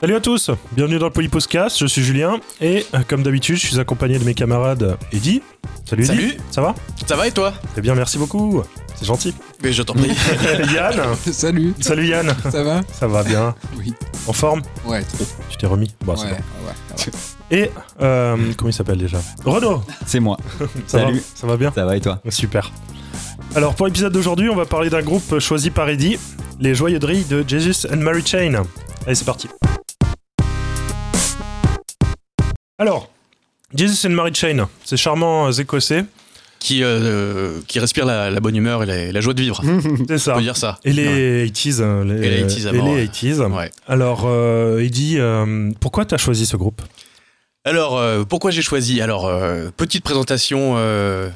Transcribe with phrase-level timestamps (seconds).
[0.00, 3.66] Salut à tous, bienvenue dans le Polypostcast, je suis Julien et euh, comme d'habitude je
[3.66, 5.42] suis accompagné de mes camarades Eddy.
[5.84, 6.14] Salut Eddy.
[6.14, 6.36] Salut.
[6.52, 6.74] Ça va?
[7.06, 7.52] Ça va et toi?
[7.72, 8.62] Très bien, merci beaucoup.
[8.94, 9.34] C'est gentil.
[9.62, 10.12] Mais je t'en prie.
[10.74, 11.00] Yann
[11.32, 12.82] Salut, Salut Yann ça va?
[12.92, 13.92] Ça va bien Oui.
[14.28, 14.62] En forme?
[14.84, 15.24] Ouais, trop.
[15.50, 15.92] Tu t'es remis?
[16.04, 16.66] Bon, c'est ouais, bon.
[16.68, 17.56] ouais, ça va.
[17.56, 17.70] Et,
[18.00, 19.18] euh, comment il s'appelle déjà?
[19.44, 20.36] Renaud C'est moi.
[20.86, 21.14] Ça Salut?
[21.16, 21.72] va Ça va bien?
[21.74, 22.20] Ça va et toi?
[22.28, 22.70] Super.
[23.56, 26.18] Alors pour l'épisode d'aujourd'hui, on va parler d'un groupe choisi par Eddie,
[26.60, 28.62] les Joyeuderies de Jesus and Mary Chain.
[29.06, 29.48] Allez, c'est parti.
[32.78, 33.10] Alors,
[33.74, 36.04] Jesus and Mary Chain, ces charmants écossais,
[36.60, 39.62] qui, euh, qui respire la, la bonne humeur et la, la joie de vivre.
[40.08, 40.34] c'est On ça.
[40.34, 40.78] peut dire ça.
[40.84, 41.78] Et les 80s.
[41.80, 43.04] euh, Les, Et les 80s à et les ouais.
[43.06, 43.52] 80s.
[43.56, 43.70] Ouais.
[43.86, 46.82] Alors, euh, Eddie, euh, pourquoi t'as choisi ce groupe?
[47.64, 49.00] Alors, euh, pourquoi j'ai choisi?
[49.00, 51.28] Alors, euh, petite présentation euh,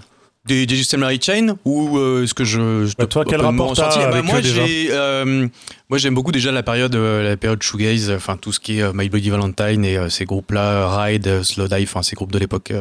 [0.45, 3.91] des des Mary Chain ou euh, est-ce que je, je Bah, toi, quel rapport t'as
[3.91, 5.47] sortir Bah, avec moi, eux, déjà j'ai, euh,
[5.89, 8.83] moi, j'aime beaucoup déjà la période, euh, la période shoegaze, enfin tout ce qui est
[8.83, 12.39] euh, My Bloody Valentine et ces groupes-là, Ride, euh, Slow Dive, enfin ces groupes de
[12.39, 12.73] l'époque.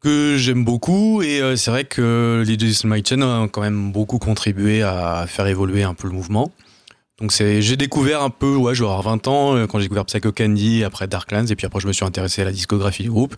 [0.00, 4.18] que j'aime beaucoup et c'est vrai que les and Mary Chain ont quand même beaucoup
[4.18, 6.52] contribué à faire évoluer un peu le mouvement.
[7.20, 10.06] Donc c'est, j'ai découvert un peu, ouais, je vais avoir 20 ans quand j'ai découvert
[10.06, 13.10] Psycho Candy, après Darklands, et puis après je me suis intéressé à la discographie du
[13.10, 13.34] groupe.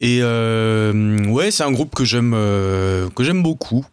[0.00, 3.84] Et euh, ouais, c'est un groupe que j'aime, euh, que j'aime beaucoup.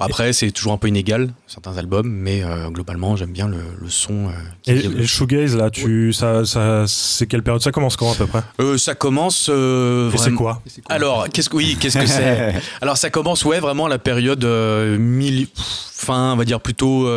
[0.00, 3.88] Après, c'est toujours un peu inégal certains albums, mais euh, globalement, j'aime bien le, le
[3.90, 4.28] son.
[4.28, 4.30] euh,
[4.62, 7.62] qui Et les shoegaze, là, tu, ça, ça, c'est quelle période?
[7.62, 8.42] Ça commence quand à peu près?
[8.60, 10.16] Euh, ça commence vraiment.
[10.16, 10.62] c'est quoi?
[10.88, 12.54] Alors, qu'est-ce que oui, qu'est-ce que c'est?
[12.80, 17.08] Alors, ça commence ouais vraiment la période pff, fin, on va dire plutôt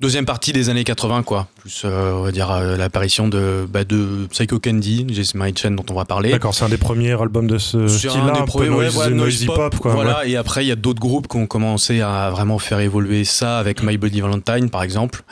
[0.00, 1.46] deuxième partie des années 80 quoi.
[1.60, 5.72] Plus euh, on va dire euh, l'apparition de bah, de Psycho Candy, Jason My Chain
[5.72, 6.30] dont on va parler.
[6.30, 8.90] D'accord, c'est un des premiers albums de ce style-là, un un, peu premiers, noise- ouais,
[8.94, 9.92] voilà, noisy pop, quoi.
[9.92, 10.30] Voilà, ouais.
[10.30, 13.58] et après il y a d'autres groupes qui ont commencé à vraiment faire évoluer ça
[13.58, 15.22] avec My Bloody Valentine par exemple.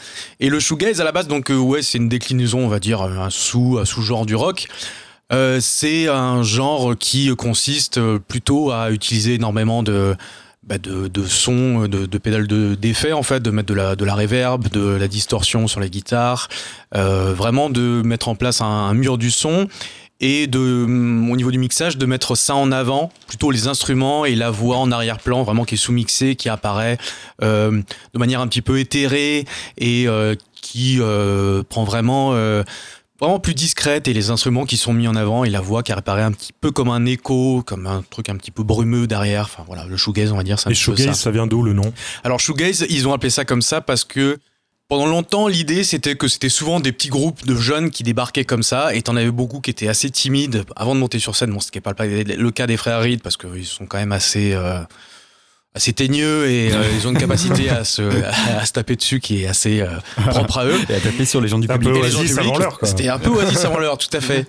[0.41, 3.03] Et le shoegaze à la base donc euh, ouais, c'est une déclinaison, on va dire
[3.03, 4.69] un sous un sous-genre du rock.
[5.31, 10.17] Euh, c'est un genre qui consiste euh, plutôt à utiliser énormément de
[10.69, 13.97] bah, de, de sons, de, de pédales de- d'effets en fait, de mettre de la,
[13.97, 16.49] de la reverb, de la distorsion sur les guitares,
[16.95, 19.69] euh, vraiment de mettre en place un, un mur du son
[20.21, 24.25] et de, hum, au niveau du mixage, de mettre ça en avant, plutôt les instruments
[24.25, 26.99] et la voix en arrière-plan, vraiment qui est sous-mixée, qui apparaît
[27.43, 27.71] euh,
[28.15, 29.45] de manière un petit peu éthérée
[29.79, 32.65] et euh, qui euh, prend vraiment, euh,
[33.21, 35.93] vraiment plus discrète et les instruments qui sont mis en avant et la voix qui
[35.93, 39.45] apparaît un petit peu comme un écho, comme un truc un petit peu brumeux derrière.
[39.45, 41.15] Enfin voilà, le shoegaze, on va dire, c'est un Et shoegaze, ça.
[41.15, 41.93] ça vient d'où le nom?
[42.25, 44.39] Alors shoegaze, ils ont appelé ça comme ça parce que
[44.89, 48.63] pendant longtemps, l'idée c'était que c'était souvent des petits groupes de jeunes qui débarquaient comme
[48.63, 51.53] ça, et t'en avais beaucoup qui étaient assez timides avant de monter sur scène.
[51.53, 53.99] Bon, ce qui n'est pas le, le cas des frères Reed parce qu'ils sont quand
[53.99, 54.81] même assez euh,
[55.75, 59.43] assez teigneux et euh, ils ont une capacité à se à, se taper dessus qui
[59.45, 59.89] est assez euh,
[60.31, 60.79] propre à eux.
[60.89, 62.03] Et à taper sur les gens du public.
[62.83, 64.47] C'était un peu Oasis avant l'heure, tout à fait.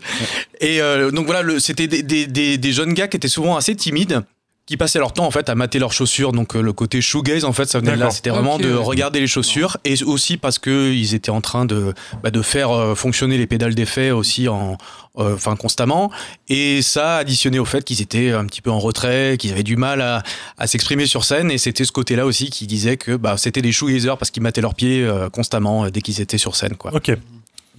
[0.61, 3.57] Et euh, donc voilà, le- c'était des, des- des- des jeunes gars qui étaient souvent
[3.57, 4.21] assez timides,
[4.69, 6.31] qui passaient leur temps en fait à mater leurs chaussures.
[6.31, 8.11] Donc euh, le côté shoegaze en fait, ça venait de là.
[8.11, 11.95] C'était vraiment de regarder les chaussures et aussi parce que ils étaient en train de
[12.21, 14.77] bah, de faire euh, fonctionner les pédales d'effet aussi en
[15.17, 16.11] euh, enfin constamment
[16.49, 19.75] et ça additionné au fait qu'ils étaient un petit peu en retrait qu'ils avaient du
[19.75, 20.21] mal à,
[20.59, 23.63] à s'exprimer sur scène et c'était ce côté là aussi qui disait que bah, c'était
[23.63, 26.93] des shoegazers parce qu'ils mataient leurs pieds euh, constamment dès qu'ils étaient sur scène quoi
[26.93, 27.11] Ok.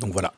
[0.01, 0.33] donc voilà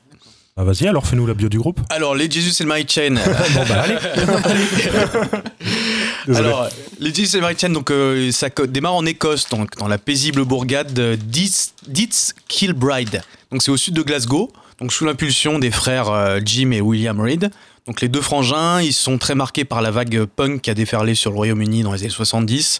[0.58, 1.80] Ah, Vas-y, alors fais-nous la bio du groupe.
[1.88, 3.14] alors, les Jesus and My Chain.
[3.54, 3.96] bon, bah allez.
[6.28, 6.69] Alors,
[7.00, 13.22] les Chain, donc, euh, ça démarre en Écosse, donc, dans la paisible bourgade Dietz Kilbride.
[13.50, 14.50] Donc, c'est au sud de Glasgow,
[14.81, 17.50] donc sous l'impulsion des frères euh, Jim et William Reed.
[17.87, 21.15] Donc, les deux frangins, ils sont très marqués par la vague punk qui a déferlé
[21.15, 22.78] sur le Royaume-Uni dans les années 70,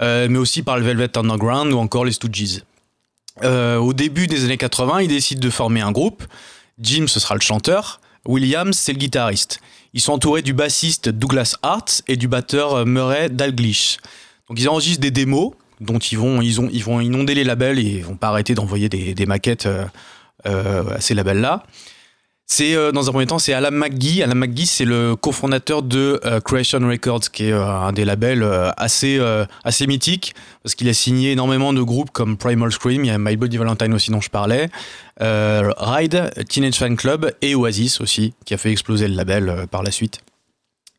[0.00, 2.62] euh, mais aussi par le Velvet Underground ou encore les Stooges.
[3.42, 6.24] Euh, au début des années 80, ils décident de former un groupe.
[6.80, 8.00] Jim, ce sera le chanteur.
[8.26, 9.60] Williams, c'est le guitariste.
[9.94, 13.98] Ils sont entourés du bassiste Douglas Hart et du batteur euh, Murray Dalglish.
[14.48, 17.78] Donc ils enregistrent des démos dont ils vont, ils ont, ils vont inonder les labels
[17.78, 19.84] et ils vont pas arrêter d'envoyer des, des maquettes euh,
[20.46, 21.64] euh, à ces labels-là.
[22.54, 24.22] C'est euh, dans un premier temps, c'est Alan McGee.
[24.22, 28.46] Alan McGee, c'est le cofondateur de euh, Creation Records, qui est euh, un des labels
[28.76, 29.18] assez
[29.64, 33.16] assez mythique parce qu'il a signé énormément de groupes comme Primal Scream, il y a
[33.16, 34.68] My Bloody Valentine aussi dont je parlais,
[35.18, 39.90] Ride, Teenage Fan Club et Oasis aussi, qui a fait exploser le label par la
[39.90, 40.20] suite.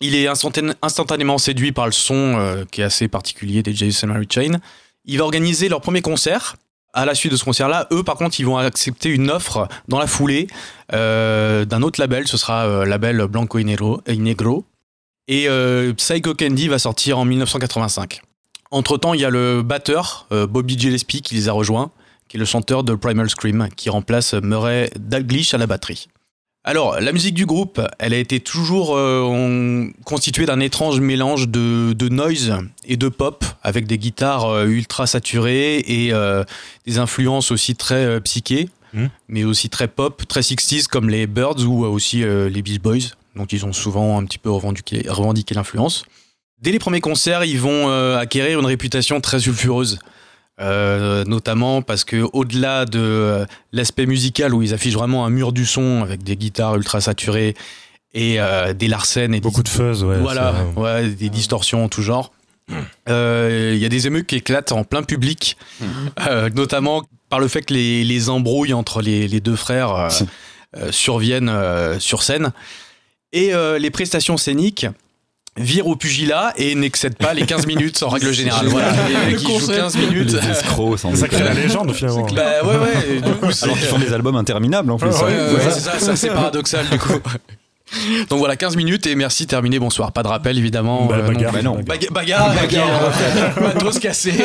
[0.02, 4.28] Il est instantané- instantanément séduit par le son qui est assez particulier des Jason Mary
[4.28, 4.60] Chain.
[5.06, 6.56] Il va organiser leur premier concert.
[6.96, 9.98] À la suite de ce concert-là, eux, par contre, ils vont accepter une offre dans
[9.98, 10.46] la foulée
[10.94, 12.28] euh, d'un autre label.
[12.28, 14.66] Ce sera euh, label Blanco y Negro.
[15.28, 18.22] Et euh, Psycho Candy va sortir en 1985.
[18.70, 21.92] Entre-temps, il y a le batteur, Bobby Gillespie, qui les a rejoints,
[22.28, 26.08] qui est le chanteur de Primal Scream, qui remplace Murray Dalglish à la batterie.
[26.66, 32.08] Alors, la musique du groupe, elle a été toujours euh, constituée d'un étrange mélange de,
[32.08, 32.54] noise
[32.86, 36.46] et de pop, avec des guitares euh, ultra saturées et euh,
[36.88, 39.08] des influences aussi très psychées, hmm.
[39.28, 43.46] mais aussi très pop, très 60s comme les Birds ou aussi les Beach Boys, dont
[43.46, 46.06] ils ont souvent un petit peu revendiqué, revendiqué l'influence.
[46.62, 50.00] Dès les premiers concerts, ils vont acquérir une réputation très sulfureuse.
[50.62, 55.52] Euh, notamment parce que au-delà de euh, l'aspect musical où ils affichent vraiment un mur
[55.52, 57.56] du son avec des guitares ultra saturées
[58.14, 62.04] et euh, des larcènes et beaucoup de fuzz, ouais, voilà, ouais, des distorsions en tout
[62.04, 62.32] genre.
[62.70, 65.58] Il y a des émeutes qui éclatent en plein public,
[66.54, 70.10] notamment par le fait que les, les embrouilles entre les, les deux frères
[70.92, 71.52] surviennent
[72.00, 72.52] sur scène.
[73.34, 74.86] Et les prestations scéniques,
[75.58, 78.68] vire au pugilat et n'excède pas les 15 minutes en règle générale.
[78.68, 80.34] Voilà, les mecs qui jouent 15 minutes.
[80.34, 82.26] Les escrocs, sans Ça crée la légende finalement.
[82.34, 83.22] Bah ouais, ouais.
[83.22, 85.10] Du coup, Alors qu'ils font des albums interminables en plus.
[85.10, 87.20] Ouais, ouais, c'est ça, ça c'est paradoxal du coup.
[88.30, 90.12] Donc voilà, 15 minutes et merci, terminé, bonsoir.
[90.12, 91.06] Pas de rappel évidemment.
[91.06, 91.54] Bah, bagarre.
[91.54, 91.76] Bah non.
[91.86, 93.12] Baga bagarre, bagarre,
[93.62, 94.34] matos cassé.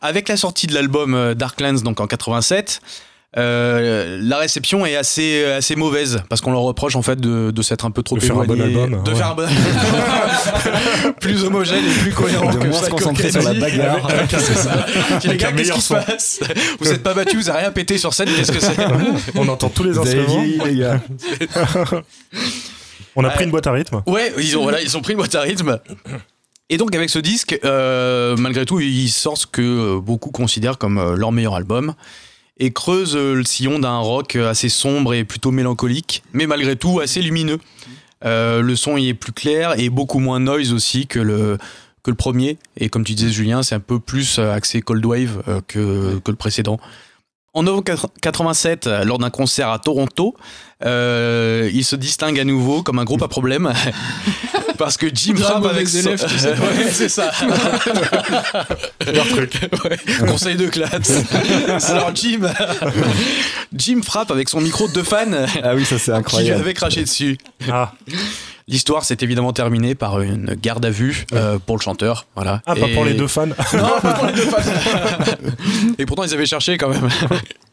[0.00, 2.80] Avec la sortie de l'album Darklands donc en 87,
[3.38, 7.62] euh, la réception est assez assez mauvaise parce qu'on leur reproche en fait de, de
[7.62, 9.16] s'être un peu trop de faire un bon album, de ouais.
[9.16, 9.46] faire un bon
[11.20, 14.06] plus homogène et plus cohérent De que moins se concentrer sur la bagarre.
[14.28, 14.84] c'est ça
[15.24, 16.40] les gars un qu'est-ce meilleur qui se passe?
[16.78, 18.76] Vous êtes pas battus vous avez rien pété sur scène qu'est-ce que c'est?
[19.34, 20.42] On entend tous les instruments.
[20.42, 21.00] vieilli, les gars.
[23.16, 24.02] On a pris une boîte à rythme.
[24.06, 25.78] ouais ils ont voilà ils ont pris une boîte à rythme
[26.70, 30.98] et donc avec ce disque euh, malgré tout ils sortent ce que beaucoup considèrent comme
[30.98, 31.94] euh, leur meilleur album
[32.62, 37.00] et creuse euh, le sillon d'un rock assez sombre et plutôt mélancolique, mais malgré tout
[37.00, 37.58] assez lumineux.
[38.24, 41.58] Euh, le son y est plus clair et beaucoup moins noise aussi que le,
[42.02, 42.58] que le premier.
[42.76, 46.20] Et comme tu disais, Julien, c'est un peu plus euh, axé Cold Wave euh, que,
[46.24, 46.78] que le précédent.
[47.54, 47.84] En novembre
[48.22, 50.34] 87, euh, lors d'un concert à Toronto,
[50.86, 53.70] euh, il se distingue à nouveau comme un groupe à problème
[54.78, 56.52] parce que Jim frappe avec son- tu sais.
[56.58, 57.30] Ouais, c'est ça.
[59.12, 59.60] Leur truc.
[59.84, 61.12] Ouais, conseil de classe.
[61.90, 62.40] Alors Jim,
[63.74, 66.60] Jim frappe avec son micro de fan Ah oui, ça c'est qui lui incroyable.
[66.62, 67.36] avait craché dessus.
[67.70, 67.92] Ah,
[68.72, 72.26] L'histoire s'est évidemment terminée par une garde à vue euh, pour le chanteur.
[72.34, 72.62] Voilà.
[72.64, 73.46] ah pas pour les deux fans.
[73.74, 74.62] Non, pas pour les deux fans.
[75.98, 77.06] Et pourtant ils avaient cherché quand même.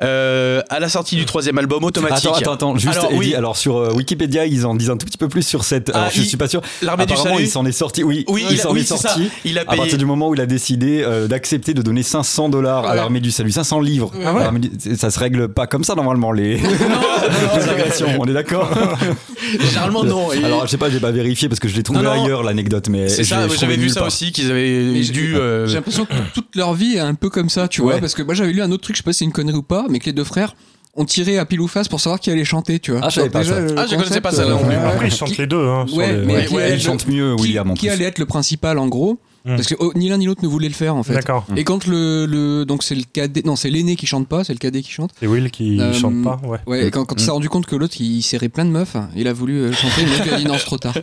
[0.00, 2.26] Euh, à la sortie du troisième album automatique.
[2.28, 3.34] Attends, attends, attends, juste Alors, Eddie, oui.
[3.34, 5.90] alors sur euh, Wikipédia, ils en disent un tout petit peu plus sur cette.
[5.92, 6.62] Ah, alors je il- suis pas sûr.
[6.82, 7.36] L'armée du salut.
[7.42, 8.04] il s'en est sorti.
[8.04, 9.28] Oui, Oui, il s'en oui, est sorti.
[9.44, 9.76] Il a À payé.
[9.78, 12.96] partir du moment où il a décidé euh, d'accepter de donner 500 dollars à Ouais.
[12.96, 14.12] l'armée du salut, 500 livres.
[14.24, 14.58] Ah ouais.
[14.60, 16.58] Du- Ça se règle pas comme ça normalement les,
[17.56, 18.08] les agressions.
[18.20, 18.70] On est d'accord?
[19.60, 20.32] Généralement non.
[20.32, 22.22] Et- Alors je sais pas, j'ai pas vérifié parce que je l'ai trouvé Non, non.
[22.24, 23.48] ailleurs l'anecdote, mais c'est je ça.
[23.48, 25.36] J'avais vu ça aussi qu'ils avaient Mais j'ai- dû.
[25.36, 27.94] euh, J'ai l'impression que toute leur vie est un peu comme ça, tu vois.
[27.94, 28.00] Ouais.
[28.00, 29.56] Parce que moi, j'avais lu un autre truc, je sais pas si c'est une connerie
[29.56, 30.54] ou pas, mais que les deux frères
[30.94, 33.00] ont tiré à pile ou face pour savoir qui allait chanter, tu vois.
[33.04, 33.60] Ah, je savais Donc pas ça.
[33.60, 34.88] le Ah, je connaissais pas ça euh.
[34.88, 35.64] Après, ils chantent les deux.
[35.66, 37.74] Hein, Ouais, mais Ouais, qui ouais, allait Il être chante le- mieux, qui- William en
[37.74, 39.18] Qui allait être le principal en gros
[39.48, 39.56] Hmm.
[39.56, 41.14] Parce que oh, ni l'un ni l'autre ne voulait le faire en fait.
[41.14, 41.46] D'accord.
[41.56, 44.52] Et quand le, le donc c'est le cadet non c'est l'aîné qui chante pas c'est
[44.52, 46.58] le cadet qui chante C'est Will qui Euh, chante pas, ouais.
[46.66, 48.96] ouais et quand, quand il s'est rendu compte que l'autre il serrait plein de meufs
[49.16, 50.94] il a voulu euh, chanter mais il a dit non c'est trop tard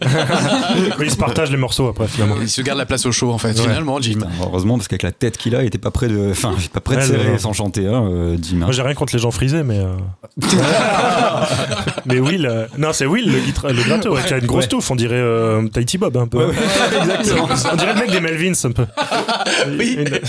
[1.02, 2.36] ils se partagent les morceaux après finalement.
[2.42, 3.60] Il se garde la place au show en fait.
[3.60, 4.14] Finalement, Jim.
[4.16, 6.80] Putain, Heureusement parce qu'avec la tête qu'il a, il était pas près de, enfin, pas
[6.82, 8.58] près de Ouais, serrer sans chanter, hein, euh, Jim.
[8.58, 8.66] hein.
[8.66, 9.80] Moi j'ai rien contre les gens frisés, mais.
[9.80, 9.96] euh,
[12.06, 12.46] mais Will.
[12.46, 14.70] euh, Non, c'est Will le, guitra- le gratteux, ouais, qui a une grosse Ouais.
[14.70, 16.38] touffe, on dirait euh, Tahiti Bob un peu.
[16.40, 17.48] Ouais, ouais, exactement.
[17.72, 18.86] On dirait le mec des Melvins un peu.
[19.78, 19.94] Oui.
[20.00, 20.20] Une-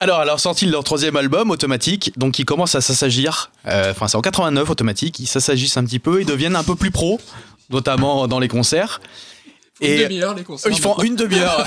[0.00, 3.50] Alors, alors sorti leur troisième album, Automatique, donc ils commencent à s'assagir.
[3.66, 5.18] Euh, Enfin, c'est en 89, Automatique.
[5.20, 7.20] Ils s'assagissent un petit peu, ils deviennent un peu plus pro,
[7.70, 9.00] notamment dans les concerts.
[9.80, 11.66] Et demi-heure les concerts ils font une demi-heure.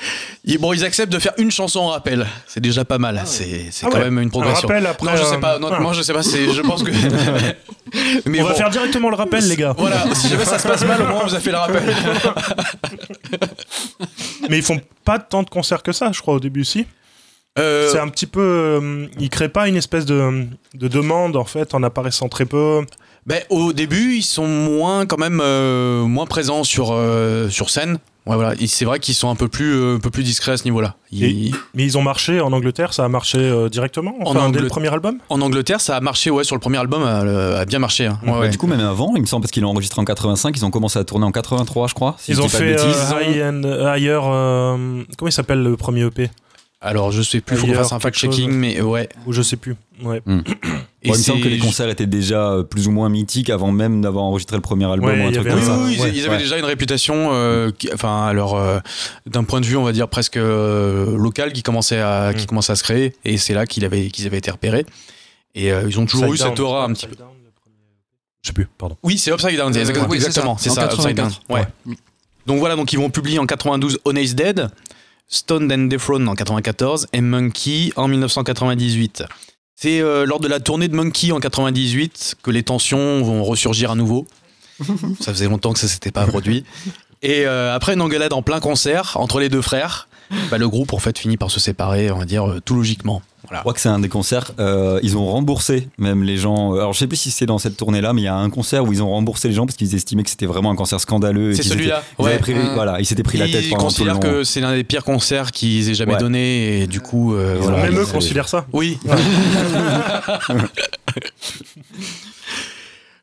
[0.58, 2.26] Bon, ils acceptent de faire une chanson en rappel.
[2.46, 3.20] C'est déjà pas mal.
[3.26, 4.04] C'est c'est Ah quand ouais.
[4.04, 4.66] même une Un progression.
[4.68, 5.10] rappel après.
[5.12, 5.58] non, je sais pas.
[5.58, 5.78] Non, ah.
[5.80, 6.22] moi, je sais pas.
[6.22, 6.90] C'est, je pense que.
[8.28, 9.74] Mais On va faire directement le rappel, les gars.
[9.78, 11.82] Voilà, si jamais ça se passe mal, au moins on vous a fait le rappel.
[14.48, 16.86] Mais ils font pas tant de concerts que ça, je crois, au début, si.
[17.58, 18.40] Euh, C'est un petit peu.
[18.40, 22.84] euh, ils créent pas une espèce de, de demande, en fait, en apparaissant très peu.
[23.26, 27.98] Ben, au début, ils sont moins quand même euh, moins présents sur euh, sur scène.
[28.26, 28.54] Ouais, voilà.
[28.66, 30.94] C'est vrai qu'ils sont un peu plus euh, un peu plus discrets à ce niveau-là.
[31.10, 34.40] Ils- Mais ils ont marché en Angleterre, ça a marché euh, directement En enfin, dès
[34.40, 34.62] Angleterre.
[34.64, 35.18] le premier album?
[35.28, 36.30] En Angleterre, ça a marché.
[36.30, 37.18] Ouais, sur le premier album, a,
[37.60, 38.06] a bien marché.
[38.06, 38.18] hein.
[38.26, 38.48] Ouais, ouais.
[38.50, 40.70] Du coup, même avant, il me semble, parce qu'ils l'ont enregistré en 85, ils ont
[40.70, 42.16] commencé à tourner en 83, je crois.
[42.18, 43.14] si Ils je ont fait bêtises.
[43.20, 44.20] High and- Higher.
[44.24, 46.30] euh, comment il s'appelle le premier EP
[46.86, 49.08] Alors, je sais plus, faut qu'on fasse un fact-checking, mais ouais.
[49.26, 49.74] Ou je sais plus.
[50.02, 50.18] Ouais.
[50.18, 50.42] Et Bon,
[51.02, 54.02] il me semble que les concerts étaient déjà euh, plus ou moins mythiques avant même
[54.02, 55.78] d'avoir enregistré le premier album Ouais, ou un il truc comme un- ça.
[55.78, 56.38] Oui, oui, Ouais, ils, avaient ouais.
[56.42, 58.78] déjà une réputation, euh, qui- enfin, alors, euh,
[59.26, 62.46] d'un point de vue, on va dire presque euh, local, qui commençait à, qui Mm.
[62.48, 64.84] commençait à se créer, et c'est là qu'ils avaient, qu'ils avaient été repérés.
[65.54, 67.16] Et euh, ils ont toujours eu cette aura un petit peu.
[67.16, 67.28] Down.
[68.42, 68.96] Je sais plus, pardon.
[69.02, 71.30] Oui, c'est Upside Down, exactement, oui, c'est exactement, ça, c'est ça, Upside Down.
[71.30, 71.40] 84.
[71.48, 71.94] Ouais.
[72.46, 74.68] Donc voilà, donc ils vont publier en 92 Honest Dead,
[75.28, 79.24] Stoned and Dethrone en 94 et Monkey en 1998.
[79.76, 83.90] C'est euh, lors de la tournée de Monkey en 98 que les tensions vont ressurgir
[83.90, 84.26] à nouveau.
[85.20, 86.64] ça faisait longtemps que ça s'était pas produit.
[87.22, 90.08] Et euh, après une engueulade en plein concert entre les deux frères,
[90.50, 93.22] bah, le groupe en fait finit par se séparer, on va dire euh, tout logiquement.
[93.46, 93.58] Voilà.
[93.58, 94.52] Je crois que c'est un des concerts.
[94.58, 96.72] euh, ils ont remboursé même les gens.
[96.74, 98.84] Alors je sais plus si c'est dans cette tournée-là, mais il y a un concert
[98.84, 101.54] où ils ont remboursé les gens parce qu'ils estimaient que c'était vraiment un concert scandaleux.
[101.54, 102.38] C'est celui-là, ouais.
[102.38, 102.72] pris- Ah.
[102.74, 105.88] Voilà, ils s'étaient pris la tête Ils considèrent que c'est l'un des pires concerts qu'ils
[105.90, 106.18] aient jamais Ouais.
[106.18, 107.82] donné et du coup euh, Ils ont voilà.
[107.90, 108.66] Même eux considèrent ça.
[108.72, 108.98] Oui.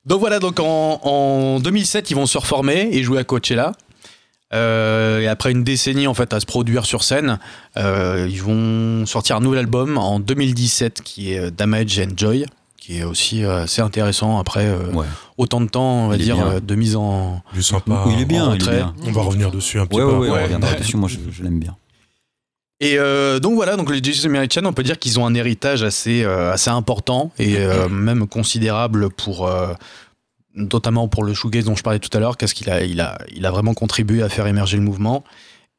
[0.06, 3.72] donc voilà, donc en, en 2007, ils vont se reformer et jouer à Coachella.
[4.54, 7.40] Euh, et après une décennie en fait à se produire sur scène,
[7.78, 12.46] euh, ils vont sortir un nouvel album en 2017 qui est euh, Damage and Joy,
[12.78, 15.06] qui est aussi assez intéressant après euh, Ouais.
[15.38, 16.60] autant de temps, on va dire, bien.
[16.62, 17.42] de mise en.
[17.54, 18.04] Il est sympa.
[18.12, 18.94] il est bien, il est bien.
[19.06, 20.12] On va revenir dessus un petit Ouais, peu.
[20.18, 20.40] ouais, ouais, après.
[20.40, 20.98] on reviendra dessus.
[20.98, 21.76] Moi, je, je l'aime bien.
[22.84, 25.84] Et euh, donc voilà, donc les Jesus American, on peut dire qu'ils ont un héritage
[25.84, 29.68] assez, euh, assez important et euh, même considérable pour, euh,
[30.56, 33.18] notamment pour le shoegaze dont je parlais tout à l'heure, parce qu'il a, il a,
[33.34, 35.24] il a vraiment contribué à faire émerger le mouvement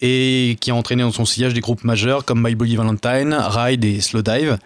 [0.00, 3.85] et qui a entraîné dans son sillage des groupes majeurs comme My Bloody Valentine, Ride
[3.85, 4.59] et Slowdive,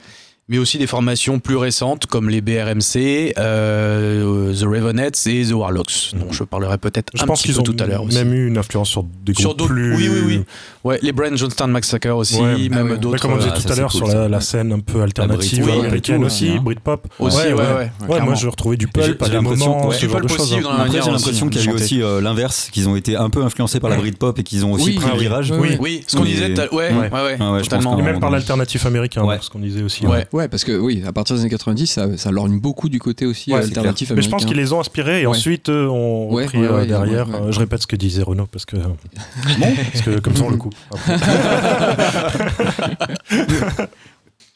[0.48, 6.12] mais aussi des formations plus récentes comme les BRMC, euh, The Ravenettes et The Warlocks,
[6.14, 8.16] dont je parlerai peut-être Je un pense petit qu'ils peu ont tout à l'heure aussi.
[8.16, 9.96] même eu une influence sur des Sur groupes d'autres- plus.
[9.96, 10.44] oui, oui, oui.
[10.84, 12.68] Ouais, les Brand Johnstown Massacre aussi, Ouais.
[12.68, 12.98] même Ah ouais.
[12.98, 13.20] D'autres.
[13.20, 15.02] comme on disait euh, Ah, tout à l'heure cool, sur la, la scène un peu
[15.02, 16.60] alternative Brit, oui, américaine tout, aussi, hein.
[16.62, 17.08] Britpop.
[17.18, 17.90] Aussi, ouais, ouais.
[18.08, 20.08] Ouais, moi je retrouvais du J'ai- pulp à j'ai des l'impression- moments, ouais, ce du
[20.12, 20.50] genre de choses.
[20.52, 23.42] manière j'ai l'impression qu'il y a eu aussi euh, l'inverse, qu'ils ont été un peu
[23.42, 25.20] influencés par la Britpop et qu'ils ont aussi pris Ah le oui.
[25.22, 25.50] virage.
[25.50, 25.76] Oui, oui.
[25.80, 27.10] Oui, ce qu'on disait, tout à- ouais, Ouais.
[27.10, 27.98] ouais, ouais, Ah.
[27.98, 29.38] Et même par l'alternatif américain, Ouais.
[29.40, 30.04] ce qu'on disait aussi.
[30.36, 30.48] Ouais.
[30.48, 33.52] Parce que oui, à partir des années 90, ça, ça lorgne beaucoup du côté aussi
[33.52, 35.36] Ouais, c'est alternatif Mais je pense qu'ils les ont inspirés et Ouais.
[35.36, 37.26] ensuite euh, ont Ouais, ouais, euh, derrière.
[37.34, 38.76] Euh, Je répète ce que disait Renaud parce que,
[39.92, 40.74] parce que comme ça on le coupe.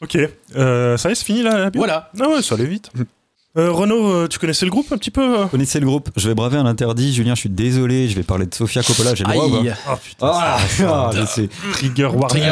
[0.01, 0.17] ok,
[0.55, 2.09] euh, ça y est, c'est fini là la Voilà.
[2.19, 2.89] Ah ouais, ça allait vite.
[3.57, 6.09] Euh, Renaud, euh, tu connaissais le groupe un petit peu euh Vous connaissez le groupe
[6.15, 7.13] Je vais braver un interdit.
[7.13, 8.07] Julien, je suis désolé.
[8.07, 9.13] Je vais parler de Sofia Coppola.
[9.13, 9.73] J'ai le droit ou pas Aïe.
[9.87, 11.11] Ah putain, Ah, ah.
[11.73, 12.43] Trigger warning.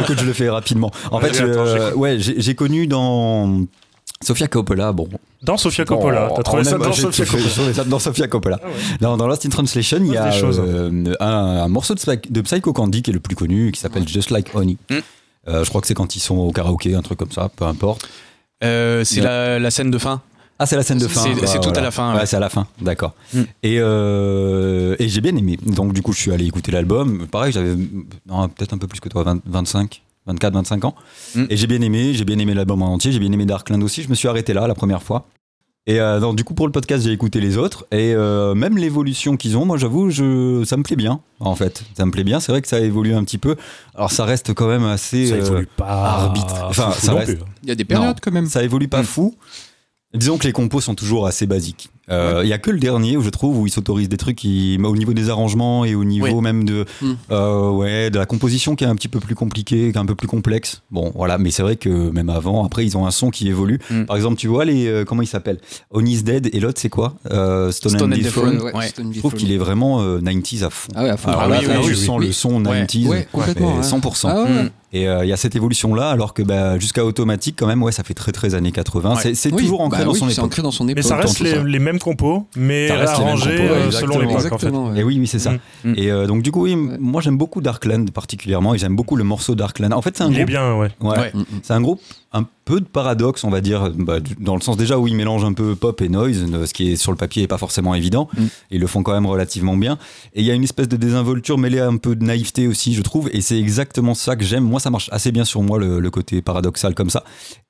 [0.00, 0.90] Écoute, je le fais rapidement.
[1.12, 3.60] En fait, euh, ouais, j'ai connu dans
[4.24, 4.90] Sofia Coppola.
[4.92, 5.08] Bon,
[5.42, 8.58] Dans Sofia Coppola, Bon, t'as trouvé trouvé- ça dans Sofia Coppola.
[8.60, 8.72] Ah ouais.
[9.00, 10.60] Dans, dans Lost in Translation, il y a des choses.
[10.64, 14.08] euh, un, un morceau de, de Psycho Candy qui est le plus connu, qui s'appelle
[14.08, 14.78] Just Like Honey.
[14.90, 14.96] Mm.
[15.48, 17.64] Euh, je crois que c'est quand ils sont au karaoké, un truc comme ça, peu
[17.66, 18.08] importe.
[18.62, 20.20] Euh, c'est la, la scène de fin.
[20.58, 21.22] Ah, c'est la scène de fin.
[21.22, 22.26] C'est- c'est tout à la fin, Ouais, ouais.
[22.26, 23.14] c'est à la fin, d'accord.
[23.34, 23.40] Mm.
[23.64, 25.58] Et, euh, et j'ai bien aimé.
[25.64, 27.26] Donc, du coup, je suis allé écouter l'album.
[27.26, 27.74] Pareil, j'avais
[28.26, 30.94] non, peut-être un peu plus que toi, 20 25, 24, 25 ans.
[31.34, 31.44] Mm.
[31.50, 32.14] Et j'ai bien aimé.
[32.14, 33.10] J'ai bien aimé l'album en entier.
[33.10, 34.02] J'ai bien aimé Darkland aussi.
[34.04, 35.26] Je me suis arrêté là la première fois.
[35.88, 37.86] Et euh, donc, du coup, pour le podcast, j'ai écouté les autres.
[37.90, 41.82] Et euh, même l'évolution qu'ils ont, moi, j'avoue, je, ça me plaît bien, en fait.
[41.96, 42.38] Ça me plaît bien.
[42.38, 43.56] C'est vrai que ça évolue un petit peu.
[43.96, 45.26] Alors, ça reste quand même assez.
[45.26, 45.86] Ça euh, évolue pas.
[45.86, 46.54] arbitre.
[46.68, 47.44] Enfin, ça reste- plus.
[47.64, 48.14] Il y a des périodes Non.
[48.22, 48.46] quand même.
[48.46, 49.06] ça évolue pas Mm.
[49.06, 49.34] fou.
[50.14, 51.88] Disons que les compos sont toujours assez basiques.
[52.12, 54.36] Euh, Il y a que le dernier où je trouve où ils s'autorisent des trucs
[54.36, 56.40] qui, au niveau des arrangements et au niveau Oui.
[56.42, 57.12] même de, Mm.
[57.30, 60.06] euh, ouais, de la composition qui est un petit peu plus compliquée, qui est un
[60.06, 60.82] peu plus complexe.
[60.90, 63.78] Bon, voilà, mais c'est vrai que même avant, après, ils ont un son qui évolue.
[63.90, 64.04] Mm.
[64.04, 65.60] Par exemple, tu vois les, euh, comment ils s'appellent?
[65.90, 67.14] Onis Dead et l'autre c'est quoi?
[67.30, 68.52] Euh, Stone, Stone and Dethrone.
[68.54, 68.74] Dethrone.
[68.76, 68.88] ouais.
[68.88, 70.92] Stone Je trouve qu'il est vraiment euh, 90s à fond.
[70.94, 71.28] Ah ouais, à fond.
[71.30, 72.82] Alors Ah là, oui, là, sens le son Ouais.
[72.84, 73.08] 90s.
[73.08, 73.70] Ouais, complètement.
[73.72, 73.82] mais ouais.
[74.00, 74.26] 100%.
[74.28, 74.48] Ah ouais.
[74.64, 74.70] Mm.
[74.94, 77.82] Et euh, il y a cette évolution là, alors que bah, jusqu'à automatique quand même,
[77.82, 79.14] ouais, ça fait très très années 80.
[79.16, 79.34] Ouais.
[79.34, 80.44] C'est Oui, toujours ancré bah dans oui, son c'est époque.
[80.44, 80.96] ancré dans son époque.
[81.02, 81.62] Mais ça reste les, ça.
[81.62, 84.68] les mêmes compos, mais compos, euh, ouais, selon l'époque en fait.
[84.68, 85.00] Ouais.
[85.00, 85.52] Et oui, oui, c'est ça.
[85.52, 85.58] Mm.
[85.84, 85.94] Mm.
[85.96, 89.24] Et euh, donc du coup, oui, moi j'aime beaucoup Darkland particulièrement, et j'aime beaucoup le
[89.24, 89.92] morceau Darkland.
[89.92, 90.48] En fait, c'est un Il est groupe.
[90.48, 90.90] bien, ouais.
[91.00, 91.18] Ouais.
[91.18, 91.30] Ouais.
[91.34, 91.44] Mm.
[91.62, 92.00] C'est un groupe
[92.34, 95.44] un peu de paradoxe, on va dire, bah, dans le sens déjà où ils mélangent
[95.44, 97.94] un peu pop et noise, euh, ce qui est sur le papier est pas forcément
[97.94, 98.28] évident.
[98.38, 98.44] Mm.
[98.70, 99.98] Ils le font quand même relativement bien.
[100.34, 102.94] Et il y a une espèce de désinvolture mêlée à un peu de naïveté aussi,
[102.94, 103.28] je trouve.
[103.32, 104.64] Et c'est exactement ça que j'aime.
[104.64, 107.24] Moi, ça marche assez bien sur moi, le, le côté paradoxal comme ça.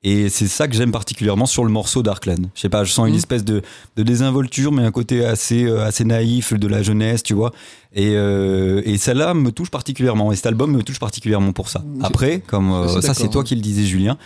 [0.05, 2.47] Et c'est ça que j'aime particulièrement sur le morceau Darkland.
[2.55, 3.19] Je sais pas, je sens une Mm.
[3.19, 3.63] espèce de,
[3.97, 7.51] de désinvolture, mais un côté assez, euh, assez naïf de la jeunesse, tu vois.
[7.95, 10.31] Et, euh, et celle-là me touche particulièrement.
[10.33, 11.83] Et cet album me touche particulièrement pour ça.
[12.03, 14.17] Après, comme euh, ça, c'est toi qui le disais, Julien.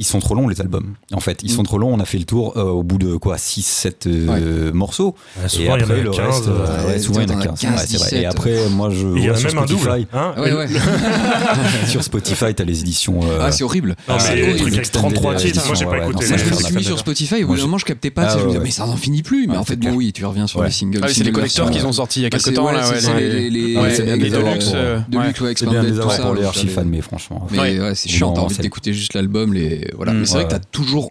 [0.00, 0.94] Ils sont trop longs les albums.
[1.12, 1.66] En fait, ils sont Mm.
[1.66, 1.92] trop longs.
[1.92, 5.46] On a fait le tour euh, au bout de quoi 6 7 euh, morceaux Ouais,
[5.46, 7.28] et souvent, il y en après le 15, reste euh, euh, ouais, ouais, souvent il
[7.28, 7.70] y en a t'en as 15.
[7.72, 8.06] Ouais, c'est vrai.
[8.10, 8.12] 17.
[8.22, 9.80] Et après moi je et Il y a sur même un double.
[9.80, 10.34] Spotify hein.
[10.38, 10.66] Ouais, Et- ouais.
[11.88, 13.90] sur Spotify tu as les éditions euh, Ah, c'est horrible.
[13.90, 14.58] Non, Ah, mais c'est les horrible.
[14.60, 16.24] trucs avec 33 Extended titres, moi j'ai pas ouais, écouté.
[16.24, 16.98] non, Moi, je me suis mis sur.
[16.98, 18.22] Spotify, au bout d'un moment, je captais pas.
[18.22, 18.64] Ah, ça, je me ouais, disais, ouais.
[18.64, 19.46] mais ça n'en finit plus.
[19.46, 20.66] Mais Ouais, en fait, c'est bon, oui, tu reviens sur Ouais.
[20.66, 21.00] les singles.
[21.02, 22.66] Ah c'est les collecteurs version, qu'ils ont euh, sorti il y a quelques c'est- temps.
[22.66, 23.98] ouais, là, ouais, les- les- Ouais,
[24.30, 25.50] Deluxe, pour- euh, Deluxe ouais.
[25.50, 27.80] ou c'est bien Expanded, tout ça, pour les archi fans mais franchement Mais Ouais.
[27.80, 29.54] ouais, c'est chiant, t'as envie c'est- d'écouter juste l'album.
[29.54, 29.87] Les...
[29.96, 30.12] Voilà.
[30.12, 30.18] Mm.
[30.20, 31.10] Mais c'est vrai que t'as toujours.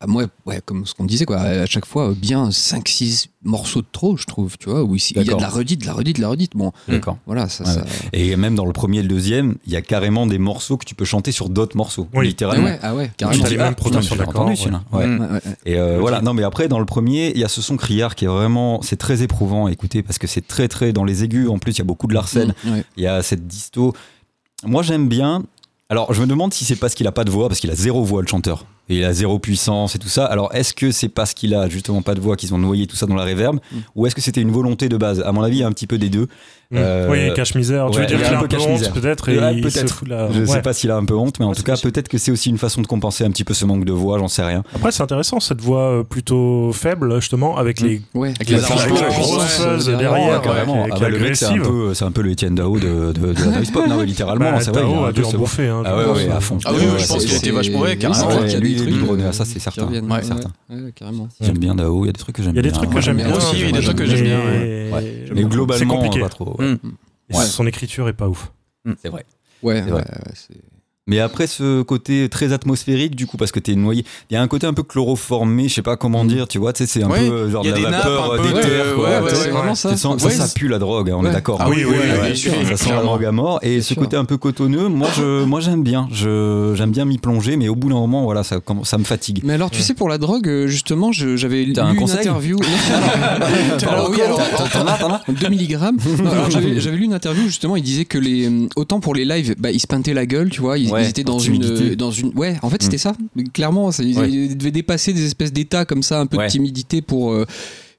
[0.00, 3.86] ah, Moi, ouais, comme ce qu'on disait, quoi, à chaque fois, bien 5-6 morceaux de
[3.90, 5.40] trop, je trouve, tu vois, où il y a de D'accord.
[5.40, 6.56] la redite, de la redite, de la redite.
[6.56, 7.64] Bon, d'accord voilà, ça.
[7.64, 7.70] Ouais.
[7.70, 7.84] ça...
[8.12, 10.84] et même dans le premier et le deuxième il y a carrément des morceaux que
[10.84, 12.26] tu peux chanter sur d'autres morceaux Oui.
[12.26, 13.42] Littéralement ouais, ah ouais, Tu Carrément.
[13.42, 14.56] T'as dis, les mêmes ah, ouais.
[14.56, 14.82] celui-là.
[14.92, 15.06] Ouais.
[15.06, 15.20] Mm.
[15.20, 15.40] Ouais, ouais, ouais.
[15.64, 18.14] Et euh, voilà, non mais après dans le premier, il y a ce son criard
[18.14, 21.24] qui est vraiment, c'est très éprouvant à écouter parce que c'est très très dans les
[21.24, 21.48] aigus.
[21.48, 22.54] En plus, il y a beaucoup de Larsen.
[22.64, 22.84] Mm, ouais.
[22.96, 23.94] Il y a cette disto.
[24.64, 25.44] Moi, j'aime bien.
[25.88, 27.76] Alors, je me demande si c'est parce qu'il a pas de voix, parce qu'il a
[27.76, 28.64] zéro voix le chanteur.
[28.88, 30.26] Et il a zéro puissance et tout ça.
[30.26, 32.94] Alors, est-ce que c'est parce qu'il a justement pas de voix qu'ils ont noyé tout
[32.96, 33.76] ça dans la reverb, Mm.
[33.96, 35.20] ou est-ce que c'était une volonté de base?
[35.26, 36.28] À mon avis, il y a un petit peu des deux.
[36.70, 36.76] Mm.
[36.78, 37.86] Euh, Oui, cache-misère.
[37.90, 38.92] Tu veux ouais, dire y a qu'il a un un peu honte cache-misère.
[38.92, 39.94] peut-être et Ouais, il se peut-être.
[39.94, 40.46] fout la- Je ouais.
[40.46, 42.48] sais pas s'il a un peu honte, mais en tout cas, peut-être que c'est aussi
[42.50, 44.18] une façon de compenser un petit peu ce manque de voix.
[44.18, 44.62] J'en sais rien.
[44.74, 48.02] Après, c'est intéressant cette voix euh, plutôt faible, justement, avec les.
[48.14, 51.34] Ouais, Avec les avec la arrangements, grosse ouais, fuzz ouais, derrière, Ah bah, le mec,
[51.36, 51.62] c'est un agressive.
[51.70, 54.06] peu, c'est un peu le Etienne Dao de, de, de la noise pop, non, mais
[54.06, 54.82] littéralement, c'est vrai.
[54.88, 55.72] il a dû en bouffer.
[55.84, 56.58] Ah ouais, à fond.
[56.64, 58.28] Ah oui, je pense qu'il était vachement vrai, carrément.
[58.76, 59.86] Des il est trucs, biberonné à ça, c'est certain.
[59.88, 60.52] Ouais, Ouais, certain.
[60.70, 61.28] ouais, carrément.
[61.40, 62.70] J'aime bien Dao, il y a des trucs que j'aime Il y a bien.
[62.70, 63.32] des trucs que j'aime bien.
[63.34, 64.38] Aussi, il y a des trucs que j'aime bien.
[64.44, 64.90] Mais
[65.34, 66.20] Mais globalement, c'est compliqué.
[66.20, 66.56] pas trop.
[66.60, 66.76] Mm.
[67.44, 68.52] Son écriture est pas ouf.
[69.02, 69.24] C'est vrai.
[69.62, 70.04] Ouais, ouais, ouais,
[70.34, 70.54] c'est-
[71.08, 74.42] Mais après, ce côté très atmosphérique, du coup, parce que t'es noyé, il y a
[74.42, 77.04] un côté un peu chloroformé, je sais pas comment dire, tu vois, tu sais, c'est
[77.04, 78.94] un Ouais, peu euh, genre de des la vapeur euh, peu, d'éther, ouais,
[79.52, 79.64] quoi.
[79.66, 79.96] ouais, ça.
[79.96, 81.30] Sens- ça, ça pue la drogue, hein, on Ouais.
[81.30, 81.58] est d'accord.
[81.60, 82.52] Ah oui, oui, oui, bien sûr.
[82.68, 83.60] Ça sent la drogue à mort.
[83.62, 84.02] Et ce sûr.
[84.02, 86.08] côté un peu cotonneux, moi, je, moi, j'aime bien.
[86.10, 89.42] Je, j'aime bien m'y plonger, mais au bout d'un moment, voilà, ça, ça me fatigue.
[89.44, 92.18] Mais alors, tu sais, pour la drogue, euh, justement, je- j'avais lu un une conseil
[92.26, 92.58] interview.
[93.88, 94.40] alors, oui, alors,
[94.72, 95.78] T'en as, t'en as 2 mg.
[96.50, 99.70] J'avais j'avais lu une interview justement, il disait que les autant pour les lives, bah,
[99.70, 101.96] ils se peintaient la gueule, tu vois, Ouais, ils étaient dans une timidité.
[101.96, 103.14] dans une ouais, en fait c'était ça.
[103.54, 104.30] Clairement, ça, ils, Ouais.
[104.30, 106.46] ils devaient dépasser des espèces d'états comme ça, un peu Ouais.
[106.46, 107.44] de timidité pour euh,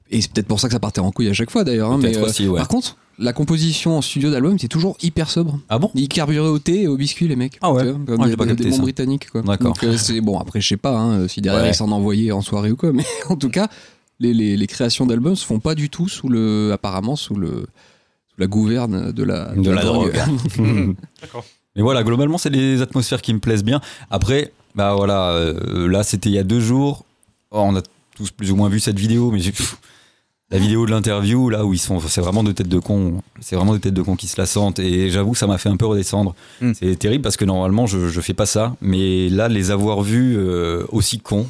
[0.09, 1.91] et c'est peut-être pour ça que ça partait en couille à chaque fois d'ailleurs.
[1.91, 5.59] hein, mais euh, aussi, par contre, la composition en studio d'album était toujours hyper sobre.
[5.69, 5.89] Ah bon?
[5.95, 7.57] Ils carburaient au thé et au biscuit les mecs.
[7.61, 7.83] Ah ouais.
[7.91, 8.81] Vois, comme Ah, des, pas des- capté des bons ça.
[8.83, 9.41] britanniques quoi.
[9.41, 9.67] D'accord.
[9.73, 11.71] Donc, euh, c'est bon après je sais pas hein, si derrière Ouais.
[11.71, 13.67] ils s'en envoyaient en soirée ou quoi, mais en tout cas
[14.19, 17.49] les, les, les créations d'albums se font pas du tout sous le apparemment sous le
[18.29, 20.13] sous la gouverne de la De la drogue.
[21.21, 21.43] D'accord.
[21.77, 23.79] Mais voilà, globalement, c'est les atmosphères qui me plaisent bien.
[24.11, 27.05] Après, bah voilà, euh, là, c'était il y a deux jours.
[27.51, 27.81] Oh, on a
[28.15, 29.53] tous plus ou moins vu cette vidéo, mais j'ai.
[30.49, 33.21] La vidéo de l'interview, là où ils sont, c'est vraiment deux têtes de cons.
[33.41, 34.79] C'est vraiment deux têtes de cons qui se la sentent.
[34.79, 36.35] Et j'avoue que ça m'a fait un peu redescendre.
[36.61, 36.71] Mm.
[36.73, 38.73] C'est terrible parce que normalement, je, je fais pas ça.
[38.79, 41.47] Mais là, les avoir vus euh, aussi cons.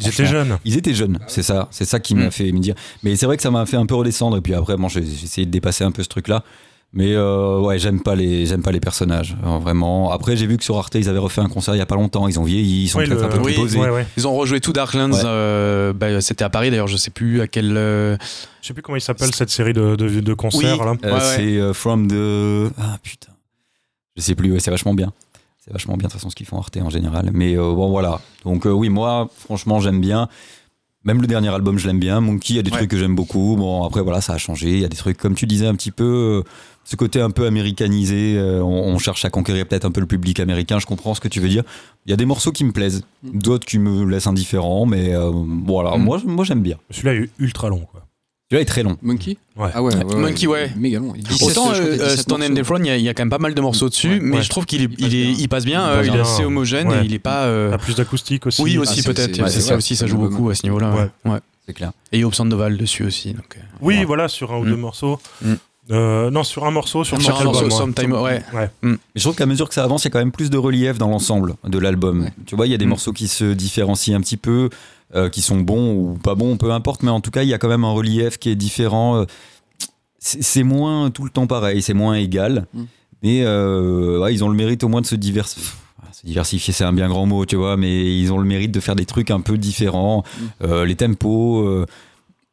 [0.00, 0.58] Ils étaient jeunes.
[0.64, 2.30] Ils étaient jeunes, c'est ça, c'est ça qui m'a Mm.
[2.30, 2.76] fait me dire.
[3.02, 5.04] Mais c'est vrai que ça m'a fait un peu redescendre et puis après, bon, j'ai
[5.04, 6.44] j'ai essayé de dépasser un peu ce truc-là.
[6.92, 10.10] Mais euh, ouais, j'aime pas les, j'aime pas les personnages, euh, vraiment.
[10.10, 11.94] Après, j'ai vu que sur Arte, ils avaient refait un concert il y a pas
[11.94, 12.26] longtemps.
[12.26, 13.78] Ils ont vieilli, ils sont Oui, peut-être le- un peu plus oui, posés.
[13.78, 14.06] Ouais, ouais.
[14.16, 15.12] Ils ont rejoué tout Darklands.
[15.12, 15.20] Ouais.
[15.24, 17.76] euh, bah, C'était à Paris d'ailleurs, je sais plus à quel.
[17.76, 18.16] euh,
[18.60, 20.84] Je sais plus comment il s'appelle cette série de, de, de concerts Oui.
[20.84, 20.94] là.
[21.04, 21.20] Euh.
[21.36, 22.72] C'est From the.
[22.76, 23.32] Ah putain.
[24.16, 25.12] Je sais plus, ouais, c'est vachement bien.
[25.64, 27.30] C'est vachement bien de toute façon ce qu'ils font Arte en général.
[27.32, 28.20] Mais euh, bon, voilà.
[28.44, 30.28] Donc euh, oui, moi, franchement, j'aime bien.
[31.04, 32.20] Même le dernier album, je l'aime bien.
[32.20, 32.76] Monkey, il y a des Ouais.
[32.78, 33.56] trucs que j'aime beaucoup.
[33.56, 34.68] Bon, après, voilà, ça a changé.
[34.70, 36.42] Il y a des trucs, comme tu disais, un petit peu.
[36.44, 36.50] euh,
[36.84, 38.36] ce côté un peu américanisé.
[38.36, 40.78] euh, on, on cherche à conquérir peut-être un peu le public américain.
[40.78, 41.62] Je comprends ce que tu veux dire.
[42.06, 43.02] Il y a des morceaux qui me plaisent.
[43.22, 44.84] D'autres qui me laissent indifférent.
[44.86, 45.30] Mais euh,
[45.66, 46.02] voilà, Mm.
[46.02, 46.76] moi, moi j'aime bien.
[46.90, 48.06] Celui-là est ultra long quoi.
[48.50, 48.96] Celui-là est très long.
[49.02, 49.68] Monkey Ouais.
[49.74, 50.72] Ah ouais, ouais, ouais, Monkey, ouais.
[50.76, 51.12] Méga long.
[51.16, 52.62] 17, Autant a euh, 17 Stone and.
[52.64, 54.18] Throne, il y, a- il y a quand même pas mal de morceaux dessus, Ouais.
[54.20, 54.42] mais Ouais.
[54.42, 55.34] je trouve qu'il est, Il passe il est- bien.
[55.38, 55.86] il passe bien.
[55.86, 57.02] Il euh, il est assez homogène Ouais.
[57.02, 57.44] et il est pas.
[57.44, 58.60] euh, T'as plus d'acoustique aussi.
[58.62, 59.48] Oui, aussi Ah, peut-être.
[59.48, 60.30] c'est- ça aussi, ça joue album.
[60.30, 60.90] beaucoup à ce niveau-là.
[61.24, 61.30] Ouais.
[61.32, 61.38] ouais.
[61.66, 61.92] C'est clair.
[62.10, 63.34] Et il y a Sandoval dessus aussi.
[63.34, 64.70] Donc, euh, Oui, voilà, sur un ou Mm.
[64.70, 65.20] deux morceaux.
[65.42, 65.52] Mm.
[65.92, 67.52] Euh, non, sur un morceau, sur Sur un album.
[67.52, 67.70] morceau, ouais.
[67.70, 68.42] Sometime, ouais.
[68.54, 68.70] Ouais.
[68.82, 70.56] Mais je trouve qu'à mesure que ça avance, il y a quand même plus de
[70.58, 72.22] relief dans l'ensemble de l'album.
[72.22, 72.32] Ouais.
[72.46, 72.90] Tu vois, il y a des Mm.
[72.90, 74.70] morceaux qui se différencient un petit peu,
[75.14, 77.54] euh, qui sont bons ou pas bons, peu importe, mais en tout cas, il y
[77.54, 79.16] a quand même un relief qui est différent.
[79.16, 79.24] euh,
[80.18, 82.66] C'est moins tout le temps pareil, c'est moins égal.
[82.74, 82.82] Mm.
[83.22, 85.70] Mais euh, ouais, ils ont le mérite au moins de se diversifier.
[86.12, 88.80] Se diversifier, c'est un bien grand mot, tu vois, mais ils ont le mérite de
[88.80, 90.22] faire des trucs un peu différents.
[90.22, 90.44] Mm.
[90.64, 91.86] Euh, les tempos, euh,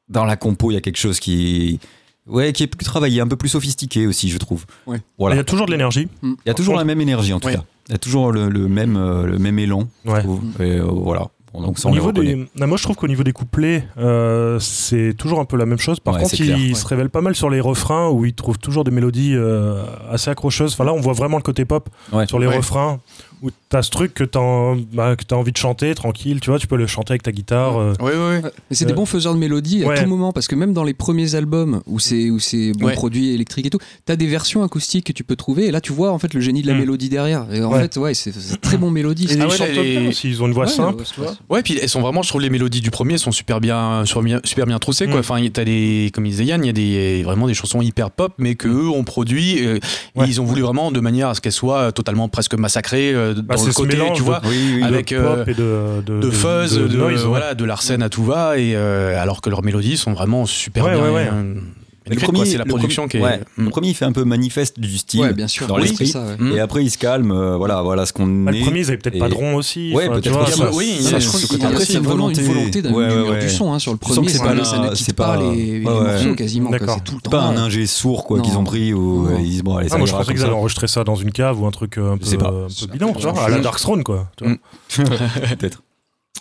[0.10, 1.80] dans la compo, il y a quelque chose qui,
[2.28, 4.65] ouais, qui est plus travaillé, un peu plus sophistiqué aussi, je trouve.
[4.86, 5.00] Ouais.
[5.17, 5.36] Voilà.
[5.36, 6.08] Il y a toujours de l'énergie.
[6.24, 7.63] Il y a toujours la même énergie en tout cas.
[7.89, 9.88] Il y a toujours le, le même, euh, le même élan.
[10.06, 10.22] je Ouais.
[10.22, 10.41] trouve.
[10.60, 11.28] Et, euh, voilà.
[11.53, 12.36] Bon, donc ça, Au on les niveau reconnaît.
[12.36, 12.47] des...
[12.60, 15.79] Non, moi, je trouve qu'au niveau des couplets, euh, c'est toujours un peu la même
[15.79, 15.99] chose.
[15.99, 16.57] Par Ouais, contre, clair.
[16.75, 20.29] se révèle pas mal sur les refrains où il trouve toujours des mélodies euh, assez
[20.29, 20.73] accrocheuses.
[20.73, 22.27] Enfin, là, on voit vraiment le côté pop Ouais.
[22.27, 22.57] sur les Ouais.
[22.57, 22.99] refrains
[23.43, 26.60] où t'as ce truc que t'as bah, que t'as envie de chanter tranquille, tu vois,
[26.60, 27.78] tu peux le chanter avec ta guitare.
[27.78, 28.41] euh, Ouais, ouais, ouais.
[28.43, 30.73] Ouais, Mais c'est des Euh, bons faiseurs de mélodie à tout moment parce que même
[30.73, 32.93] dans les premiers albums où c'est où c'est bon Ouais.
[32.93, 35.91] produit électrique et tout, t'as des versions acoustiques que tu peux trouver et là tu
[35.93, 36.80] vois en fait le génie de la Mm.
[36.80, 37.45] mélodie derrière.
[37.54, 37.82] Et en Ouais.
[37.82, 39.28] fait ouais c'est très bon mélodie.
[39.30, 41.00] Et ils Ah ouais, chantent les- aussi, ils ont une voix Ouais, simple.
[41.00, 41.34] ouais, tu vois.
[41.50, 44.04] Ouais, puis elles sont vraiment, je trouve les mélodies du premier sont super bien,
[44.43, 45.17] super bien, troussées quoi.
[45.17, 45.19] Mm.
[45.19, 48.34] Enfin, t'as des, comme disait Yann, il y a des vraiment des chansons hyper pop,
[48.38, 49.65] mais que eux ont produit.
[49.65, 49.78] euh,
[50.15, 50.26] et Ouais.
[50.28, 53.55] ils ont voulu vraiment de manière à ce qu'elles soient totalement presque massacrées euh, Bah,
[53.55, 54.83] dans le côté, mélange tu de- vois, Oui, oui.
[54.83, 57.27] avec de euh, pop et de, de, de fuzz, de, noise, ouais.
[57.27, 60.85] voilà, de l'arsène à tout va, et euh, alors que leurs mélodies sont vraiment super
[60.85, 61.11] Ouais, bien.
[61.11, 61.29] ouais,
[62.10, 62.46] Mais écrites, quoi.
[62.46, 63.22] c'est la le production premier- qui est.
[63.22, 63.63] ouais, Mm.
[63.65, 65.67] Le premier, il fait un peu manifeste du style Ouais, bien sûr.
[65.67, 66.13] dans Oui, l'esprit.
[66.15, 66.38] ouais.
[66.38, 66.52] Mm.
[66.56, 67.32] Et après, il se calme.
[67.32, 68.60] euh, voilà, voilà ce qu'on Bah, est.
[68.60, 69.93] le premier, ils avaient peut-être et- pas de rond aussi.
[69.93, 71.67] Ouais, peut-être ça- oui, Ça, je crois qu'il y a côté-là.
[71.70, 72.82] aussi Après, c'est vraiment une volonté.
[72.82, 74.28] volonté du son hein, sur le premier.
[74.30, 76.70] c'est pas les, morceaux quasiment.
[76.72, 77.30] C'est tout le C'est temps.
[77.32, 80.06] pas un ingé sourd quoi qu'ils ont pris ou ils disent bon allez ça moi,
[80.08, 82.26] je pensais qu'ils allaient enregistrer ça dans une cave ou un truc euh, un peu,
[82.91, 84.30] bidon, genre, à la Dark Throne, quoi.
[84.38, 84.54] tu vois.
[84.54, 84.58] Mm.
[85.58, 85.82] Peut-être.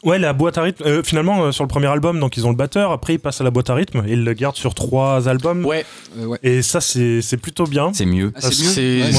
[0.05, 0.85] Ouais, la boîte à rythme.
[0.87, 2.93] euh, finalement, euh, sur le premier album, donc ils ont le batteur.
[2.93, 5.65] Après, ils passent à la boîte à rythme et ils le gardent sur trois albums.
[5.65, 5.85] Ouais,
[6.19, 6.39] Euh, ouais.
[6.43, 7.91] Et ça, c'est c'est plutôt bien.
[7.93, 8.33] C'est mieux.
[8.37, 9.11] Ah, c'est c'est Ouais,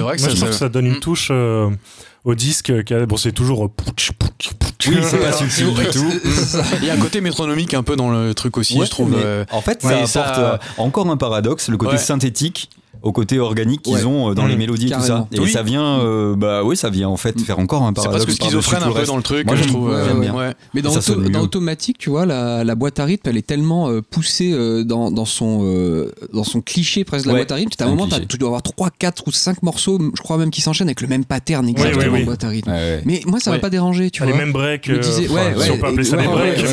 [0.00, 1.00] vrai que Moi, ça, je trouve que ça donne une Mm.
[1.00, 1.68] touche euh,
[2.24, 2.84] au disque.
[2.84, 3.70] qui a- Bon, c'est toujours.
[3.70, 4.88] pouch, pouch, pouch.
[4.88, 6.12] Oui, c'est pas subtil du tout.
[6.82, 9.14] Il y a un côté métronomique un peu dans le truc aussi, Ouais, je trouve.
[9.16, 11.98] euh, En fait, ouais, ça ça- apporte euh, encore un paradoxe, le côté Ouais.
[11.98, 12.70] synthétique
[13.02, 14.04] au côté organique qu'ils Ouais.
[14.04, 15.26] ont euh, dans les mélodies et tout ça.
[15.32, 15.50] Et Oui.
[15.50, 17.44] ça vient, euh, bah oui, ça vient en fait Mm.
[17.44, 18.24] faire encore un C'est paradoxe.
[18.24, 19.88] presque par-dessus schizophrène tout un peu dans le truc, Moi, je trouve.
[19.88, 20.34] ouais, euh, j'aime bien.
[20.34, 20.54] ouais.
[20.74, 21.14] Mais dans, auto-
[21.46, 25.10] Automatique, tu vois, la, la boîte à rythme, elle est tellement euh, poussée euh, dans,
[25.10, 27.70] dans, son, euh, dans son cliché presque de la Ouais, boîte à rythme.
[27.76, 30.38] c'est À un un moment, tu dois avoir 3, 4 ou 5 morceaux, je crois
[30.38, 32.70] même, qui s'enchaînent avec le même pattern exactement de boîte à rythme.
[32.70, 33.02] Ouais, ouais.
[33.04, 33.56] Mais moi, ça Ouais.
[33.58, 34.40] m'a pas dérangé, tu Ah, les vois.
[34.40, 34.90] mêmes breaks.
[35.02, 35.26] Si
[35.70, 36.64] on peut appeler ça des breaks.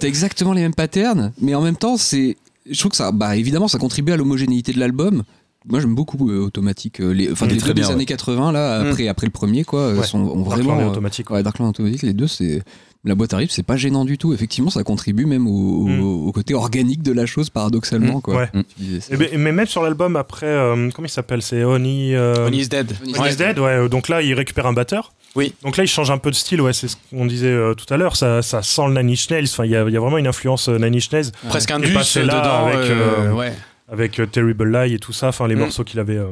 [0.00, 2.36] T'as exactement les mêmes patterns, mais en même temps, c'est.
[2.70, 5.22] Je trouve que ça, bah évidemment, ça contribue à l'homogénéité de l'album.
[5.68, 7.00] Moi, j'aime beaucoup euh, Automatique.
[7.00, 7.92] euh, les, enfin, les deux bien, des ouais.
[7.94, 8.86] années 80, là, Mm.
[8.88, 10.06] après, après le premier, quoi, euh, Ouais.
[10.06, 10.80] sont, ont Darkland vraiment.
[10.80, 11.30] et euh, automatique.
[11.30, 12.62] Ouais, Darkland Automatique, les deux, c'est.
[13.04, 14.32] La boîte à rythme, c'est pas gênant du tout.
[14.32, 15.50] Effectivement, ça contribue même au,
[15.82, 16.26] au- Mm.
[16.28, 18.36] au côté organique de la chose, paradoxalement, quoi.
[18.36, 18.48] Ouais.
[18.54, 18.60] Mm.
[18.62, 19.08] Tu disais ça.
[19.10, 21.42] Eh ben, mais même sur l'album après, euh, comment il s'appelle?
[21.42, 22.14] C'est Honey.
[22.14, 22.92] euh, Honey is Dead.
[23.18, 23.88] Honey is Dead, ouais.
[23.88, 25.12] Donc là, il récupère un batteur.
[25.34, 25.52] Oui.
[25.64, 26.72] Donc là, il change un peu de style, ouais.
[26.72, 28.14] C'est ce qu'on disait euh, tout à l'heure.
[28.14, 29.46] Ça, ça sent le Inch Nails.
[29.50, 31.78] Enfin, il y a, il y a vraiment une influence euh, Inch Nails Presque un
[31.80, 32.66] là dedans.
[32.66, 33.52] avec, euh, euh, ouais.
[33.90, 35.26] avec euh, Terrible Lie et tout ça.
[35.28, 35.58] Enfin, les Mm.
[35.58, 36.30] morceaux qu'il avait euh,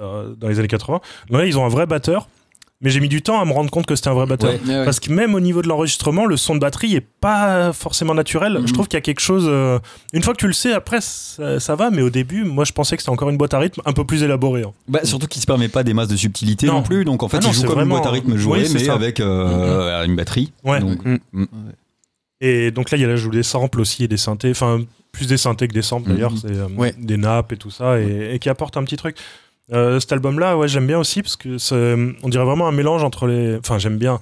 [0.00, 1.00] euh, dans les années 80.
[1.30, 2.28] Donc là, ils ont un vrai batteur.
[2.82, 4.50] Mais j'ai mis du temps à me rendre compte que c'était un vrai batteur.
[4.50, 4.60] Ouais.
[4.66, 4.84] Ouais, ouais.
[4.84, 8.58] Parce que même au niveau de l'enregistrement, le son de batterie est pas forcément naturel.
[8.58, 8.66] Mhm.
[8.66, 9.44] Je trouve qu'il y a quelque chose.
[9.48, 9.78] euh,
[10.12, 11.90] Une fois que tu le sais, après, ça, ça va.
[11.90, 14.04] Mais au début, moi, je pensais que c'était encore une boîte à rythme un peu
[14.04, 14.62] plus élaborée.
[14.64, 14.72] hein.
[14.88, 16.82] Bah, surtout qu'il se permet pas des masses de subtilité non, Non.
[16.82, 18.36] plus, donc en fait Ah non, il joue c'est comme vraiment- une boîte à rythme
[18.36, 18.94] jouée, Oui, mais ça.
[18.94, 20.52] avec euh, une batterie.
[20.64, 20.80] Ouais.
[20.80, 20.98] Donc,
[22.40, 24.50] Et donc là, il y a je joue des samples aussi et des synthés.
[24.50, 24.80] Enfin,
[25.12, 26.14] plus des synthés que des samples Mhm.
[26.16, 26.32] d'ailleurs.
[26.40, 26.94] C'est euh, Ouais.
[26.98, 28.00] des nappes et tout ça.
[28.00, 29.16] Et, et qui apporte un petit truc.
[29.72, 31.56] Euh, cet album-là, ouais, j'aime bien aussi parce que
[32.22, 33.56] on dirait vraiment un mélange entre les.
[33.56, 34.20] Enfin, j'aime bien.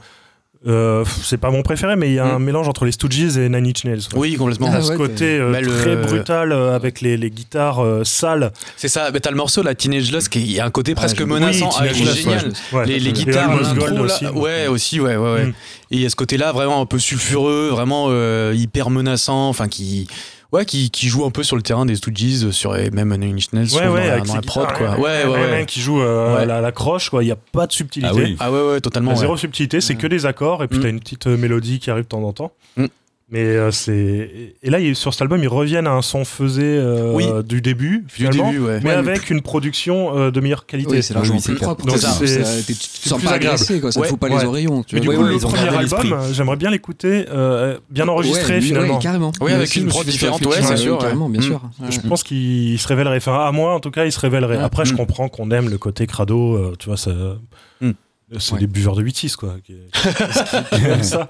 [0.67, 2.45] Euh, c'est pas mon préféré, mais il y a un Mhm.
[2.45, 3.97] mélange entre les Stooges et Nine Inch Nails.
[4.13, 4.19] ouais.
[4.19, 4.67] Oui, complètement.
[4.67, 7.17] Il y a Ah ce ouais, côté euh, Bah, le- très brutal euh, avec les,
[7.17, 8.53] les guitares euh, sales.
[8.77, 11.25] C'est ça, bah, t'as le morceau, la Teenage Lost, qui a un côté presque je-
[11.25, 12.53] menaçant, oui, ah, génial.
[12.75, 12.85] Ouais.
[12.85, 14.27] Les, les guitares, l'intro, aussi.
[14.27, 15.45] ouais, aussi, ouais, ouais, ouais.
[15.47, 15.53] Mm.
[15.93, 19.67] Et il y a ce côté-là vraiment un peu sulfureux, vraiment euh, hyper menaçant, enfin
[19.67, 20.09] qui,
[20.53, 23.35] ouais, qui, qui joue un peu sur le terrain des Stooges, sur et même Nine
[23.37, 24.99] Inch Nails, Ouais, ouais, dans, la, avec dans ses la prod, guitares, quoi.
[25.01, 25.67] Ouais, ouais, ouais, ouais.
[25.67, 26.47] qui joue euh, Ouais.
[26.47, 27.23] la, la croche, quoi.
[27.23, 28.13] Il n'y a pas de subtilité.
[28.13, 28.37] Ah oui.
[28.41, 29.11] Ah ouais, ouais, totalement.
[29.11, 29.27] Il y a ouais.
[29.27, 30.01] zéro subtilité, c'est Ouais.
[30.01, 30.83] que des accords et puis Mm.
[30.83, 32.53] t'as une petite euh, mélodie qui arrive de temps en temps.
[32.77, 32.87] Mm.
[33.33, 37.13] Mais euh, c'est et là sur cet album ils reviennent à un son faisé euh,
[37.15, 37.25] Oui.
[37.45, 38.81] du début Du finalement, début, ouais.
[38.83, 40.91] mais Ouais, avec une production euh, de meilleure qualité.
[40.97, 41.87] Oui, c'est largement oui, c'est plus propre.
[41.87, 43.47] Donc c'est- plus pas agréable.
[43.55, 43.93] agressé, quoi.
[43.93, 44.39] Ça te Ouais, fout pas ouais.
[44.41, 44.83] les oreillons.
[44.83, 45.15] tu Mais du vois.
[45.17, 48.95] coup Ouais, le premier album, j'aimerais bien l'écouter euh, bien enregistré Ouais, lui, finalement.
[48.97, 49.31] ouais, carrément.
[49.41, 51.45] Oui, avec une prod différente, ouais, c'est sûr, Carrément, bien Mm.
[51.45, 51.61] sûr.
[51.89, 53.19] Je pense qu'il se révélerait.
[53.19, 54.59] Enfin, à moi, en tout cas, il se révélerait.
[54.59, 54.97] Après, je Mm.
[54.97, 56.73] comprends qu'on aime le côté crado.
[56.81, 57.13] tu vois, ça.
[58.39, 58.61] C'est Ouais.
[58.61, 59.57] des buveurs de 8-6, quoi.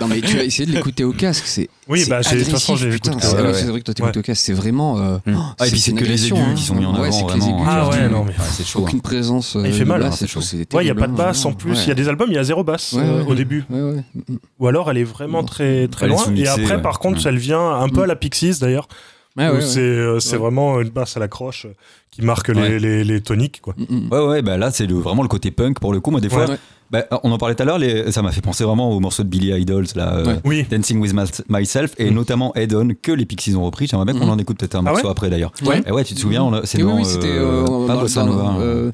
[0.01, 2.43] Non mais tu as essayé de l'écouter au casque, c'est Oui, c'est bah, j'ai- de
[2.43, 3.11] toute façon, j'ai écouté.
[3.21, 4.19] c'est Ouais, ouais, vrai que toi t'écoutes Ouais.
[4.19, 5.35] au casque, c'est vraiment euh, Mm.
[5.37, 6.55] oh, Ah, et c'est- puis c'est que les aigus hein.
[6.55, 7.57] qui sont mis en Ouais, avant, c'est que les vraiment.
[7.59, 8.31] aigus, Ah ouais, non, mais.
[8.33, 8.81] Ouais, c'est chaud.
[8.81, 8.83] hein.
[8.83, 10.41] aucune présence euh, Il fait mal, hein, c'est chaud.
[10.41, 11.55] c'est Ouais, il n'y a pas de basse en hein.
[11.55, 11.83] plus.
[11.85, 12.95] Il y a des albums, il y a zéro basse
[13.27, 13.65] au début.
[13.71, 14.37] Mm, mm.
[14.59, 16.35] Ou alors elle est vraiment très, loin.
[16.37, 17.29] Et après, par contre, Mm.
[17.29, 18.89] elle vient un peu à la Pixies d'ailleurs.
[19.37, 20.39] Où ouais, c'est euh, c'est Ouais.
[20.39, 21.73] vraiment une basse à la croche euh,
[22.11, 22.79] qui marque les, Ouais.
[22.81, 23.61] les, les toniques.
[23.63, 23.75] Quoi.
[24.11, 26.11] Ouais, ouais, bah là, c'est le- vraiment le côté punk pour le coup.
[26.11, 26.59] Moi, des fois, Ouais.
[26.91, 29.23] Bah, on en parlait tout à l'heure, les- ça m'a fait penser vraiment au morceau
[29.23, 30.41] de Billy Idols, là, euh, Ouais.
[30.45, 30.67] Oui.
[30.71, 32.15] Dancing with My- Myself, et Mm.
[32.15, 33.87] notamment Head On, que les Pixies ont repris.
[33.87, 34.33] J'aimerais bien qu'on Mhm.
[34.33, 35.53] en écoute peut-être un Ah morceau ouais après d'ailleurs.
[35.65, 35.83] Ouais.
[35.87, 36.97] Et ouais, tu te souviens, c'est oui, dans.
[36.97, 38.91] oui, c'était euh, euh, pas euh,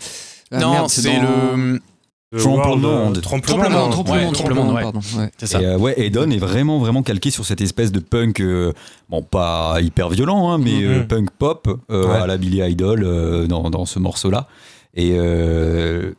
[0.52, 1.78] Non, c'est dans- le.
[2.35, 3.20] Euh, Trompe World, le euh, monde.
[3.22, 3.78] Trompe le Trompe le monde.
[3.82, 5.00] monde, Trompe ouais, le monde, Trompe le Trompe le monde, monde, pardon.
[5.18, 5.30] ouais.
[5.38, 5.62] C'est ça.
[5.62, 8.72] Et euh, ouais, Hedon est vraiment vraiment calqué sur cette espèce de punk, euh,
[9.09, 10.87] bon pas hyper violent, hein, mais Mhm.
[10.90, 12.16] euh, punk pop euh, Ouais.
[12.16, 14.48] à la Billy Idol euh, dans, dans ce morceau-là.
[14.94, 16.12] Et euh,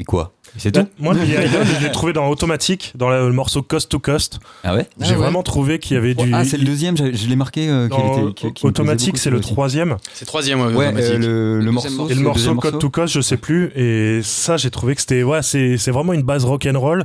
[0.00, 0.32] Et quoi?
[0.56, 3.62] C'est Bah, tout moi, Billy Idol, je l'ai trouvé dans Automatic, dans le, le morceau
[3.62, 4.38] Coast to Coast.
[4.62, 5.16] Ah ouais J'ai ouais.
[5.16, 6.32] vraiment trouvé qu'il y avait du.
[6.32, 7.68] Ah, c'est le deuxième, je, l'ai marqué.
[7.68, 9.96] euh, dans était- Automatic, plaisait c'est le troisième.
[10.12, 11.12] C'est troisième, ouais, Ouais, automatique.
[11.12, 12.08] euh, le, le deuxième morceau.
[12.10, 13.72] Et le morceau Code to Coast, je sais plus.
[13.74, 15.22] Et ça, j'ai trouvé que c'était.
[15.24, 17.04] Ouais, c'est c'est vraiment une base rock'n'roll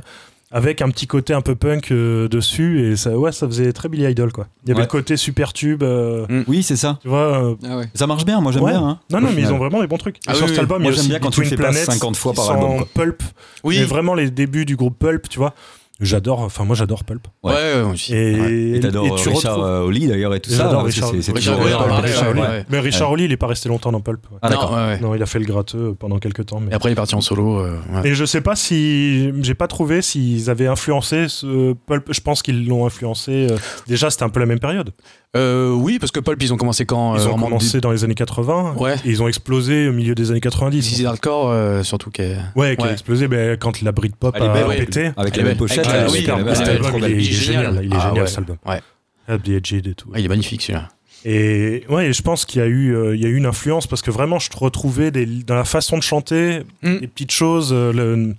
[0.52, 2.90] avec un petit côté un peu punk euh, dessus.
[2.90, 4.48] Et ça, ouais, ça faisait très Billy Idol, quoi.
[4.64, 4.86] Il y avait Ouais.
[4.86, 5.82] le côté super tube.
[5.82, 6.98] euh, Oui, c'est ça.
[7.02, 7.44] tu vois.
[7.44, 7.88] euh, Ah ouais.
[7.94, 8.72] Ça marche bien, moi j'aime Ouais.
[8.72, 8.82] bien.
[8.82, 10.16] hein, non, non, mais ils ont vraiment des bons trucs.
[10.26, 10.60] Ah et sur oui, cet oui.
[10.62, 12.16] album, Moi, il y a j'aime aussi bien quand tu le fais pas Planets, 50
[12.16, 12.88] fois par album, quoi.
[12.94, 13.22] Pulp.
[13.64, 15.54] Oui, Mais vraiment les débuts du groupe Pulp, tu vois.
[16.00, 16.40] J'adore.
[16.40, 17.26] Enfin, moi, j'adore Pulp.
[17.42, 18.14] ouais, ouais, moi aussi.
[18.14, 18.76] Et, Ouais.
[18.76, 20.64] Et t'adores et tu Richard retrouves- euh, Oli d'ailleurs et tout ça.
[20.64, 22.40] J'adore Richard- c'est- c'est Richard toujours- Oli, Ouais, pareil, Richard ouais, Oli.
[22.40, 22.64] ouais.
[22.70, 24.20] Mais Richard Oli, il est pas resté longtemps dans Pulp.
[24.30, 24.38] ouais.
[24.42, 24.72] Ah, Non, d'accord.
[24.72, 25.00] ouais, ouais.
[25.00, 26.60] Non, il a fait le gratteux pendant quelques temps.
[26.60, 26.70] Mais...
[26.70, 27.58] Et après, il est parti en solo.
[27.60, 28.08] euh, ouais.
[28.10, 32.12] Et je sais pas si j'ai pas trouvé s'ils avaient influencé ce Pulp.
[32.12, 33.48] Je pense qu'ils l'ont influencé.
[33.50, 34.90] euh, Déjà, c'était un peu la même période.
[35.36, 37.92] Euh, oui, parce que Pulp, ils ont commencé quand Ils euh, ont vraiment commencé dans
[37.92, 38.96] les années 80 Ouais.
[39.04, 40.82] et ils ont explosé au milieu des années 90.
[40.82, 42.10] Zizi Hardcore, euh, surtout.
[42.10, 42.36] Qui est...
[42.56, 44.78] Ouais, qui a explosé ben, quand la Britpop est a belle, ouais.
[44.78, 45.12] pété.
[45.16, 45.84] Avec la même pochette.
[45.84, 47.80] Trop il est, génial.
[47.84, 48.26] Il est Ah génial ouais.
[48.26, 48.56] cet album.
[48.66, 48.80] Ouais.
[49.28, 50.10] Edged et tout.
[50.12, 50.88] Ah, il est magnifique celui-là.
[51.24, 53.44] Et ouais, et je pense qu'il y a eu, euh, il y a eu une
[53.46, 56.98] influence parce que vraiment, je retrouvais des, dans la façon de chanter Mm.
[56.98, 57.70] des petites choses.
[57.72, 58.34] euh, le-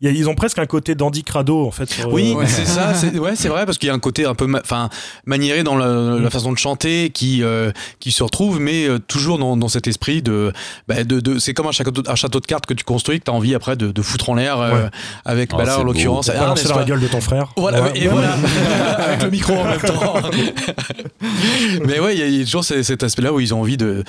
[0.00, 1.90] y a- ils ont presque un côté dandy crado en fait.
[1.90, 2.94] sur, Oui, euh, c'est ça.
[2.94, 4.90] C'est, ouais, c'est vrai parce qu'il y a un côté un peu, ma- enfin,
[5.24, 9.38] maniéré dans la, la façon de chanter qui euh, qui se retrouve, mais euh, toujours
[9.38, 10.52] dans, dans cet esprit de,
[10.88, 13.24] bah, de, de- c'est comme un château, un château de cartes que tu construis que
[13.24, 14.90] tu as envie après de, de foutre en l'air euh, Ouais.
[15.24, 17.20] avec, Oh, bah là c'est en l'occurrence, ah, balancer n'est-ce dans la gueule de ton
[17.20, 17.52] frère.
[17.56, 18.34] Voilà, Ouais, et voilà,
[18.98, 20.14] avec le micro en même temps.
[21.86, 23.60] Mais ouais, il y, a- il y a toujours ce- cet aspect-là où ils ont
[23.60, 24.04] envie de,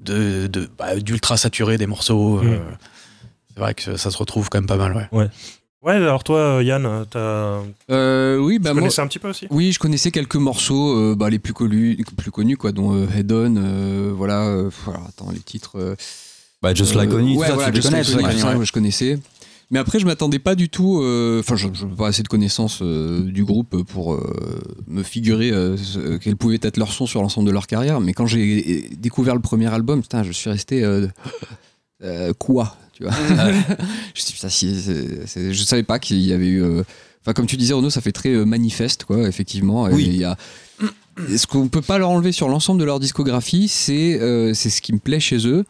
[0.00, 2.38] de, de bah, d'ultra saturer des morceaux.
[2.38, 2.60] euh, Mm.
[3.60, 5.28] C'est vrai que ça se retrouve quand même pas mal, ouais.
[5.82, 9.46] Ouais, alors toi, Yann, t'as- Euh, oui, bah tu moi, connaissais un petit peu aussi?
[9.50, 13.06] Oui, je connaissais quelques morceaux, euh, bah, les plus connus, plus connus quoi, dont euh,
[13.14, 14.46] Head On, euh, voilà.
[14.46, 15.72] euh, alors, attends, les titres.
[15.78, 15.94] euh,
[16.62, 18.02] Bah, Just Like euh, tout ouais, ça, voilà, Just connais.
[18.02, 18.54] Like ouais.
[18.56, 19.18] ouais, je connaissais.
[19.70, 21.00] Mais après, je m'attendais pas du tout.
[21.02, 25.50] euh, Enfin, je n'avais pas assez de connaissances euh, du groupe pour euh, me figurer
[25.52, 25.76] euh,
[26.20, 28.00] quel pouvait être leur son sur l'ensemble de leur carrière.
[28.00, 30.82] Mais quand j'ai découvert le premier album, putain, je suis resté.
[30.84, 31.06] euh,
[32.02, 32.76] euh, quoi?
[33.00, 33.12] Tu vois
[34.14, 36.62] je, sais, putain, si, c'est- c'est- je savais pas qu'il y avait eu.
[36.62, 36.82] euh,
[37.22, 39.86] Enfin, comme tu disais, Renaud, ça fait très euh, manifeste, quoi, effectivement.
[39.88, 40.04] Et Oui.
[40.06, 40.38] il y a.
[41.36, 44.80] Ce qu'on peut pas leur enlever sur l'ensemble de leur discographie, c'est euh, c'est ce
[44.80, 45.64] qui me plaît chez eux.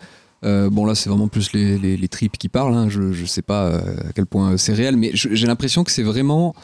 [0.44, 2.88] Euh, bon là c'est vraiment plus les, les, les tripes qui parlent, hein.
[2.88, 5.90] je, je sais pas euh, à quel point c'est réel, mais je- j'ai l'impression que
[5.90, 6.54] c'est vraiment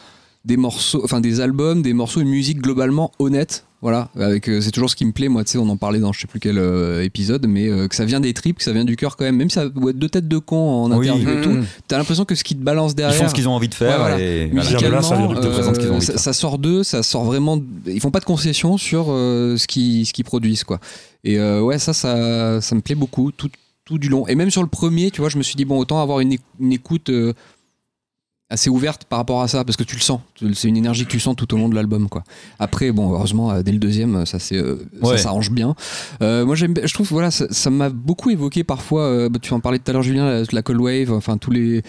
[0.47, 3.66] des morceaux, enfin des albums, des morceaux, une musique globalement honnête.
[3.83, 5.99] Voilà, avec euh, c'est toujours ce qui me plaît, moi, tu sais, on en parlait
[6.01, 8.65] dans je sais plus quel euh, épisode, mais euh, que ça vient des tripes, que
[8.65, 10.57] ça vient du cœur quand même, même si ça doit être deux têtes de con
[10.57, 11.09] en Oui.
[11.11, 11.67] interview et tout, Mmh.
[11.87, 13.21] t'as l'impression que ce qui te balance Ils derrière.
[13.23, 13.91] font ce qu'ils ont envie de faire.
[13.91, 14.19] Ouais, voilà.
[14.21, 14.63] et voilà.
[14.63, 17.61] Musicalement, là, ça sort d'eux, ça sort vraiment.
[17.87, 20.81] Ils font pas de concessions sur ce qu'ils ce qu'ils produisent, quoi.
[21.23, 23.51] Et ouais, ça, ça, ça me plaît beaucoup tout,
[23.85, 24.27] tout du long.
[24.27, 26.37] Et même sur le premier, tu vois, je me suis dit bon, autant avoir une,
[26.61, 27.11] une écoute
[28.49, 30.21] assez ouverte par rapport à ça, parce que tu le sens.
[30.55, 32.23] C'est une énergie que tu sens tout au long de l'album, quoi.
[32.59, 35.75] Après, bon, heureusement, euh, dès le deuxième, ça c'est euh, ça s'arrange bien.
[36.23, 39.03] Euh, moi, j'aime, je trouve, voilà, ça m'a beaucoup évoqué parfois.
[39.03, 41.51] euh, bah, tu en parlais tout à l'heure, Julien, la, la Cold Wave, enfin tous
[41.51, 41.83] les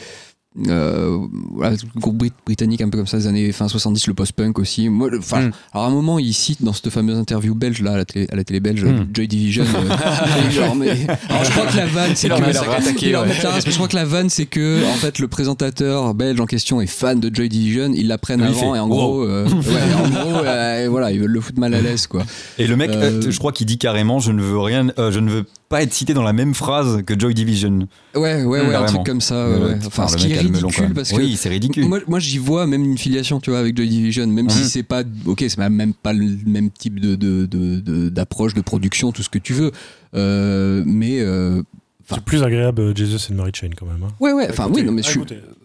[0.67, 1.17] euh,
[1.53, 4.57] voilà, le groupe brit- britannique un peu comme ça des années fin 70 le post-punk
[4.57, 5.51] aussi moi le- enfin Mm.
[5.73, 8.27] alors à un moment il cite dans cette fameuse interview belge là à la télé,
[8.31, 9.07] à la télé belge Mm.
[9.13, 13.59] Joy Division euh, genre, mais- alors je crois que la vanne c'est que la la
[13.59, 16.87] je crois que la vanne c'est que en fait le présentateur belge en question est
[16.87, 18.95] fan de Joy Division ils l'apprennent Oui, avant fait, et en wow.
[18.95, 19.51] gros euh, ouais,
[20.05, 22.23] en gros euh, voilà ils veulent le foutre mal à l'aise quoi
[22.57, 25.29] Et le mec, je crois qu'il dit carrément je ne veux rien, euh, je ne
[25.29, 27.87] veux pas être cité dans la même phrase que Joy Division.
[28.15, 29.75] ouais ouais ouais un truc comme ça ouais, ouais.
[29.85, 31.85] enfin ce qui est ridicule parce que Oui, c'est ridicule.
[31.85, 34.65] Moi, moi j'y vois même une filiation, tu vois, avec Joy Division, même si Mhm.
[34.67, 38.61] c'est pas, ok, c'est même pas le même type de de- de- de- d'approche, de,
[38.61, 39.71] production, tout ce que tu veux,
[40.15, 41.61] Euh, mais euh,
[42.09, 44.01] C'est plus agréable euh, Jesus and Mary Chain quand même.
[44.03, 44.13] hein.
[44.21, 45.19] ouais, ouais, enfin oui, non, mais je suis,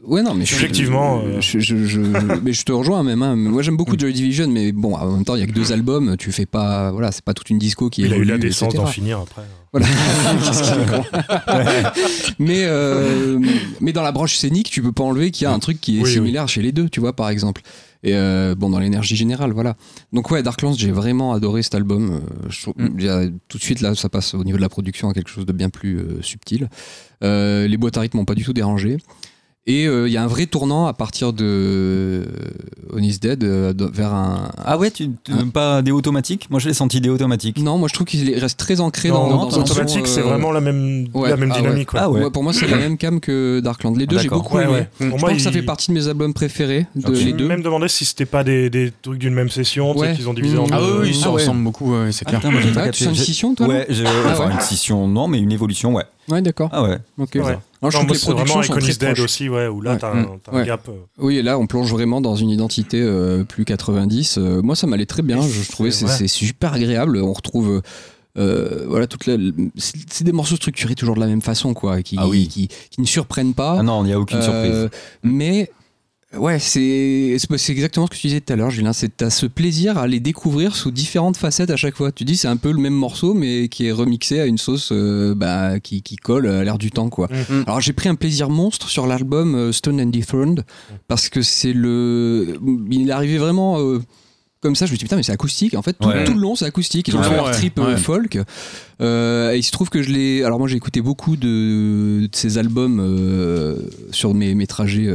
[0.05, 2.00] ouais, non, mais Objectivement, euh, je, je- je-
[2.42, 3.22] mais je te rejoins même.
[3.22, 3.37] hein.
[3.37, 5.72] Moi, j'aime beaucoup Joy Division, mais bon, en même temps, il y a que deux
[5.72, 8.38] albums, tu fais pas, voilà, c'est pas toute une disco qui Il a eu la
[8.38, 9.42] décence d'en finir après.
[9.72, 9.87] Voilà.
[9.87, 11.05] Est con.
[12.38, 13.38] mais, euh,
[13.81, 15.98] mais dans la branche scénique, tu peux pas enlever qu'il y a un truc qui
[15.98, 16.12] est Oui, oui.
[16.12, 17.62] similaire chez les deux, tu vois, par exemple.
[18.05, 19.77] Et euh, bon, dans l'énergie générale, voilà.
[20.12, 22.11] Donc, ouais, Darklands, j'ai vraiment adoré cet album.
[22.11, 23.09] Euh, je trouve- Mm.
[23.09, 25.47] a- tout de suite, là, ça passe au niveau de la production à quelque chose
[25.47, 26.69] de bien plus euh, subtil.
[27.23, 28.97] Les boîtes à rythme m'ont pas du tout dérangé.
[29.68, 32.25] Et euh, il y a un vrai tournant à partir de euh,
[32.92, 34.51] On is Dead euh, de- vers un.
[34.64, 36.48] Ah ouais, tu Hein pas des automatiques?
[36.51, 37.59] Moi, je l'ai senti des automatiques.
[37.59, 40.51] Non, moi je trouve qu'il reste très ancré dans, Non, dans automatique, c'est euh, vraiment
[40.51, 41.90] la même, ouais, la même ah dynamique.
[41.90, 42.01] quoi.
[42.03, 42.25] Ah ouais.
[42.25, 43.94] Ouais, pour moi, c'est la même cam que Darkland.
[43.96, 44.72] Les deux, j'ai beaucoup Ouais, aimé.
[44.72, 44.88] ouais.
[45.01, 46.87] Je Pour Je moi, pense que ça il- fait partie de mes albums préférés.
[46.96, 47.14] De Ok.
[47.14, 47.46] J'ai les deux.
[47.46, 50.64] même demandé si c'était pas des, des trucs d'une même session, qu'ils ont divisé en
[50.64, 50.70] Mmh.
[50.70, 50.75] deux.
[50.75, 52.40] Ah oui, ils se Ah ressemblent beaucoup, c'est clair.
[52.77, 53.87] Ah, tu sens une scission, toi Ouais,
[54.27, 56.03] enfin une scission, non, mais une évolution, ouais.
[56.29, 56.69] Ouais, d'accord.
[56.73, 56.99] Ah ouais.
[57.19, 57.31] Ok.
[57.35, 57.41] Ouais.
[57.43, 59.25] Non, je Non, trouve que les c'est vraiment productions sont très Iconis Dead proches.
[59.25, 59.99] aussi, ouais, où là, Ouais.
[59.99, 60.67] t'as un, t'as un Ouais.
[60.67, 60.89] gap.
[60.89, 64.39] euh, Oui, et là, on plonge vraiment dans une identité euh, plus 90.
[64.39, 65.43] Euh, moi, ça m'allait très bien.
[65.43, 67.19] Je, je trouvais que c'est super agréable.
[67.19, 67.83] On retrouve.
[68.39, 69.37] euh, voilà, toute la-
[69.77, 72.49] c'est c'est des morceaux structurés toujours de la même façon, quoi, qui, Ah oui.
[72.49, 73.77] qui, qui ne surprennent pas.
[73.81, 74.43] Ah non, il n'y a aucune Euh,
[74.89, 75.01] surprise.
[75.23, 75.71] Mais
[76.38, 77.37] ouais, c'est
[77.68, 78.92] exactement ce que tu disais tout à l'heure, Julien.
[78.92, 82.12] C'est t'as ce plaisir à les découvrir sous différentes facettes à chaque fois.
[82.12, 84.90] Tu dis c'est un peu le même morceau, mais qui est remixé à une sauce
[84.92, 87.29] euh, bah, qui, qui colle à l'air du temps, quoi.
[87.51, 87.64] Mhm.
[87.66, 90.64] Alors j'ai pris un plaisir monstre sur l'album euh, Stone and Dethroned
[91.09, 92.59] parce que c'est le,
[92.90, 93.79] il est arrivé vraiment.
[93.81, 94.01] euh,
[94.62, 95.75] comme ça, je me suis dit putain, mais c'est acoustique.
[95.75, 96.25] En fait, tout, Ouais.
[96.25, 97.09] tout le long, c'est acoustique.
[97.09, 98.38] Ils ont Ah fait leur trip euh, folk.
[99.01, 100.44] Euh, et il se trouve que je l'ai.
[100.44, 103.77] Alors, moi, j'ai écouté beaucoup de, de ces albums euh,
[104.12, 105.09] sur mes, mes trajets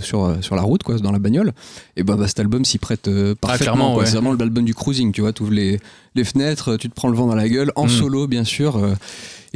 [0.00, 1.52] sur, sur la route, quoi, dans la bagnole.
[1.96, 3.72] Et ben, bah, cet album s'y prête euh, parfaitement.
[3.74, 4.02] clairement, quoi.
[4.02, 4.06] ouais.
[4.08, 5.32] C'est vraiment l'album du cruising, tu vois.
[5.32, 5.80] Tu ouvres les,
[6.14, 7.88] les fenêtres, tu te prends le vent dans la gueule, en Mm.
[7.88, 8.80] solo, bien sûr.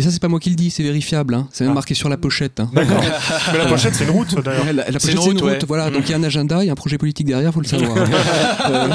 [0.00, 1.34] Et ça, c'est pas moi qui le dis, c'est vérifiable.
[1.34, 1.46] hein.
[1.52, 1.74] C'est même Ah.
[1.74, 2.58] marqué sur la pochette.
[2.58, 2.70] hein.
[2.72, 3.02] D'accord.
[3.52, 4.64] Mais la pochette, c'est une route, d'ailleurs.
[4.64, 5.58] Ouais, la, pochette, c'est une route, route, ouais.
[5.68, 5.90] voilà.
[5.90, 7.66] Donc il y a un agenda, il y a un projet politique derrière, faut le
[7.66, 7.94] savoir.
[8.70, 8.88] Euh,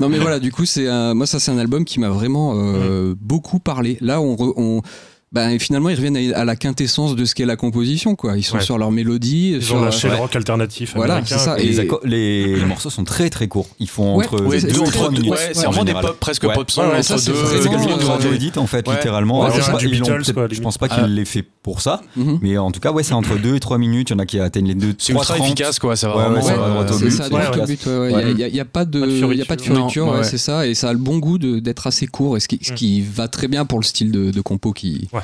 [0.00, 2.54] non mais voilà, du coup c'est un- moi ça c'est un album qui m'a vraiment
[2.56, 3.96] euh, beaucoup parlé.
[4.00, 4.82] Là on, re- on
[5.32, 8.36] ben, finalement ils reviennent à, la quintessence de ce qu'est la composition quoi.
[8.36, 8.62] Ils sont Ouais.
[8.62, 10.14] sur leur mélodie, Ils sur ont lâché ouais.
[10.14, 11.58] le rock alternatif Voilà, c'est ça.
[11.58, 13.68] Et et- les, accords- les- les morceaux sont très très courts.
[13.80, 15.30] Ils font Ouais, entre ouais, 2 c'est ou très- 3 minutes.
[15.30, 16.54] Ouais, c'est en vraiment des pop, presque Ouais.
[16.54, 17.36] pop song Ouais, ouais, entre ça, c'est deux.
[17.46, 18.94] C'est euh, du radio edit en fait, ouais.
[18.94, 19.48] littéralement.
[19.50, 21.06] Je pense pas qu'il Ah.
[21.06, 22.38] l'ait fait pour ça, Mhm.
[22.42, 24.10] mais en tout cas, ouais, c'est entre 2 et 3 minutes.
[24.10, 25.96] Il y en a qui atteignent les 2 C'est ultra efficace, quoi.
[25.96, 26.36] Ça va Ouais, vraiment.
[26.36, 27.04] ouais, ça va euh, droit au C'est
[27.66, 27.86] but.
[27.86, 30.24] Il n'y a, il y a pas de, il y a pas de ouais.
[30.24, 32.72] c'est ça, et ça a le bon goût d'être assez court, et ce qui, ce
[32.72, 32.74] Mm.
[32.74, 35.20] qui va très bien pour le style de, de compo qui, Ouais.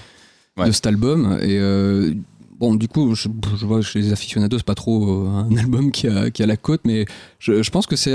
[0.67, 1.39] De cet album.
[1.43, 2.13] Et euh,
[2.59, 5.91] bon, du coup, je, je vois chez les aficionados, c'est pas trop euh, un album
[5.91, 7.07] qui a, qui a la cote, mais
[7.39, 8.11] je, je pense que ça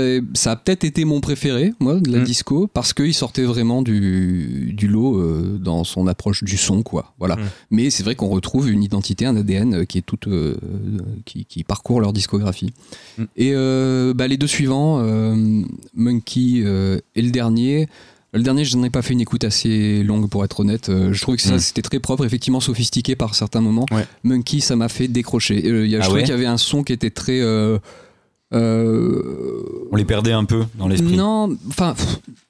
[0.50, 2.24] a peut-être été mon préféré, moi, de la Mm.
[2.24, 7.14] disco, parce qu'il sortait vraiment du, du lot euh, dans son approche du son, quoi.
[7.18, 7.36] Voilà.
[7.36, 7.40] Mm.
[7.70, 10.56] Mais c'est vrai qu'on retrouve une identité, un ADN qui est toute, euh,
[11.24, 12.72] qui, qui parcourt leur discographie.
[13.18, 13.24] Mm.
[13.36, 13.52] Et
[14.14, 14.98] bah, les deux suivants,
[15.94, 16.64] Monkey
[17.14, 17.88] et le dernier.
[18.34, 20.88] Le dernier, je n'en ai pas fait une écoute assez longue pour être honnête.
[20.88, 21.58] Euh, je trouvais que ça, Mm.
[21.60, 23.86] c'était très propre, effectivement sophistiqué par certains moments.
[23.92, 24.06] Ouais.
[24.24, 25.62] Monkey, ça m'a fait décrocher.
[25.66, 27.10] Euh, il y a, je Ah trouvais ouais qu'il y avait un son qui était
[27.10, 27.40] très.
[27.40, 27.78] euh,
[28.52, 31.16] euh, On les perdait un peu dans l'esprit.
[31.16, 31.94] non, enfin,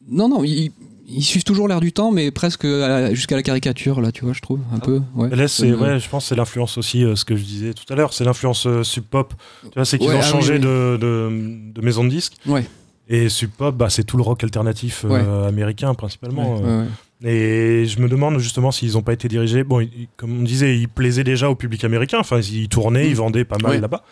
[0.08, 0.70] non, non, ils,
[1.08, 2.66] ils suivent toujours l'air du temps, mais presque
[3.12, 5.00] jusqu'à la caricature, là, tu vois, je trouve, un peu.
[5.14, 5.28] Ouais.
[5.32, 7.44] Et là, c'est, Euh, ouais, je pense que c'est l'influence aussi, euh, ce que je
[7.44, 9.34] disais tout à l'heure, c'est l'influence euh, sub pop.
[9.64, 10.64] Tu vois, c'est qu'ils Ouais, ont ah changé oui, oui.
[10.64, 12.34] De, de, de maison de disque.
[12.46, 12.64] Ouais.
[13.08, 16.54] Et sub pop, bah, c'est tout le rock alternatif euh, américain principalement.
[16.56, 16.82] Ouais, euh.
[16.82, 16.88] ouais.
[17.30, 19.62] Et je me demande justement s'ils n'ont pas été dirigés.
[19.64, 22.18] Bon, ils- comme on disait, ils plaisaient déjà au public américain.
[22.20, 23.10] Enfin, ils tournaient, Mm.
[23.10, 24.02] ils vendaient pas mal là-bas.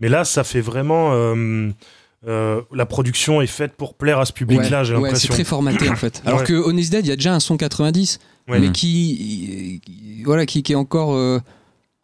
[0.00, 1.10] Mais là, ça fait vraiment.
[1.12, 1.70] euh,
[2.26, 5.34] euh, la production est faite pour plaire à ce public-là, j'ai ouais, c'est l'impression.
[5.34, 6.20] très formaté en fait.
[6.26, 8.58] Alors que Honest Dead, il y a déjà un son 90, Ouais.
[8.58, 11.14] mais qui, qui- voilà, qui, qui est encore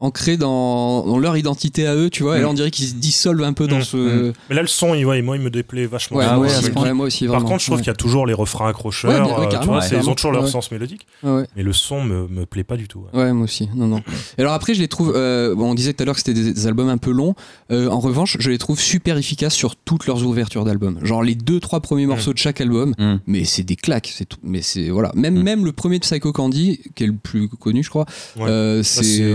[0.05, 2.38] euh, ancré dans, dans leur identité à eux, tu vois.
[2.38, 2.51] Et là, Mm.
[2.51, 4.33] on dirait qu'ils se dissolvent un peu dans Mm, ce.
[4.49, 6.19] Mais là, le son, il, ouais, moi, il me déplaît vachement.
[6.19, 6.83] Ouais, moi ouais, aussi, ce point.
[6.85, 7.49] ouais, moi aussi, Par vraiment.
[7.51, 7.83] contre, je trouve Ouais.
[7.83, 9.11] qu'il y a toujours les refrains accrocheurs.
[9.11, 10.51] Ouais, bien, ouais, euh, tu vois, ils ont toujours leur ouais.
[10.51, 11.07] sens mélodique.
[11.23, 11.47] Ouais, ouais.
[11.57, 13.05] Mais le son me, me plaît pas du tout.
[13.12, 13.23] ouais.
[13.25, 13.69] Ouais, moi aussi.
[13.75, 14.03] Non, non.
[14.38, 15.12] Et alors après, je les trouve.
[15.17, 17.35] euh, bon, on disait tout à l'heure que c'était des, des albums un peu longs.
[17.71, 20.99] Euh, en revanche, je les trouve super efficaces sur toutes leurs ouvertures d'albums.
[21.03, 22.95] Genre les deux, trois premiers morceaux de chaque album.
[22.99, 23.14] Mm.
[23.27, 24.12] Mais c'est des claques.
[24.14, 24.38] C'est tout.
[24.43, 25.11] Mais c'est voilà.
[25.14, 25.43] Même Mm.
[25.43, 28.07] même le premier de Psycho Candy, qui est le plus connu, je crois.
[28.37, 28.49] Ouais.
[28.49, 29.33] euh, c'est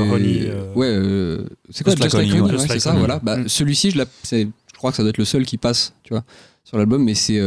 [0.75, 0.87] Ouais.
[0.87, 2.93] euh, c'est quoi Just Like Just c'est ça.
[2.93, 3.19] Voilà.
[3.21, 3.47] Bah, Mm.
[3.47, 4.03] Celui-ci, je,
[4.77, 6.23] crois que ça doit être le seul qui passe, tu vois,
[6.63, 7.03] sur l'album.
[7.03, 7.39] Mais c'est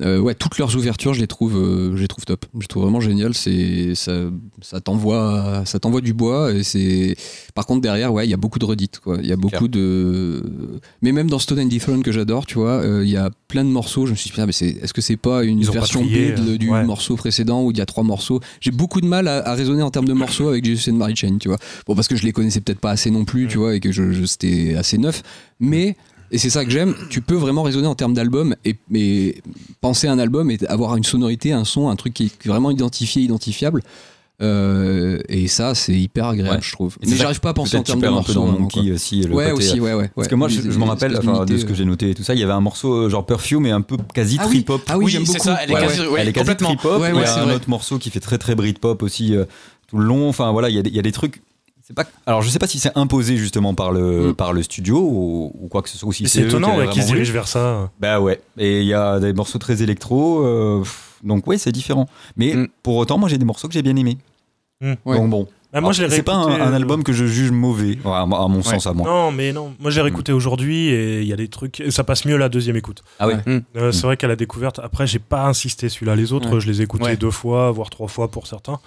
[0.00, 2.44] euh, ouais, toutes leurs ouvertures, je les trouve, euh, je les trouve top.
[2.54, 3.34] Je les trouve vraiment génial.
[3.34, 4.12] C'est ça,
[4.60, 6.52] ça t'envoie, ça t'envoie du bois.
[6.52, 7.16] Et c'est,
[7.54, 9.18] par contre derrière, ouais, il y a beaucoup de redites, quoi.
[9.20, 10.42] Il y a beaucoup de,
[11.02, 13.64] mais même dans Stone and Different que j'adore, tu vois, euh, il y a plein
[13.64, 14.06] de morceaux.
[14.06, 16.44] Je me suis dit, mais c'est, est-ce que c'est pas une Ils version trié, B
[16.44, 16.84] de- du ouais.
[16.84, 18.40] morceau précédent où il y a trois morceaux?
[18.60, 21.16] J'ai beaucoup de mal à, à raisonner en termes de morceaux avec Jesus and Mary
[21.16, 21.58] Chain, tu vois.
[21.86, 23.60] Bon, parce que je les connaissais peut-être pas assez non plus, tu Mm.
[23.60, 25.22] vois, et que je, je- c'était assez neuf.
[25.60, 25.96] Mais
[26.30, 26.94] et c'est ça que j'aime.
[27.10, 29.42] Tu peux vraiment raisonner en termes d'album et, et
[29.80, 32.70] penser à un album et avoir une sonorité, un son, un truc qui est vraiment
[32.70, 33.82] identifié, identifiable.
[34.40, 36.62] Euh, et ça, c'est hyper agréable, Ouais.
[36.62, 36.96] je trouve.
[37.04, 38.26] Mais j'arrive pas à penser en termes de morceaux.
[38.26, 38.92] peu dans vraiment, Monkey quoi.
[38.92, 39.22] aussi.
[39.22, 40.10] Le Ouais, côté, aussi, ouais, ouais.
[40.14, 42.10] Parce que moi, je, Des- je me des rappelle, enfin, de ce que j'ai noté
[42.10, 44.36] et tout ça, il y avait un morceau euh, genre Perfume, mais un peu quasi
[44.38, 44.62] Ah oui.
[44.62, 44.82] trip-hop.
[44.86, 45.44] Ah oui, Oui, j'aime c'est beaucoup.
[45.44, 46.68] ça, elle est Ouais, quasi- elle est quasi complètement.
[46.76, 47.00] trip-hop.
[47.02, 47.54] Ouais, il y c'est a un vrai.
[47.56, 49.44] autre morceau qui fait très très Britpop aussi euh,
[49.88, 50.28] tout le long.
[50.28, 51.42] Enfin voilà, y, il y a des trucs.
[51.88, 52.04] C'est pas.
[52.26, 54.34] Alors je sais pas si c'est imposé justement par le Mm.
[54.34, 56.08] par le studio ou, ou quoi que ce soit.
[56.10, 57.90] Aussi Mais c'est étonnant ouais, qu'ils se dirigent vers ça.
[57.98, 58.40] Bah ouais.
[58.58, 60.44] Et il y a des morceaux très électro.
[60.44, 62.06] euh, pff, donc ouais, c'est différent.
[62.36, 62.68] Mais Mm.
[62.82, 64.18] pour autant, moi j'ai des morceaux que j'ai bien aimés.
[64.82, 64.92] Mm.
[65.06, 65.16] Ouais.
[65.16, 68.26] Donc bon, Ah, moi, c'est pas un, euh, album que je juge mauvais, à, à
[68.26, 69.06] mon sens à moi.
[69.06, 69.74] Non, mais non.
[69.78, 71.82] Moi, j'ai réécouté aujourd'hui et il y a des trucs.
[71.90, 73.02] ça passe mieux la deuxième écoute.
[73.18, 73.36] Ah ouais.
[73.76, 74.78] Euh, C'est vrai qu'à la découverte.
[74.78, 76.16] Après, j'ai pas insisté celui-là.
[76.16, 76.60] Les autres, Ouais.
[76.60, 77.16] je les ai écoutés Ouais.
[77.18, 78.78] deux fois, voire trois fois pour certains.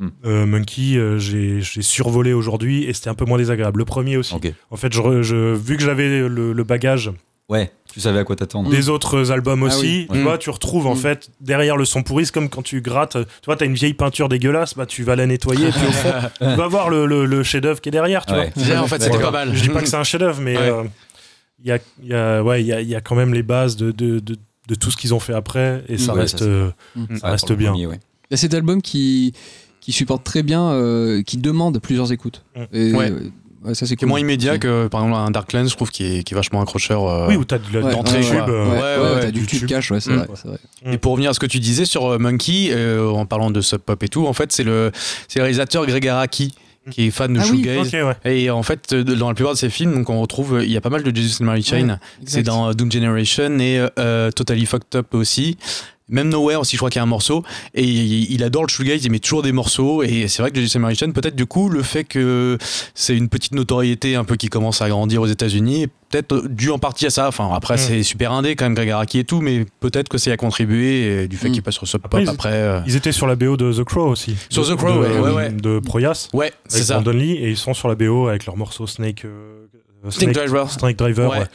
[0.00, 0.08] Hmm.
[0.24, 3.78] Euh, Monkey, euh, j'ai j'ai survolé aujourd'hui et c'était un peu moins désagréable.
[3.80, 4.34] Le premier aussi.
[4.70, 7.12] En fait, je, re- je- vu que j'avais le, le bagage
[7.50, 8.70] Ouais, tu savais à quoi t'attendre.
[8.70, 10.08] des autres albums Ah aussi, oui.
[10.10, 10.22] tu Mm.
[10.22, 10.98] vois, tu retrouves en Mm.
[10.98, 13.92] fait derrière le son pourri, c'est comme quand tu grattes, tu vois, t'as une vieille
[13.92, 17.04] peinture dégueulasse, bah tu vas la nettoyer et puis au fond, tu vas voir le,
[17.06, 18.52] le- le chef-d'œuvre qui est derrière, tu Ouais.
[18.56, 19.26] Déjà, en fait, c'était Voilà.
[19.26, 19.54] pas mal.
[19.56, 20.62] Je dis pas que c'est un chef-d'œuvre, mais Ouais.
[20.70, 20.84] euh,
[21.62, 23.34] il y, a, il y, a, ouais, il y, a, il y a quand même
[23.34, 24.36] les bases de, de, de,
[24.68, 26.70] de tout ce qu'ils ont fait après et ça Ouais, reste, ça, euh,
[27.22, 27.72] reste le bien.
[27.72, 28.00] premier, ouais.
[28.30, 29.34] Il y a cet album qui,
[29.80, 32.42] qui supporte très bien, euh, qui demande plusieurs écoutes.
[32.56, 32.60] Mm.
[32.72, 33.10] Et, Ouais.
[33.10, 33.30] euh,
[33.64, 34.08] ouais, ça c'est cool.
[34.08, 37.04] moins immédiat que par exemple un Darklands, je trouve, qui est, qui est vachement accrocheur.
[37.06, 37.26] euh.
[37.28, 37.82] Oui, où t'as de ouais, tube.
[37.82, 38.36] ouais.
[38.48, 40.16] euh, Ouais, Ouais, ouais, ouais, t'as du tube cash, ouais, c'est Mm.
[40.18, 40.58] vrai, c'est vrai.
[40.92, 43.80] Et pour revenir à ce que tu disais sur Monkey, euh, en parlant de Sub
[43.80, 44.90] Pop et tout, en fait, c'est le,
[45.28, 46.54] c'est le réalisateur Greg Araki
[46.90, 47.92] qui est fan de Ah oui, shoegaze.
[47.92, 48.16] Ouais.
[48.34, 50.80] Et en fait, dans la plupart de ses films, donc on retrouve, il y a
[50.80, 51.98] pas mal de Jesus and Mary Chain.
[52.24, 55.58] C'est dans Doom Generation et euh, Totally Fucked Up aussi.
[56.10, 57.42] Même Nowhere aussi, je crois qu'il y a un morceau.
[57.74, 60.02] Et il adore le shoegaze, il met toujours des morceaux.
[60.02, 62.58] Et c'est vrai que Mary Chain, peut-être du coup, le fait que
[62.94, 66.70] c'est une petite notoriété un peu qui commence à grandir aux États-Unis, est peut-être dû
[66.70, 67.28] en partie à ça.
[67.28, 67.78] Enfin, après, Mm.
[67.78, 71.22] c'est super indé quand même, Greg Araki et tout, mais peut-être que c'est à contribuer
[71.22, 71.52] et du fait Mm.
[71.52, 72.52] qu'il passe sur Sub Pop Après, ils- après.
[72.52, 74.34] euh, Ils étaient sur la BO de The Crow aussi.
[74.48, 75.50] Sur De- The Crow, de, ouais, ouais, ouais.
[75.50, 76.28] De Proyas.
[76.32, 77.00] Ouais, c'est ça.
[77.12, 79.24] Lee et ils sont sur la BO avec leur morceau Snake.
[79.24, 79.66] euh,
[80.08, 80.70] Snake Driver.
[80.70, 81.38] Snake Driver, Ouais.
[81.40, 81.46] ouais.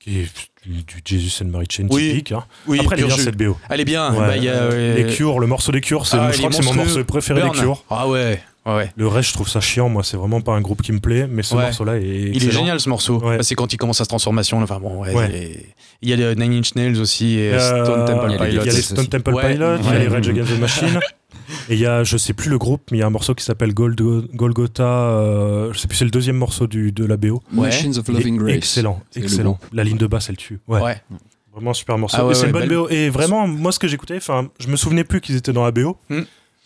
[0.00, 0.28] Qui est
[0.66, 2.08] du, du Jesus and Mary Chain Oui.
[2.08, 2.32] typique.
[2.32, 2.44] hein.
[2.66, 3.56] Oui, Après, elle est bien cette BO.
[3.68, 4.12] Elle est bien.
[4.12, 6.48] Ouais, Bah, y a, euh, les Cures, le morceau des Cures, c'est, Ah, je crois
[6.50, 7.52] que c'est mon morceau préféré Burn.
[7.52, 7.84] des Cures.
[7.90, 8.90] Ah ouais, ouais.
[8.96, 9.90] Le reste, je trouve ça chiant.
[9.90, 11.64] Moi, c'est vraiment pas un groupe qui me plaît, mais ce Ouais.
[11.64, 12.30] morceau-là est.
[12.32, 13.18] Il est génial ce morceau.
[13.22, 13.36] Ouais.
[13.36, 14.62] Bah, c'est quand il commence sa transformation.
[14.62, 15.02] Enfin bon,
[16.02, 18.58] Il y a les Nine Inch Nails aussi et Euh, Stone Temple les Il y
[18.58, 18.64] a Pilots.
[18.76, 18.82] les.
[18.82, 19.32] Stone Temple.
[19.32, 21.00] Pilots, il y a les Rage Against the Machine.
[21.70, 23.34] Et il y a, je sais plus le groupe, mais il y a un morceau
[23.34, 24.00] qui s'appelle Gold,
[24.34, 24.82] Golgotha.
[24.84, 27.42] euh, je sais plus, c'est le deuxième morceau du, de la BO.
[27.54, 27.68] Ouais.
[27.68, 28.56] Machines of Loving Grace.
[28.56, 29.58] Excellent, excellent.
[29.72, 30.58] La ligne de basse, elle tue.
[30.66, 30.80] Ouais.
[30.82, 31.00] Ouais.
[31.52, 32.16] Vraiment super morceau.
[32.20, 32.88] Ah ouais, c'est ouais, une bonne BO.
[32.90, 35.70] Et vraiment, moi, ce que j'écoutais, enfin, je me souvenais plus qu'ils étaient dans la
[35.70, 35.96] BO.
[36.08, 36.22] Hmm.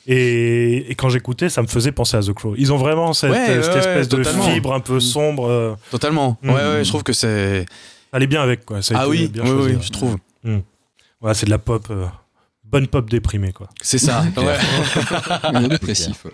[0.06, 2.54] Et, et quand j'écoutais, ça me faisait penser à The Crow.
[2.58, 5.46] Ils ont vraiment cette, Ouais, cette ouais, espèce de fibre un peu sombre.
[5.48, 6.36] euh, Totalement.
[6.42, 6.50] Mm.
[6.50, 7.60] Ouais, je trouve que c'est.
[7.64, 8.82] ça allait bien avec, quoi.
[8.82, 9.82] Ça a Ah été oui, bien oui, choisi, oui, ouais.
[9.82, 10.16] je trouve.
[11.20, 11.86] Voilà, c'est de la pop.
[11.90, 12.04] euh,
[12.74, 13.68] bonne pop déprimée, quoi.
[13.80, 14.24] C'est ça.
[14.36, 15.68] ouais.
[15.68, 16.26] Dépressif.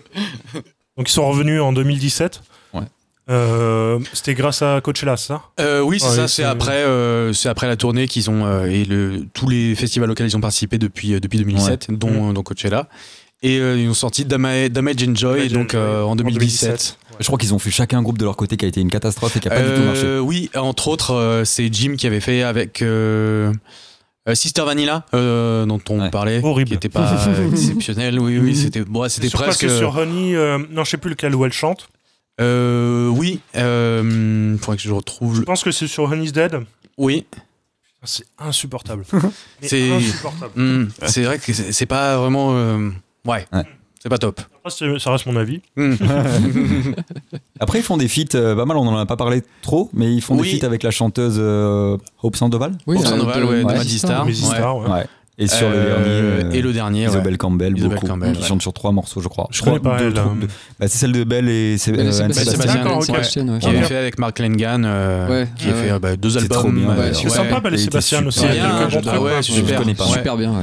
[0.97, 2.41] Donc, ils sont revenus en 2017.
[2.73, 2.81] Ouais.
[3.29, 5.43] Euh, C'était grâce à Coachella, ça?
[5.59, 6.27] Euh, oui, c'est Ouais, ça.
[6.27, 10.09] c'est- après, euh, c'est après la tournée qu'ils ont euh, et le, tous les festivals
[10.09, 12.87] auxquels ils ont participé depuis depuis 2017, dont, dont Coachella.
[13.43, 15.13] Et euh, ils ont sorti Dama- Damage Enjoy
[15.47, 16.69] Damage donc Enjoy, euh, en en 2017.
[16.69, 16.97] 2017.
[17.19, 18.89] Je crois qu'ils ont fait chacun un groupe de leur côté qui a été une
[18.89, 20.17] catastrophe et qui a pas du tout marché.
[20.19, 22.81] Oui, entre autres, euh, c'est Jim qui avait fait avec
[24.27, 26.09] euh, euh, Sister Vanilla, euh, dont on Ouais.
[26.11, 26.69] parlait, Horrible.
[26.69, 28.19] qui était pas euh, exceptionnel.
[28.19, 29.61] Oui, oui, c'était bon, c'était quoi, presque.
[29.61, 30.35] c'est sur Honey.
[30.35, 31.89] euh, non, je sais plus lequel où elle chante.
[32.39, 35.35] Euh, oui, euh, faudrait que je retrouve.
[35.35, 36.57] Je pense que c'est sur Honey's Dead.
[36.97, 37.25] Oui,
[38.03, 39.05] C'est insupportable.
[39.61, 40.51] C'est- insupportable.
[40.55, 42.51] Hmm, c'est vrai que c'est c'est pas vraiment.
[42.55, 42.89] euh,
[43.25, 43.63] ouais, Ouais.
[44.01, 44.41] C'est pas top.
[44.65, 45.61] Après, ça reste mon avis.
[45.75, 45.93] Hmm.
[47.59, 50.11] Après, ils font des feats euh, pas mal, on en a pas parlé trop, mais
[50.13, 50.51] ils font Oui.
[50.53, 52.77] des feats avec la chanteuse euh, Hope Sandoval.
[52.87, 54.27] Oui, Sandoval, de- ouais, de Star.
[54.33, 55.05] Star, ouais.
[55.43, 56.43] Et sur le Euh, dernier.
[56.55, 57.11] euh, et le dernier, ouais.
[57.11, 58.07] Isabelle Campbell, Isabelle beaucoup.
[58.07, 58.47] Campbell, qui ouais.
[58.47, 59.47] chante sur trois morceaux, je crois.
[59.51, 60.37] Je connais Trois- pas deux, hein.
[60.39, 60.47] deux.
[60.79, 62.83] Bah, c'est celle de Belle et c'est euh, Sébastien.
[63.59, 66.85] Qui avait fait avec Mark Lengan, euh, qui a fait euh, bah, deux albums.
[66.89, 67.11] euh.
[67.13, 68.45] C'est sympa, Belle et Sébastien aussi.
[68.45, 69.79] Je super.
[69.79, 70.05] connais pas.
[70.05, 70.53] Super bien.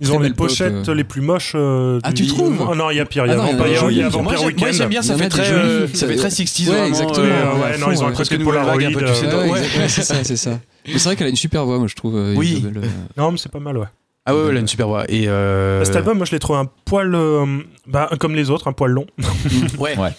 [0.00, 0.94] Ils ont les pochettes euh.
[0.94, 1.52] les plus moches.
[1.54, 3.26] euh, Ah, tu trouves Ah non, il y a pire.
[3.26, 4.02] Il y a Ah Vampire, jolies.
[4.02, 5.02] Moi, j'aime- bien, Weekend.
[5.02, 5.60] ça fait très, jolies.
[5.62, 7.26] euh, ça fait très 60s Ouais, exactement.
[7.26, 9.58] euh, ouais, non, ils ont un Presque côté nouvelle vague, un peu, tu sais, Polaroid.
[9.88, 10.58] c'est ça, c'est ça.
[10.86, 12.16] Mais c'est vrai qu'elle a une super voix, moi je trouve.
[12.16, 12.64] euh, Oui.
[12.64, 12.80] Euh,
[13.16, 13.86] Non, mais c'est pas mal, ouais.
[14.28, 15.04] Ah ouais, ouais, elle a une super voix.
[15.08, 17.46] Et euh, Cet album, moi, je l'ai trouvé un poil, euh,
[17.86, 19.06] bah, comme les autres, un poil long.
[19.78, 19.96] ouais.
[19.96, 20.10] Ouais.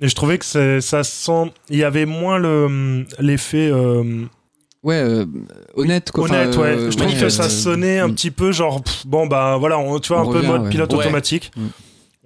[0.00, 1.52] Et je trouvais que c'est- ça sent.
[1.70, 4.24] Il y avait moins le l'effet euh,
[4.82, 5.24] Ouais, euh,
[5.76, 6.24] honnête quoi.
[6.24, 6.62] Enfin, honnête, ouais.
[6.76, 8.14] euh, Je trouve ouais, que ça euh, sonnait un mm.
[8.14, 10.68] petit peu genre, pff, bon, bah voilà, on, tu vois, On un peu mode ouais.
[10.70, 10.98] pilote Ouais.
[10.98, 11.52] automatique.
[11.56, 11.66] Mm.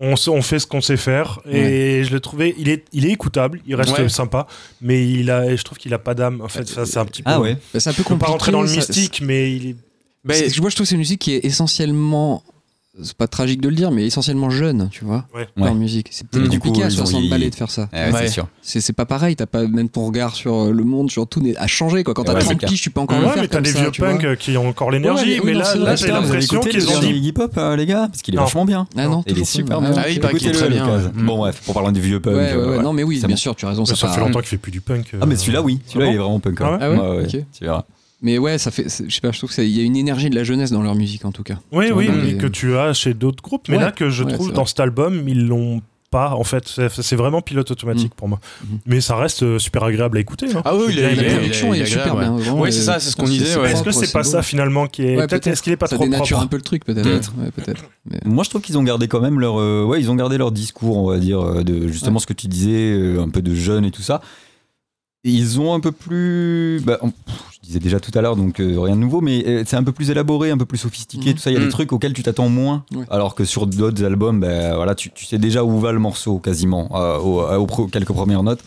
[0.00, 1.40] On, on fait ce qu'on sait faire.
[1.48, 4.08] Et je l'ai trouvé, il est, il est écoutable, il reste Ouais.
[4.08, 4.46] sympa,
[4.80, 6.40] mais il a, je trouve qu'il a pas d'âme.
[6.40, 7.30] En fait, ça, c'est un petit peu.
[7.32, 7.54] Ah ouais.
[7.74, 8.26] bah, c'est un peu Je peux compliqué.
[8.26, 9.76] pas rentrer dans le ça- mystique, mais il est.
[10.24, 12.42] Moi je trouve que c'est une musique qui est essentiellement.
[13.00, 15.46] C'est pas tragique de le dire, mais essentiellement jeune, tu vois, Ouais.
[15.56, 15.74] en Ouais.
[15.74, 16.08] musique.
[16.10, 17.88] C'est peut-être du coup, compliqué à ils ont- 60 ils- balais de faire ça.
[17.92, 18.18] Ouais, Ouais.
[18.22, 18.48] c'est sûr.
[18.60, 21.66] C'est pas pareil, t'as pas même ton regard sur euh, le monde, sur tout, a
[21.68, 22.12] changé quoi.
[22.12, 22.70] Quand t'as Ouais, c'est 30 clair.
[22.70, 24.66] piges, tu peux encore Ouais, le faire mais t'as des ça, vieux punks qui ont
[24.68, 27.10] encore l'énergie, Ouais, mais oui, mais non, là, j'ai l'impression qu'ils ont dit.
[27.10, 28.88] Iggy Pop, euh, les gars Parce qu'il est vachement bien.
[28.96, 29.92] Ah non, Il est super bien.
[29.94, 31.12] Ah, Ah oui, il est très bien.
[31.14, 32.34] Bon, bref, pour parler du vieux punk.
[32.34, 33.84] Euh, non, mais oui, bien sûr, tu as raison.
[33.84, 35.12] Ça, fait longtemps qu'il fait plus du punk.
[35.20, 35.78] Ah, mais celui-là, oui.
[35.86, 36.58] Celui-là, Ah il est vraiment punk.
[36.62, 36.78] Ah ouais.
[36.80, 37.44] Ah ouais Ouais, ouais, Ok.
[37.56, 37.84] Tu verras.
[38.20, 38.84] Mais ouais, ça fait.
[38.88, 40.94] Je sais pas, je trouve qu'il y a une énergie de la jeunesse dans leur
[40.96, 41.58] musique en tout cas.
[41.72, 43.68] Oui, Tu oui, vois, dans mais les- que tu as chez d'autres groupes.
[43.68, 46.64] Mais Ouais, là, que je ouais, trouve dans cet album, ils l'ont pas en fait.
[46.88, 48.40] C'est vraiment pilote automatique pour moi.
[48.64, 48.78] Mhm.
[48.86, 50.46] Mais ça reste euh, super agréable à écouter.
[50.52, 50.62] hein.
[50.64, 52.32] Ah oui, La production il est super bien.
[52.34, 52.48] ouais.
[52.50, 53.70] Ouais, c'est euh, ça, c'est ce qu'on disait, ouais.
[53.72, 55.94] Est-ce que c'est pas ça finalement qui est Ouais, peut-être est-ce qu'il est pas Ça
[55.96, 57.04] trop dénature propre un peu le truc peut-être.
[57.04, 57.32] Peut-être.
[57.38, 57.84] Ouais, peut-être.
[58.10, 60.38] Mais- Moi, je trouve qu'ils ont gardé quand même leur, euh, ouais, ils ont gardé
[60.38, 63.54] leur discours, on va dire, de justement ce que tu disais, euh, un peu de
[63.54, 64.22] jeunes et tout ça.
[65.24, 68.34] Et Ils ont un peu plus, bah, on- pff, je disais déjà tout à l'heure,
[68.36, 70.78] donc euh, rien de nouveau, mais euh, c'est un peu plus élaboré, un peu plus
[70.78, 71.34] sophistiqué, Mhm.
[71.36, 71.50] tout ça.
[71.50, 71.70] Il y a des Mhm.
[71.72, 75.38] trucs auxquels tu t'attends moins, alors que sur d'autres albums, bah, voilà, tu, tu sais
[75.38, 78.60] déjà où va le morceau quasiment, euh, au- aux quelques premières notes.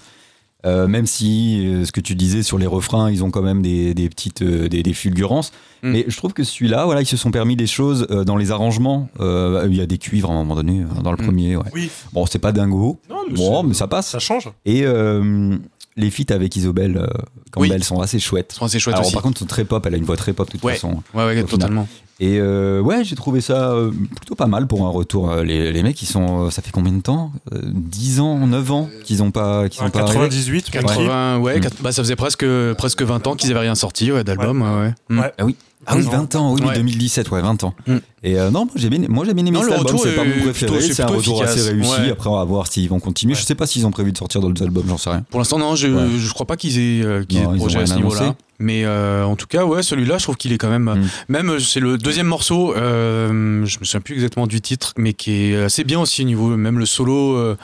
[0.63, 3.63] Euh, même si euh, ce que tu disais sur les refrains, ils ont quand même
[3.63, 5.51] des, des petites euh, des, des fulgurances.
[5.81, 5.91] Mm.
[5.91, 8.51] Mais je trouve que celui-là, voilà, ils se sont permis des choses euh, dans les
[8.51, 9.09] arrangements.
[9.19, 11.25] Euh, il y a des cuivres à un moment donné dans le Mm.
[11.25, 11.55] premier.
[11.55, 11.63] Ouais.
[11.73, 11.89] Oui.
[12.13, 12.99] Bon, c'est pas dingo.
[13.09, 14.09] Non, Bon, mais ça passe.
[14.11, 14.51] Ça change.
[14.65, 15.57] Et euh,
[15.97, 17.07] les feats avec Isobel euh,
[17.51, 17.83] Campbell Oui.
[17.83, 18.53] sont assez chouettes.
[18.53, 19.13] Sont assez chouettes Alors aussi.
[19.13, 19.85] par contre, sont très pop.
[19.85, 20.73] Elle a une voix très pop de toute Ouais.
[20.73, 21.03] façon.
[21.13, 21.87] ouais, ouais, totalement.
[22.19, 25.31] Et euh, ouais, j'ai trouvé ça euh, plutôt pas mal pour un retour.
[25.31, 28.71] Euh, Les, les mecs, ils sont, ça fait combien de temps Euh, 10 ans, 9
[28.71, 31.61] ans qu'ils ont pas, ont pas arrivé 98, même si- 80, ouais, Mm.
[31.61, 32.45] quatre- bah, ça faisait presque,
[32.77, 34.61] presque 20 ans qu'ils avaient rien sorti ouais, d'album.
[34.61, 34.67] Ouais.
[34.69, 34.93] Ouais.
[35.09, 35.19] Mm.
[35.19, 35.33] Ouais.
[35.39, 35.55] Ah oui.
[35.88, 36.11] Ah oui, Non.
[36.11, 36.75] 20 ans, oui, oui, Ouais.
[36.75, 37.73] 2017, ouais, 20 ans.
[37.88, 37.95] Mm.
[38.23, 40.03] Et euh, non, moi j'ai bien, moi, j'ai bien aimé Non, cet le album, retour
[40.05, 41.57] c'est pas mon préféré, c'est un retour efficace.
[41.59, 41.89] assez réussi.
[42.01, 42.11] Ouais.
[42.11, 43.34] Après, on va voir s'ils vont continuer.
[43.34, 43.45] Je Ouais.
[43.45, 45.23] sais pas s'ils ont prévu de sortir d'autres albums, j'en sais rien.
[45.32, 45.88] Pour l'instant, non, je,
[46.19, 48.36] je crois pas qu'ils aient, euh, qu'ils aient de projet à ce niveau-là.
[48.59, 50.84] Mais euh, en tout cas, ouais, celui-là, je trouve qu'il est quand même.
[50.84, 51.07] Mm.
[51.29, 55.32] Même, euh, c'est le deuxième morceau, je me souviens plus exactement du titre, mais qui
[55.51, 56.55] est assez bien aussi au niveau.
[56.55, 57.55] Même le solo,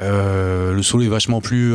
[0.00, 1.72] le solo est vachement plus.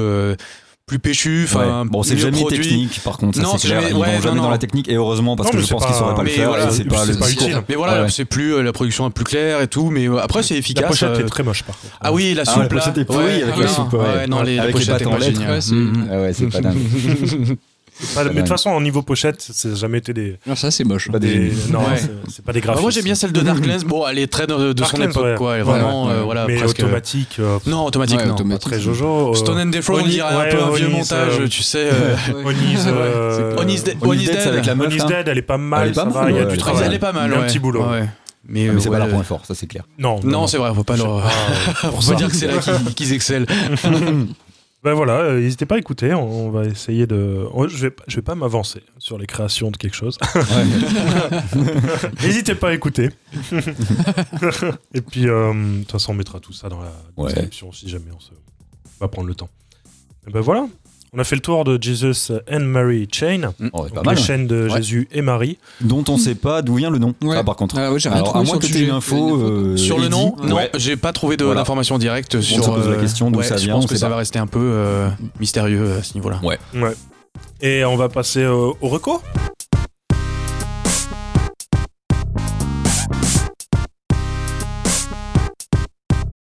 [0.89, 1.89] Plus péchu, enfin Ouais.
[1.89, 2.59] Bon, c'est jamais produit.
[2.59, 3.79] technique, par contre, ça, Non, c'est clair.
[3.81, 4.49] jamais- Ils ouais, vont jamais non, dans non.
[4.51, 6.49] la technique, et heureusement, parce Non, que je pense qu'ils sauraient pas le faire.
[6.49, 7.55] voilà, c'est pas pas utile.
[7.69, 8.09] Mais voilà, Ouais.
[8.09, 10.81] c'est plus euh, la production est plus claire et tout, mais après c'est efficace.
[10.83, 11.93] La pochette euh, est très moche par contre.
[12.01, 13.99] Ah oui, la Ah, soupe la pochette est pourrie Ouais, avec la soupe, ouais.
[13.99, 15.61] ouais, non, les, la Avec les pochette pattes est en lettres.
[15.61, 16.07] c'est- Mm.
[16.11, 16.77] Ah ouais, c'est pas dingue.
[18.15, 20.37] Pas- mais de toute façon, en niveau pochette, c'est jamais été des.
[20.45, 21.11] Alors ça c'est moche.
[21.11, 21.85] Pas des non, Ouais.
[22.29, 22.81] c'est- pas des Bah, graphismes.
[22.83, 23.77] moi j'aime bien celle de Darklands.
[23.85, 25.35] Bon, elle est très de, de son époque, ouais.
[25.37, 25.55] quoi.
[25.55, 26.13] Elle est Ouais, vraiment, ouais.
[26.13, 26.79] euh, voilà, mais presque.
[26.79, 27.35] automatique.
[27.39, 28.35] euh, Non, automatique, Ouais, non.
[28.35, 28.69] automatique.
[28.71, 29.31] très Jojo.
[29.31, 31.89] euh, Stone and Defro, on dirait un peu un vieux montage, euh, tu sais.
[31.91, 33.97] euh, Oni's, euh, Oni's Dead-
[34.47, 35.05] avec la meuf, Oni's.
[35.05, 36.47] Dead, elle est pas mal, Elle est pas ça mal, va, il y a du
[36.47, 36.83] elle est travail.
[36.85, 37.83] Elle est pas mal, Il y a un petit boulot.
[38.47, 39.83] Mais, Ah, Mais c'est euh, pas leur point fort, ça c'est clair.
[39.99, 41.21] Non, Non, c'est vrai, faut pas leur.
[41.21, 41.27] pas,
[41.87, 43.45] euh, On peut dire que c'est là qu'ils qu'ils excellent.
[44.81, 47.45] Ben voilà, euh, n'hésitez pas à écouter, on, on va essayer de...
[47.53, 50.17] oh, je, vais, je vais pas m'avancer sur les créations de quelque chose.
[52.23, 53.09] N'hésitez pas à écouter.
[54.93, 57.27] Et puis, euh, de toute façon, on mettra tout ça dans la Ouais.
[57.33, 58.31] description si jamais on se...
[58.99, 59.49] va prendre le temps.
[60.27, 60.67] Et ben voilà,
[61.13, 64.15] on a fait le tour de Jesus and Mary Chain, Oh, donc mal.
[64.15, 64.77] les chaînes de Ouais.
[64.77, 65.57] Jésus et Marie.
[65.81, 67.15] Dont on sait pas d'où vient le nom.
[67.23, 67.35] Ouais.
[67.39, 67.77] Ah, par contre.
[67.77, 69.37] Ah Alors, trouvé à sur moins le que tu aies une info.
[69.37, 70.69] euh, Sur le nom, non, Ouais.
[70.77, 71.61] j'ai pas trouvé de- Voilà.
[71.61, 72.63] d'informations directes On sur.
[72.63, 74.11] se pose la euh, question d'où ouais, ça Je vient, pense on que ça pas.
[74.11, 76.39] va rester un peu euh, mystérieux à ce niveau-là.
[76.43, 76.59] Ouais.
[76.75, 76.93] Ouais.
[77.61, 79.21] Et on va passer au, au reco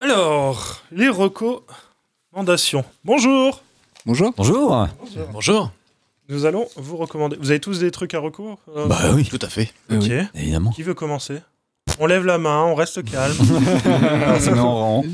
[0.00, 2.84] Alors, les recommandations.
[3.04, 3.62] Bonjour
[4.06, 4.32] Bonjour.
[4.36, 4.86] Bonjour.
[5.32, 5.70] Bonjour.
[6.28, 7.36] Nous allons vous recommander.
[7.40, 9.72] Vous avez tous des trucs à recours euh, Bah oui, Tout à fait.
[9.90, 9.98] Ok.
[10.02, 10.20] oui.
[10.34, 10.70] évidemment.
[10.70, 11.40] Qui veut commencer?
[11.98, 13.34] On lève la main, on reste calme.
[13.40, 15.04] On se met en rang.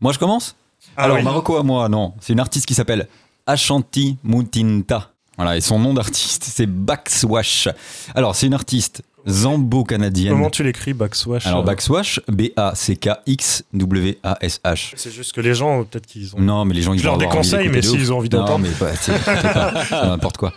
[0.00, 0.54] Moi, je commence?
[0.96, 1.24] Ah Alors, oui.
[1.24, 2.14] Marocco à moi, non.
[2.20, 3.08] C'est une artiste qui s'appelle
[3.46, 5.10] Ashanti Mutinta.
[5.36, 7.68] Voilà, et son nom d'artiste, c'est Baxwash.
[8.14, 10.32] Alors, c'est une artiste zambo-canadienne.
[10.32, 14.92] Comment tu l'écris, Backswash Alors, euh, Baxwash, B-A-C-K-X-W-A-S-H.
[14.96, 16.40] C'est juste que les gens, peut-être qu'ils ont.
[16.40, 18.38] Non, mais les gens, ils Je leur envie déconseille, d'écouter mais s'ils ont envie Non,
[18.40, 18.60] d'entendre.
[18.60, 20.52] mais bah, t'inquiète pas, c'est n'importe quoi.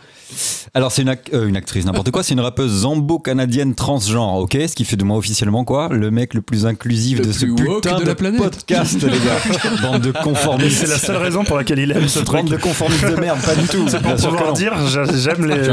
[0.73, 2.23] Alors, c'est une, ac- euh, une actrice, n'importe quoi.
[2.23, 4.57] C'est une rappeuse zambo-canadienne transgenre, ok?
[4.67, 5.89] Ce qui fait de moi officiellement quoi?
[5.89, 8.41] Le mec le plus inclusif Le de ce plus putain de de, la planète.
[8.41, 9.81] podcast, les gars.
[9.81, 10.77] Bande de conformistes.
[10.79, 12.41] C'est la seule raison pour laquelle il aime ce truc.
[12.41, 13.87] Bande de conformistes de merde, pas du tout.
[13.87, 14.53] C'est pour pouvoir non.
[14.53, 15.63] dire, j'a- j'aime les.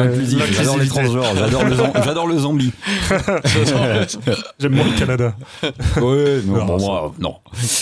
[0.52, 1.34] J'adore les transgenres,
[2.04, 2.72] j'adore le, zombie.
[4.58, 5.34] J'aime moins le Canada.
[6.00, 7.34] Ouais, non, Non, bon, ça- moi, non.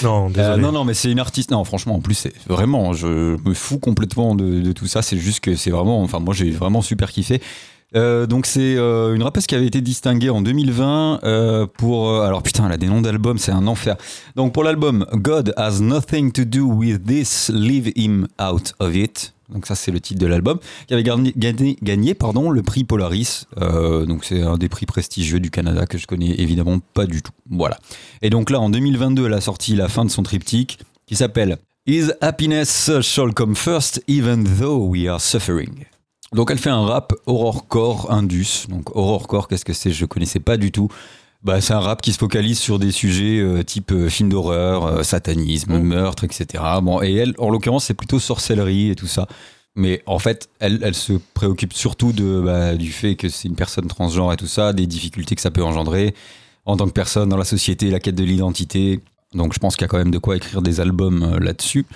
[0.02, 1.50] Non, Euh, non, non, mais c'est une artiste.
[1.50, 5.02] Non, franchement, en plus, c'est vraiment, je me fous complètement de, de tout ça.
[5.02, 7.40] C'est juste que c'est vraiment, enfin, moi, j'ai vraiment super kiffé.
[7.96, 12.42] Euh, donc c'est euh, une rappeuse qui avait été distinguée en 2020 euh, pour alors
[12.42, 13.96] putain elle a des noms d'albums c'est un enfer.
[14.34, 19.32] Donc pour l'album God has nothing to do with this leave him out of it
[19.52, 20.58] donc ça c'est le titre de l'album
[20.88, 23.44] qui avait gagné, gagné, pardon le prix Polaris.
[23.60, 27.32] Donc c'est un des prix prestigieux du Canada que je connais évidemment pas du tout.
[27.50, 27.78] Voilà.
[28.22, 31.58] Et donc là en 2022 elle a sorti la fin de son triptyque qui s'appelle
[31.86, 35.84] Is happiness shall come first even though we are suffering?
[36.34, 38.66] Donc elle fait un rap horrorcore indus.
[38.68, 39.90] Donc horrorcore, qu'est-ce que c'est?
[39.90, 40.88] Je connaissais pas du tout.
[41.42, 44.86] Bah, c'est un rap qui se focalise sur des sujets euh, type euh, film d'horreur,
[44.86, 46.64] euh, satanisme, meurtre, etc.
[46.82, 49.26] Bon, et elle, en l'occurrence, c'est plutôt sorcellerie et tout ça.
[49.76, 53.56] Mais en fait, elle, elle se préoccupe surtout de, bah, du fait que c'est une
[53.56, 56.14] personne transgenre et tout ça, des difficultés que ça peut engendrer
[56.66, 59.00] en tant que personne dans la société, la quête de l'identité.
[59.34, 61.86] Donc je pense qu'il y a quand même de quoi écrire des albums euh, là-dessus.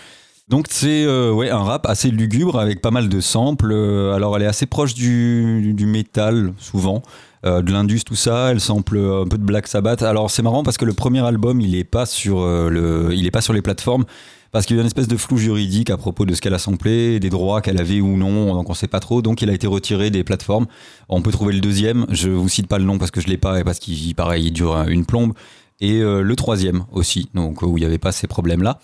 [0.49, 3.71] Donc c'est euh, ouais, un rap assez lugubre avec pas mal de samples.
[3.71, 7.03] Euh, alors elle est assez proche du, du métal souvent,
[7.45, 8.51] euh, de l'indus tout ça.
[8.51, 10.03] Elle sample un peu de Black Sabbath.
[10.03, 13.27] Alors c'est marrant parce que le premier album il est pas sur euh, le, il
[13.27, 14.07] est pas sur les plateformes
[14.51, 16.59] parce qu'il y a une espèce de flou juridique à propos de ce qu'elle a
[16.59, 19.21] samplé, des droits qu'elle avait ou non, donc on sait pas trop.
[19.21, 20.67] Donc il a été retiré des plateformes.
[21.11, 22.07] On peut trouver le deuxième.
[22.09, 24.47] Je vous cite pas le nom parce que je l'ai pas et parce qu'il pareil
[24.47, 25.35] il dure une plombe.
[25.81, 28.79] Et euh, le troisième aussi, donc où il n'y avait pas ces problèmes là.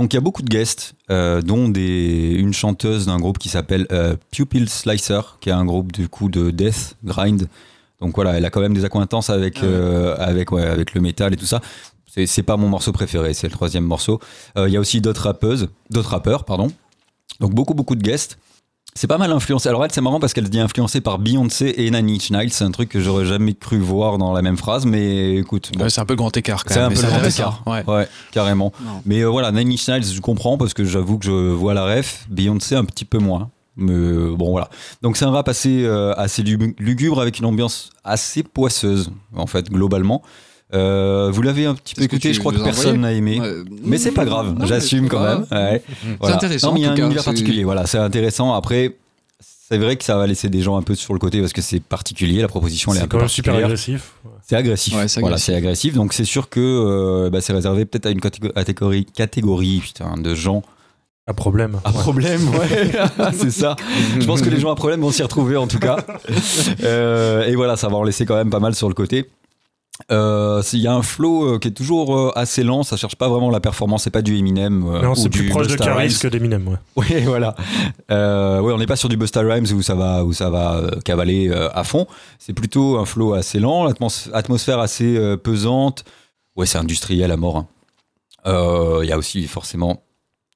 [0.00, 3.50] Donc il y a beaucoup de guests, euh, dont des, une chanteuse d'un groupe qui
[3.50, 7.48] s'appelle euh, Pupil Slicer, qui est un groupe du coup de death, grind.
[8.00, 11.34] Donc voilà, elle a quand même des accointances avec, euh, avec, ouais, avec le métal
[11.34, 11.60] et tout ça.
[12.06, 14.20] C'est pas mon morceau préféré, c'est le troisième morceau.
[14.56, 16.72] Il y a aussi d'autres rappeuses, d'autres rappeurs, pardon.
[17.38, 18.38] Donc beaucoup beaucoup de guests.
[18.94, 19.68] C'est pas mal influencé.
[19.68, 22.50] Alors elle, c'est marrant parce qu'elle se dit influencée par Beyoncé et Nanny Inch Nails.
[22.50, 25.84] C'est un truc que j'aurais jamais cru voir dans la même phrase, mais écoute, bon,
[25.84, 26.86] Ouais, c'est un peu le grand écart quand c'est même.
[26.86, 27.62] un mais peu le grand écart.
[27.66, 27.84] Ouais.
[27.86, 28.72] Ouais, carrément.
[28.84, 29.00] Non.
[29.06, 31.84] Mais euh, voilà, Nine Inch Nails, je comprends parce que j'avoue que je vois la
[31.86, 32.26] ref.
[32.28, 33.50] Beyoncé, un petit peu moins.
[33.76, 34.68] Mais euh, bon, voilà.
[35.02, 39.46] Donc c'est un rap assez, euh, assez lu- lugubre avec une ambiance assez poisseuse, en
[39.46, 40.20] fait, globalement.
[40.72, 43.40] Euh, vous l'avez un petit peu écouté, je crois que personne n'a aimé.
[43.40, 43.52] Ouais,
[43.84, 45.46] Mais c'est pas grave, j'assume c'est quand même.
[45.50, 45.82] Ouais.
[46.20, 46.36] Voilà.
[46.36, 48.52] intéressant, Non, mais il y a en un cas, univers c'est- particulier, voilà, c'est intéressant.
[48.54, 48.94] Après,
[49.40, 51.60] c'est vrai que ça va laisser des gens un peu sur le côté parce que
[51.62, 53.66] c'est particulier, la proposition elle est un C'est peu quand même super particulière.
[53.66, 54.12] agressif.
[54.46, 54.94] C'est agressif.
[54.94, 55.46] Ouais, c'est Voilà, agressif.
[55.46, 55.94] c'est agressif.
[55.94, 60.16] Donc c'est sûr que euh, bah, c'est réservé peut-être à une catégo- catégorie, catégorie putain,
[60.16, 60.62] de gens
[61.28, 61.78] À problème.
[61.84, 62.48] à problème.
[62.48, 62.90] Ouais,
[63.32, 63.76] c'est ça.
[64.18, 65.98] Je pense que les gens à problème vont s'y retrouver en tout cas.
[66.84, 69.26] Euh, et voilà, ça va en laisser quand même pas mal sur le côté.
[70.10, 73.16] Euh, Il y a un flow euh, qui est toujours euh, assez lent, ça cherche
[73.16, 74.84] pas vraiment la performance, c'est pas du Eminem.
[74.86, 76.18] euh, Non, c'est plus proche de Busta Caris Rhymes.
[76.20, 76.68] que d'Eminem.
[76.68, 76.76] Ouais.
[76.96, 77.54] Oui, voilà.
[78.10, 80.82] Euh, ouais, on n'est pas sur du Busta Rhymes où ça va, où ça va
[81.04, 82.06] cavaler à fond.
[82.38, 86.04] C'est plutôt un flow assez lent, l'atmos- atmosphère assez pesante.
[86.56, 87.56] Ouais, c'est industriel à mort.
[87.58, 87.66] hein.
[89.02, 90.02] Il y a aussi forcément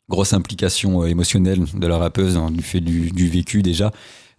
[0.08, 3.90] grosse implication émotionnelle de la rappeuse hein, du fait du, du vécu déjà.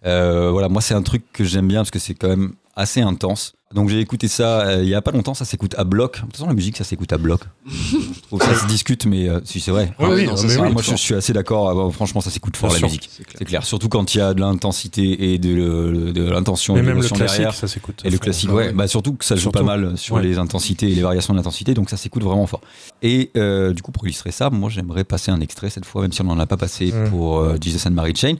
[0.04, 3.54] Voilà, moi c'est un truc que j'aime bien parce que c'est quand même assez intense.
[3.74, 6.18] Donc j'ai écouté ça euh, il y a pas longtemps, ça s'écoute à bloc.
[6.18, 7.40] De toute façon la musique ça s'écoute à bloc.
[7.66, 9.92] je trouve que ça se discute mais euh, si c'est vrai.
[9.98, 12.74] Oui, oui, non, mais moi je, suis assez d'accord, Ah, franchement ça s'écoute fort Bien
[12.74, 12.86] la sûr.
[12.88, 13.10] musique.
[13.36, 13.64] C'est clair.
[13.64, 16.96] Surtout quand il y a de l'intensité et de, de l'intention Mais et de même
[16.98, 17.54] le l'émotion classique, derrière.
[17.54, 18.02] ça s'écoute.
[18.04, 18.66] Et le classique, bah ouais.
[18.68, 18.72] ouais.
[18.72, 19.58] Bah surtout que ça joue Surtout.
[19.58, 20.22] pas mal sur Ouais.
[20.22, 22.60] les intensités et les variations d'intensité, donc ça s'écoute vraiment fort.
[23.02, 26.12] Et euh, du coup, pour illustrer ça, moi j'aimerais passer un extrait cette fois, même
[26.12, 27.10] si on n'en a pas passé Mm.
[27.10, 28.36] pour euh, Jesus and Mary Chain.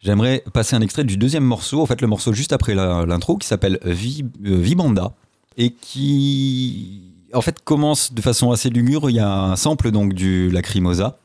[0.00, 3.48] J'aimerais passer un extrait du deuxième morceau, en fait le morceau juste après l'intro, qui
[3.48, 5.12] s'appelle euh, Vibanda,
[5.56, 9.10] et qui en fait commence de façon assez lugubre.
[9.10, 11.18] Il y a un sample donc du Lacrimosa,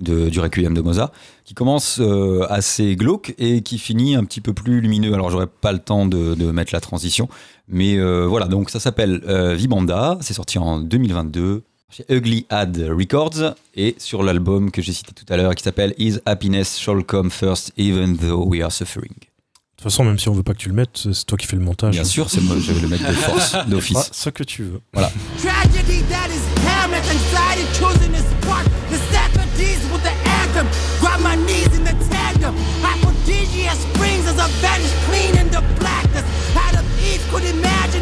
[0.00, 1.10] de, du Requiem de Mozart,
[1.44, 5.14] qui commence euh, assez glauque et qui finit un petit peu plus lumineux.
[5.14, 7.30] Alors j'aurais pas le temps de, mettre la transition,
[7.66, 9.22] mais euh, voilà, donc ça s'appelle
[9.56, 15.12] Vibanda, c'est sorti en 2022 chez Ugly Ad Records et sur l'album que j'ai cité
[15.12, 19.12] tout à l'heure qui s'appelle Is Happiness Shall Come First Even Though We Are Suffering.
[19.14, 21.46] De toute façon, même si on veut pas que tu le mettes, c'est toi qui
[21.46, 21.94] fais le montage.
[21.94, 24.10] Bien sûr, c'est moi, je vais le mettre de force, Ah, d'office.
[24.12, 24.80] ce que tu veux.
[24.92, 26.02] Tragedy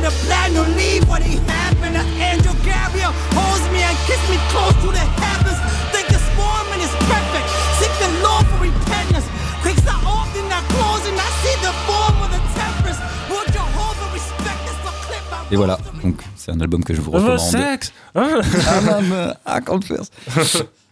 [0.07, 1.97] the plan to leave when it happened.
[1.99, 5.59] An angel Gabriel holds me and kiss me close to the heavens.
[5.93, 7.47] Think this moment is perfect.
[7.79, 9.27] Seek the Lord for repentance.
[9.63, 11.15] Quakes are often not closing.
[11.19, 13.01] I see the form of the tempest.
[13.31, 14.77] Will Jehovah respect this?
[14.85, 17.39] So clip my Et voilà, donc c'est un album que je vous recommande.
[17.41, 18.41] sexe Ah,
[19.45, 20.13] Ah, ah, first.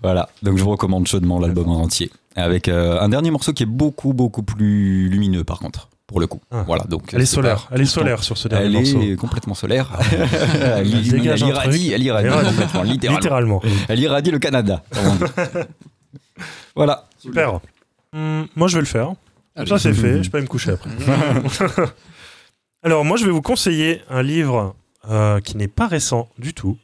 [0.02, 2.10] Voilà, donc je vous recommande chaudement l'album en entier.
[2.36, 6.26] Avec euh, un dernier morceau qui est beaucoup, beaucoup plus lumineux par contre, pour le
[6.26, 6.40] coup.
[6.50, 6.62] Ah.
[6.66, 7.66] Voilà, donc Elle est solaire.
[7.66, 9.00] pas Elle est solaire sur ce dernier Elle morceau.
[9.02, 9.90] est complètement solaire.
[10.12, 11.92] elle, Elle dégage elle un irradie, truc.
[11.94, 12.48] elle irradie Elle irradie.
[12.50, 13.16] complètement, littéralement.
[13.20, 13.62] Littéralement.
[13.88, 14.82] Elle irradie le Canada.
[16.76, 17.08] voilà.
[17.18, 17.60] Super.
[18.12, 19.12] Hum, moi, je vais le faire.
[19.56, 19.68] Allez.
[19.68, 20.22] ça, c'est fait.
[20.22, 20.90] Je peux aller me coucher après.
[22.82, 24.74] Alors, moi, je vais vous conseiller un livre
[25.08, 26.76] euh, qui n'est pas récent du tout,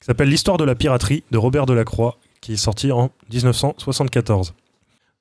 [0.00, 4.54] qui s'appelle L'histoire de la piraterie de Robert Delacroix, qui est sorti en 1974.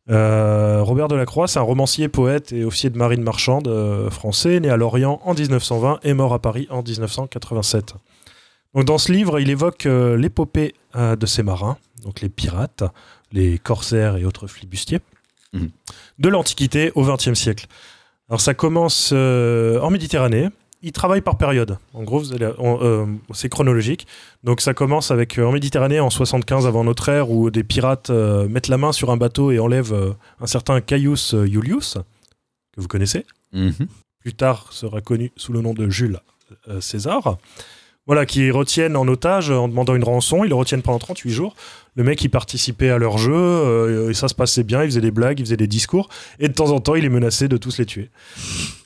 [0.10, 4.70] Euh, Robert Delacroix, c'est un romancier, poète et officier de marine marchande euh, français, né
[4.70, 7.94] à Lorient en 1920 et mort à Paris en 1987.
[8.76, 12.84] Donc, dans ce livre, il évoque euh, l'épopée de ces marins, donc les pirates,
[13.32, 15.00] les corsaires et autres flibustiers,
[15.54, 15.70] Mhm.
[16.20, 17.68] de l'Antiquité au XXe siècle.
[18.28, 20.50] Alors ça commence en Méditerranée.
[20.86, 21.78] Il travaille par période.
[21.94, 24.06] En gros, euh, c'est chronologique.
[24.44, 28.10] Donc ça commence avec euh, en Méditerranée en 75 avant notre ère où des pirates
[28.10, 31.98] euh, mettent la main sur un bateau et enlèvent un certain Caius Iulius
[32.74, 33.88] que vous connaissez Mhm.
[34.20, 36.20] plus tard sera connu sous le nom de Jules
[36.80, 37.38] César,
[38.06, 40.44] voilà, qui retiennent en otage en demandant une rançon.
[40.44, 41.56] Ils le retiennent pendant 38 jours.
[41.96, 44.82] Le mec, il participait à leur jeu, euh, et ça se passait bien.
[44.84, 46.10] Il faisait des blagues, il faisait des discours.
[46.40, 48.10] Et de temps en temps, il est menacé de tous les tuer.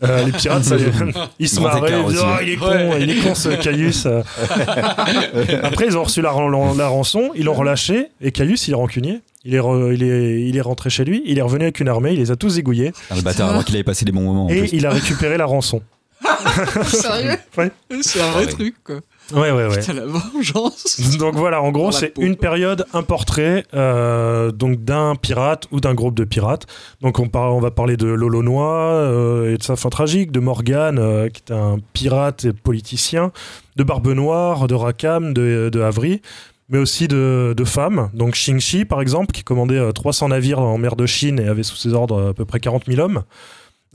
[0.04, 0.76] Euh, les pirates, ça,
[1.40, 2.00] ils se marraient.
[2.02, 2.28] Ils disaient, aussi.
[2.28, 4.06] Ah, il est con, il est con ce Caius.
[5.64, 8.08] Après, ils ont reçu la, ran- la rançon, ils l'ont relâché.
[8.22, 9.22] Et Caius, il est rancunier.
[9.46, 11.88] Il est, re- il, est, il est rentré chez lui, il est revenu avec une
[11.88, 14.20] armée, il les a tous égouillés Ah, le bâtard, alors qu'il avait passé des bons
[14.22, 14.46] moments.
[14.48, 14.70] en et plus.
[14.74, 15.82] il a récupéré la rançon.
[16.86, 17.72] Sérieux Ouais.
[18.02, 18.52] C'est un vrai Ouais.
[18.52, 18.96] truc, quoi.
[19.34, 19.80] Ouais, ouais, ouais.
[19.80, 21.18] Putain, la vengeance.
[21.20, 25.94] Donc voilà, en gros, c'est une période, un portrait euh, donc d'un pirate ou d'un
[25.94, 26.66] groupe de pirates.
[27.02, 30.40] Donc on, par- on va parler de Lolonois euh, et de sa fin tragique, de
[30.40, 33.32] Morgane, euh, qui est un pirate et politicien,
[33.76, 36.22] de Barbe Noire, de Rakam, de, de Havry,
[36.70, 38.10] mais aussi de, de femmes.
[38.14, 41.64] Donc Xingxi, par exemple, qui commandait euh, 300 navires en mer de Chine et avait
[41.64, 43.24] sous ses ordres à peu près 40 000 hommes.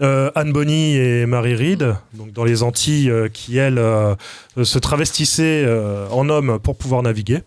[0.00, 4.14] Euh, Anne Bonny et Marie Reed, donc dans les Antilles, euh, qui elles euh,
[4.62, 5.66] se travestissaient
[6.10, 7.42] en hommes pour pouvoir naviguer.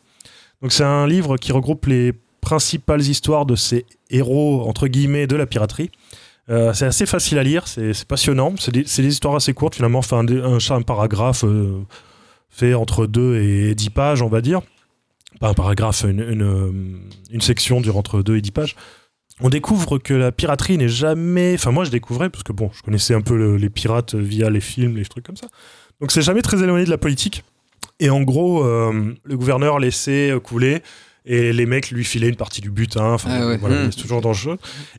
[0.62, 5.36] Donc c'est un livre qui regroupe les principales histoires de ces héros entre guillemets de
[5.36, 5.92] la piraterie.
[6.48, 8.54] C'est assez facile à lire, c'est passionnant.
[8.60, 11.44] C'est des, histoires assez courtes finalement, enfin un, un, paragraphe
[12.50, 14.62] fait entre 2 et 10 pages, on va dire.
[15.40, 18.76] Pas un paragraphe, une, une section dure entre 2 et 10 pages.
[19.42, 21.56] On découvre que la piraterie n'est jamais.
[21.56, 24.50] Enfin, moi, je découvrais, parce que bon, je connaissais un peu le- les pirates via
[24.50, 25.48] les films, les trucs comme ça.
[26.00, 27.44] Donc, c'est jamais très éloigné de la politique.
[28.00, 30.82] Et en gros, euh, le gouverneur laissait couler
[31.26, 33.14] et les mecs lui filaient une partie du butin.
[33.14, 33.58] Enfin, Ah ouais.
[33.58, 33.92] voilà, Mm.
[33.92, 34.58] c'est toujours dans le jeu.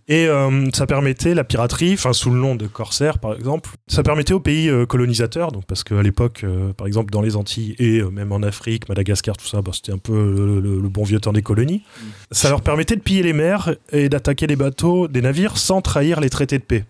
[0.09, 4.03] Et euh, ça permettait la piraterie, enfin sous le nom de corsaire par exemple, ça
[4.03, 7.75] permettait aux pays euh, colonisateurs, donc parce qu'à l'époque, euh, par exemple dans les Antilles
[7.79, 11.05] et même en Afrique, Madagascar, tout ça, bah, c'était un peu le, le- le bon
[11.05, 11.83] vieux temps des colonies.
[12.31, 16.21] Ça leur permettait de piller les mers et d'attaquer les bateaux, des navires, sans trahir
[16.21, 16.85] les traités de paix.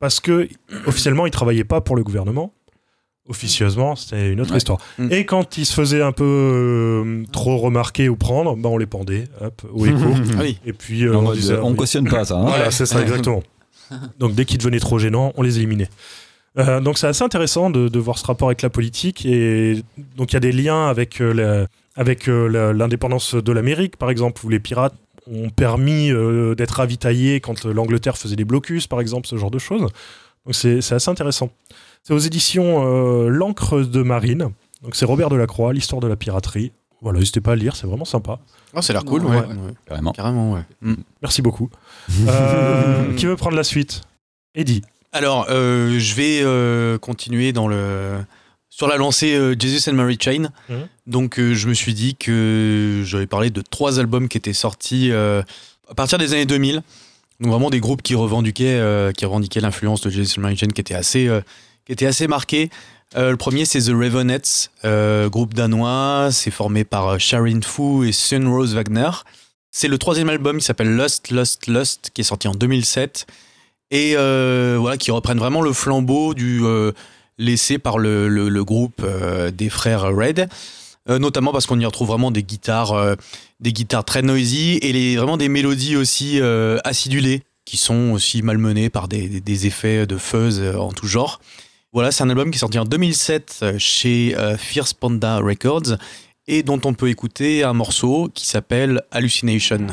[0.00, 0.48] Parce que
[0.86, 2.52] officiellement, ils travaillaient pas pour le gouvernement.
[3.28, 4.56] Officieusement, c'était une autre Ouais.
[4.58, 4.78] histoire.
[4.98, 5.08] Mm.
[5.12, 8.86] Et quand ils se faisaient un peu euh, trop remarquer ou prendre, bah, on les
[8.86, 9.98] pendait, hop, au écho.
[10.36, 10.58] Ah oui.
[10.64, 11.76] Et puis euh, on disait, on oui.
[11.76, 12.36] cautionne pas ça.
[12.36, 12.46] hein.
[12.46, 13.42] Voilà, c'est ça, exactement.
[14.18, 15.88] Donc dès qu'ils devenaient trop gênants, on les éliminait.
[16.58, 19.24] Euh, donc c'est assez intéressant de, de voir ce rapport avec la politique.
[19.26, 19.82] Et
[20.16, 23.96] donc il y a des liens avec, euh, la- avec euh, la- l'indépendance de l'Amérique,
[23.96, 24.94] par exemple, où les pirates
[25.30, 29.50] ont permis euh, d'être ravitaillés quand euh, l'Angleterre faisait des blocus, par exemple, ce genre
[29.50, 29.82] de choses.
[29.82, 29.90] Donc
[30.52, 31.50] c'est c'est assez intéressant.
[32.02, 34.48] C'est aux éditions euh, L'encre de marine.
[34.82, 36.72] Donc c'est Robert Delacroix, l'histoire de la piraterie.
[37.00, 38.40] Voilà, n'hésitez pas à le lire, c'est vraiment sympa.
[38.74, 39.36] Oh, ça a l'air cool, Ouais, ouais.
[39.46, 39.46] ouais.
[39.46, 39.74] ouais.
[39.86, 40.12] Carrément.
[40.12, 40.62] Carrément, ouais.
[40.82, 40.94] Mm.
[41.22, 41.70] Merci beaucoup.
[42.28, 44.02] Euh, qui veut prendre la suite?
[44.54, 44.82] Eddie.
[45.12, 48.18] Alors, euh, je vais euh, continuer dans le
[48.70, 50.48] sur la lancée euh, Jesus and Mary Chain.
[50.68, 50.88] Mhm.
[51.06, 55.10] Donc, euh, je me suis dit que j'avais parlé de trois albums qui étaient sortis
[55.10, 55.42] euh,
[55.90, 56.82] à partir des années 2000.
[57.40, 60.68] Donc vraiment des groupes qui revendiquaient, euh, qui revendiquaient l'influence de Jesus and Mary Chain,
[60.68, 61.40] qui était assez, euh,
[61.88, 62.68] qui était assez marquée.
[63.16, 66.28] Euh, le premier, c'est The Ravenettes, euh, groupe danois.
[66.30, 69.08] C'est formé par euh, Sharon Fu et Sun Rose Wagner.
[69.70, 73.26] C'est le troisième album qui s'appelle Lust, Lust, Lust, qui est sorti en 2007
[73.90, 76.60] et voilà qui reprennent vraiment le flambeau du
[77.38, 79.02] laissé par le, le- groupe
[79.56, 80.48] des frères Red
[81.08, 83.16] notamment parce qu'on y retrouve vraiment des guitares
[83.60, 86.38] des guitares très noisy et les, vraiment des mélodies aussi
[86.84, 91.40] acidulées qui sont aussi malmenées par des, des- effets de fuzz en tout genre
[91.92, 95.96] voilà c'est un album qui est sorti en 2007 euh, chez euh, Fierce Panda Records
[96.46, 99.86] et dont on peut écouter un morceau qui s'appelle Hallucination.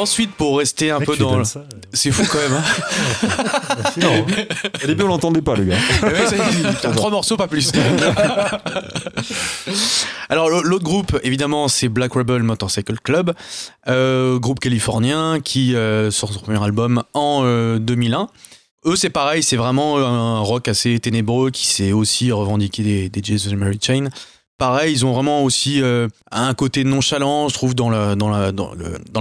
[0.00, 1.38] Ensuite pour rester un peu dans...
[1.38, 1.64] le- ça.
[1.92, 2.52] C'est fou quand même.
[2.54, 2.62] Hein
[4.02, 4.24] hein.
[4.82, 5.76] Au début, on l'entendait pas, le gars.
[6.02, 7.72] Mec, trois morceaux, pas plus.
[10.28, 13.32] Alors l'au- l'autre groupe, évidemment, c'est Black Rebel Motorcycle Club,
[13.88, 18.28] euh, groupe californien qui euh, sort son premier album en euh, 2001.
[18.86, 23.22] Eux, c'est pareil, c'est vraiment un rock assez ténébreux qui s'est aussi revendiqué des, des
[23.22, 24.08] Jesus and Mary Chain.
[24.60, 28.12] Pareil, ils ont vraiment aussi euh, un côté nonchalant, je trouve, dans la,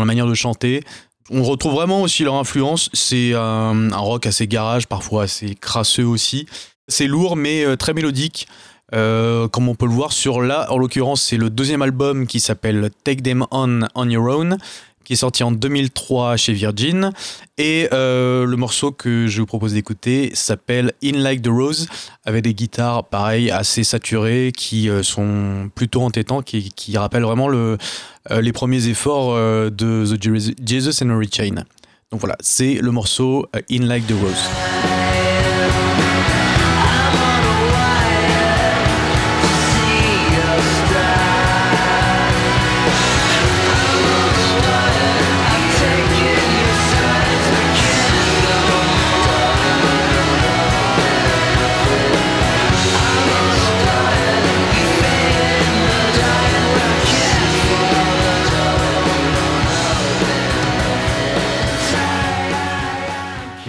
[0.04, 0.84] manière de chanter.
[1.32, 2.90] On retrouve vraiment aussi leur influence.
[2.92, 6.46] C'est un, un rock assez garage, parfois assez crasseux aussi.
[6.90, 8.50] C'est lourd, mais euh, très mélodique.
[8.94, 12.42] Euh, comme on peut le voir sur là, en l'occurrence, c'est le deuxième album qui
[12.42, 14.58] s'appelle Take Them On On Your Own,
[15.10, 17.10] qui est sorti en 2003 chez Virgin.
[17.58, 21.88] Et euh, le morceau que je vous propose d'écouter s'appelle In Like the Rose,
[22.26, 27.48] avec des guitares, pareil, assez saturées, qui euh, sont plutôt entêtants, qui, qui rappellent vraiment
[27.48, 27.80] le,
[28.30, 30.24] euh, les premiers efforts de The
[30.64, 31.64] Jesus- and Mary Chain.
[32.12, 34.79] Donc voilà, c'est le morceau In Like the Rose.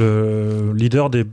[0.05, 1.25] Le leader des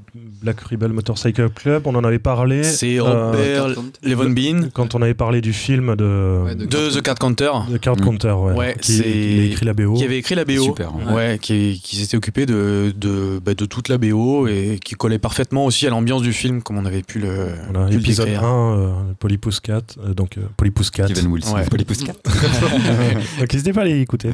[0.41, 2.63] Black Rebel Motorcycle Club, on en avait parlé.
[2.63, 3.68] C'est euh, Robert
[4.03, 7.51] Levonbean quand on avait parlé du film de, Ouais, de- de The Card Counter.
[7.70, 7.95] de Card.
[7.97, 9.93] Counter, ouais, Ouais, qui, c'est- qui écrit la BO.
[9.95, 11.39] qui avait écrit la BO, Super, ouais, ouais.
[11.41, 15.65] qui, qui s'était occupé de, de, bah, de toute la BO et qui collait parfaitement
[15.65, 18.43] aussi à l'ambiance du film, comme on avait pu le, Voilà, pu le épisode décrire.
[18.45, 21.09] 1, euh, Polypus 4, euh, donc euh, Polypus 4.
[21.09, 21.55] Steven Wilson.
[21.55, 21.65] Ouais.
[21.65, 22.20] Polypus 4.
[23.39, 24.30] donc n'hésitez pas à aller écouter.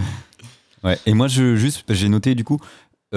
[0.84, 0.98] Ouais.
[1.06, 2.60] Et moi, je, juste, j'ai noté du coup,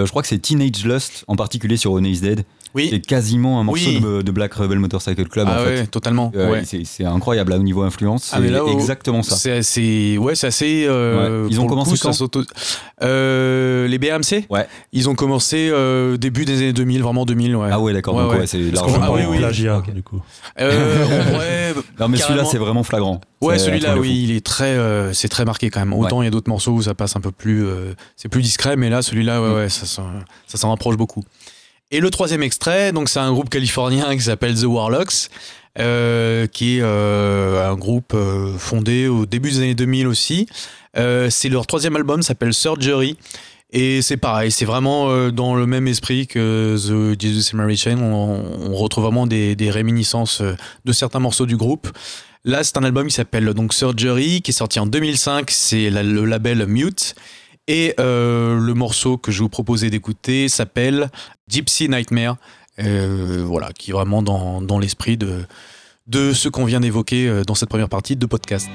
[0.04, 2.44] je crois que c'est Teenage Lust en particulier sur Honey is Dead.
[2.76, 4.00] Oui, C'est quasiment un morceau Oui.
[4.00, 5.86] de, de Black Rebel Motorcycle Club ah en ouais, fait.
[5.86, 6.30] totalement.
[6.36, 6.64] Euh, ouais.
[6.64, 8.30] c'est- C'est incroyable là, au niveau influence.
[8.34, 9.34] Ah, c'est exactement ça.
[9.36, 10.84] C'est assez, ouais, c'est assez.
[10.86, 11.48] euh, Ouais.
[11.50, 12.12] Ils ont commencé coup, quand
[13.02, 14.46] Euh, Les BMC.
[14.50, 14.66] Ouais.
[14.92, 17.56] Ils ont commencé euh, début des années 2000, vraiment 2000.
[17.56, 17.68] Ouais.
[17.72, 18.14] Ah ouais, d'accord.
[18.14, 18.38] Ouais, donc ouais.
[18.40, 18.98] ouais, c'est largement.
[19.02, 19.36] Ah oui, oui.
[19.36, 20.20] de plagiat, du coup.
[20.60, 21.04] Euh,
[21.38, 23.20] ouais, Non, mais celui-là, c'est vraiment flagrant.
[23.40, 25.92] Ouais, celui-là, oui, il est très, euh, c'est très marqué quand même.
[25.92, 28.42] Autant il y a d'autres morceaux où ça passe un peu plus, euh, c'est plus
[28.42, 29.54] discret, mais là, celui-là, ouais, Mm.
[29.54, 30.10] ouais, ça, s'en-
[30.46, 31.22] ça s'en rapproche beaucoup.
[31.92, 35.28] Et le troisième extrait, donc c'est un groupe californien qui s'appelle The Warlocks,
[35.78, 40.48] euh, qui est euh, un groupe euh, fondé au début des années 2000 aussi.
[40.94, 43.16] C'est leur troisième album, s'appelle Surgery.
[43.70, 47.98] Et c'est pareil, c'est vraiment dans le même esprit que The Jesus and Mary Chain.
[47.98, 51.88] On, on retrouve vraiment des, réminiscences de certains morceaux du groupe.
[52.44, 55.50] Là, c'est un album qui s'appelle donc Surgery, qui est sorti en 2005.
[55.50, 57.14] C'est le label Mute.
[57.68, 61.10] Et euh, le morceau que je vous proposais d'écouter s'appelle
[61.48, 62.36] Gypsy Nightmare.
[62.78, 65.46] Euh, voilà, qui est vraiment dans, l'esprit de,
[66.06, 68.68] de ce qu'on vient d'évoquer euh, dans cette première partie de podcast.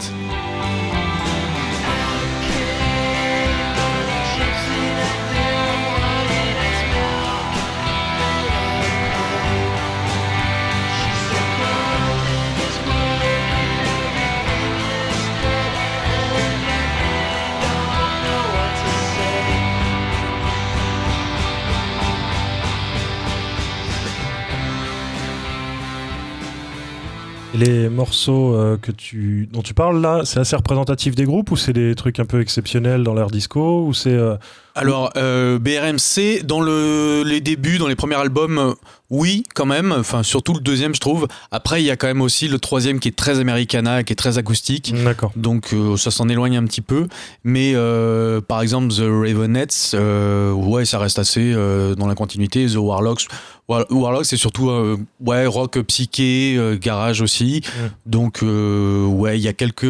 [27.61, 31.55] Les morceaux euh, que tu, dont tu parles là, c'est assez représentatif des groupes ou
[31.55, 34.35] c'est des trucs un peu exceptionnels dans l'air disco ou c'est euh,
[34.75, 38.73] Alors, euh, BRMC, dans le, les débuts, dans les premiers albums, euh,
[39.09, 39.91] oui, quand même.
[39.91, 41.27] Enfin, surtout le deuxième, je trouve.
[41.51, 44.15] Après, il y a quand même aussi le troisième qui est très americana, qui est
[44.15, 44.93] très acoustique.
[45.03, 45.33] D'accord.
[45.35, 47.07] Donc, euh, ça s'en éloigne un petit peu.
[47.43, 51.53] Mais euh, par exemple, The Ravenettes, euh, ouais, ça reste assez
[51.97, 52.65] dans la continuité.
[52.67, 53.27] The Warlocks,
[53.67, 54.71] War- Warlocks, c'est surtout
[55.19, 57.61] ouais, rock psyché, garage aussi.
[58.05, 59.81] Donc, euh, ouais, il y a quelques.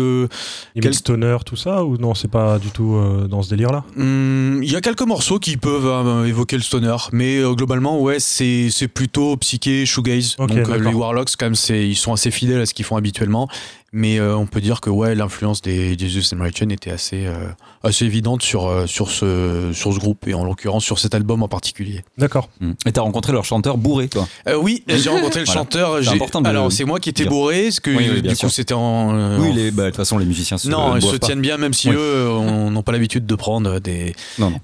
[0.82, 4.64] Quel- stoner, tout ça ou non, c'est pas du tout dans ce délire là Hum,
[4.72, 8.22] Il y a quelques morceaux qui peuvent euh, évoquer le stoner, mais euh, globalement, ouais,
[8.22, 10.38] c'est c'est plutôt psyché, shoegaze.
[10.38, 12.96] Donc euh, les Warlocks, quand même, c'est- ils sont assez fidèles à ce qu'ils font
[12.96, 13.50] habituellement.
[13.94, 17.26] Mais euh, on peut dire que ouais, l'influence des Jesus and Mary Chain était assez,
[17.26, 17.50] euh,
[17.84, 21.44] assez évidente sur, euh, sur, ce, sur ce groupe, et en l'occurrence sur cet album
[21.44, 22.04] en particulier.
[22.18, 22.48] D'accord.
[22.62, 22.72] Mm.
[22.86, 24.28] Et t'as rencontré leur chanteur bourré, toi.
[24.48, 25.60] Euh, oui, j'ai rencontré le Voilà.
[25.62, 25.98] chanteur.
[26.02, 27.32] C'est important de Alors, c'est moi qui étais dire.
[27.32, 28.48] bourré, parce que Oui, du sûr.
[28.48, 29.14] coup, c'était en.
[29.14, 31.20] euh, oui, bah, de toute façon, les musiciens se Non, ils se pas.
[31.20, 31.96] tiennent bien, même si Oui.
[31.98, 34.60] eux n'ont pas l'habitude de prendre des, Non, non.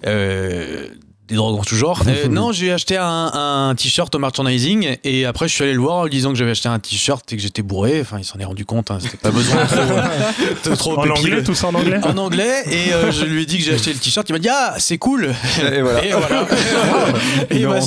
[1.28, 2.02] Des drogues en tout genre.
[2.08, 5.80] Euh, non, j'ai acheté un, un t-shirt au merchandising et après je suis allé le
[5.80, 8.00] voir en lui disant que j'avais acheté un t-shirt et que j'étais bourré.
[8.02, 11.10] Enfin, il s'en est rendu compte, hein, c'était pas besoin de trop, de trop En
[11.10, 13.74] anglais, tout ça en anglais En anglais, et euh, je lui ai dit que j'ai
[13.74, 14.28] acheté le t-shirt.
[14.30, 15.34] Il m'a dit Ah, c'est cool!
[15.72, 16.06] Et voilà.
[16.06, 16.48] Et voilà.
[17.52, 17.80] et Une bah,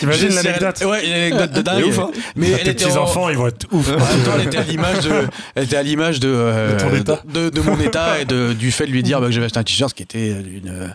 [0.00, 1.84] T'imagines l'anecdote Ouais, une anecdote de dingue.
[1.86, 2.10] Ouf, hein.
[2.36, 3.90] Mais elle Tes était en- petits enfants, ils vont être ouf.
[4.36, 5.12] elle était à l'image de,
[5.54, 7.22] elle était à l'image de, euh, De ton état.
[7.32, 9.58] de, de mon état et de, du fait de lui dire bah, que j'avais acheté
[9.60, 10.92] un t-shirt qui était une.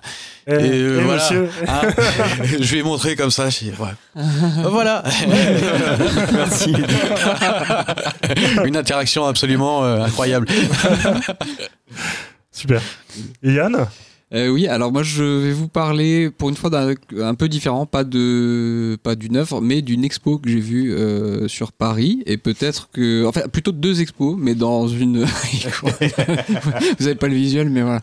[0.48, 1.24] Eh, Et, euh, eh, voilà.
[1.24, 1.50] monsieur.
[1.68, 1.82] Ah,
[2.60, 3.50] je lui ai montré comme ça.
[3.50, 4.24] Je dis, ouais.
[4.64, 5.04] voilà.
[6.34, 6.74] Merci.
[8.66, 10.48] une interaction absolument euh, incroyable.
[12.52, 12.82] Super.
[13.44, 13.88] Et Yann?
[14.36, 17.86] Euh, oui, alors moi je vais vous parler pour une fois d'un un peu différent,
[17.86, 22.36] pas de pas d'une œuvre, mais d'une expo que j'ai vue euh, sur Paris et
[22.36, 25.24] peut-être que, enfin plutôt deux expos, mais dans une.
[27.00, 28.02] vous avez pas le visuel, mais voilà.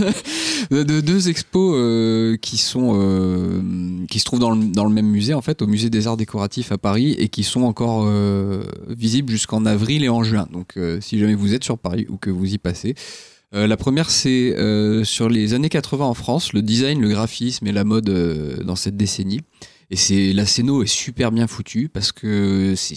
[0.70, 3.60] de, de- deux expos euh, qui sont euh,
[4.08, 6.16] qui se trouvent dans le, dans le même musée en fait, au musée des Arts
[6.16, 10.48] Décoratifs à Paris et qui sont encore euh, visibles jusqu'en avril et en juin.
[10.50, 12.94] Donc euh, si jamais vous êtes sur Paris ou que vous y passez.
[13.54, 17.66] Euh, la première, c'est euh, sur les années 80 en France, le design, le graphisme
[17.66, 19.40] et la mode euh, dans cette décennie.
[19.90, 22.94] Et c'est la scéno est super bien foutue parce que c'est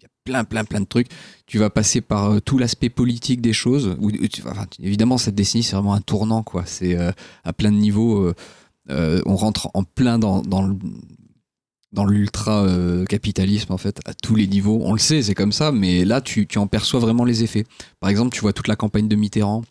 [0.00, 1.08] y a plein, plein, plein de trucs.
[1.46, 3.96] Tu vas passer par tout l'aspect politique des choses.
[3.98, 4.10] Où,
[4.80, 6.62] évidemment, cette décennie, c'est vraiment un tournant, quoi.
[6.66, 6.96] C'est
[7.42, 8.32] à plein de niveaux.
[8.88, 10.44] on rentre en plein dans,
[12.06, 12.68] l'ultra
[13.08, 16.20] capitalisme en fait à tous les niveaux on le sait c'est comme ça mais là
[16.20, 17.64] tu, tu en perçois vraiment les effets
[17.98, 19.64] par exemple tu vois toute la campagne de Mitterrand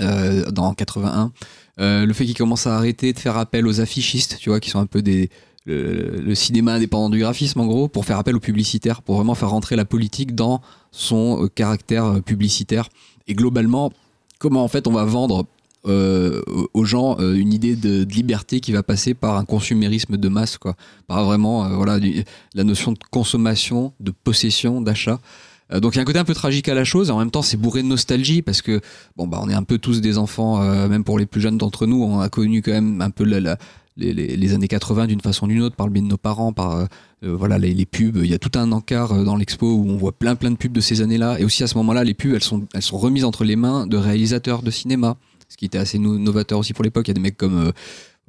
[0.00, 1.32] euh, dans 81
[1.80, 4.70] Euh, le fait qu'il commence à arrêter de faire appel aux affichistes tu vois qui
[4.70, 5.28] sont un peu des
[5.66, 9.50] le, cinéma indépendant du graphisme en gros pour faire appel aux publicitaires pour vraiment faire
[9.50, 10.60] rentrer la politique dans
[10.92, 12.88] son euh, caractère euh, publicitaire.
[13.26, 13.92] Et globalement
[14.38, 15.46] comment en fait on va vendre
[15.86, 16.42] euh,
[16.72, 20.76] aux gens une idée de, liberté qui va passer par un consumérisme de masse quoi.
[21.06, 21.98] Par vraiment voilà
[22.54, 25.18] la notion de consommation de possession d'achat
[25.80, 27.08] donc il y a un côté un peu tragique à la chose.
[27.08, 28.80] Et en même temps c'est bourré de nostalgie parce que
[29.16, 31.58] bon bah on est un peu tous des enfants euh, même pour les plus jeunes
[31.58, 33.24] d'entre nous on a connu quand même un peu
[33.96, 36.72] les, années 80 d'une façon ou d'une autre par le biais de nos parents par
[36.76, 36.84] euh,
[37.24, 38.16] euh, voilà les, pubs.
[38.16, 40.56] Il y a tout un encart euh, dans l'expo où on voit plein plein de
[40.56, 41.38] pubs de ces années-là.
[41.38, 43.86] Et aussi à ce moment-là les pubs elles sont elles sont remises entre les mains
[43.86, 45.16] de réalisateurs de cinéma
[45.48, 47.06] ce qui était assez no- novateur aussi pour l'époque.
[47.06, 47.72] Il y a des mecs comme euh,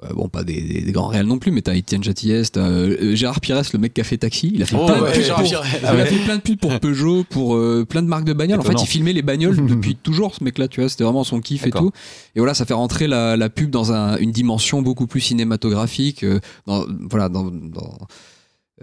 [0.04, 2.60] euh, bon pas des, des- des grands réels non plus mais t'as Étienne Châtillès t'as
[2.68, 5.02] euh, Gérard Pires le mec qui a fait Taxi il a fait Oh, plein de
[5.04, 5.64] ouais, pour- Pires.
[5.82, 8.60] il a fait plein de pubs pour Peugeot, pour euh, plein de marques de bagnoles.
[8.60, 10.90] En fait, il filmait les bagnoles depuis toujours, ce mec-là, tu vois.
[10.90, 11.92] C'était vraiment son kiff et tout.
[12.36, 16.24] Et voilà, ça fait rentrer la, la pub dans un- une dimension beaucoup plus cinématographique,
[16.24, 17.98] euh, dans, voilà, dans, dans,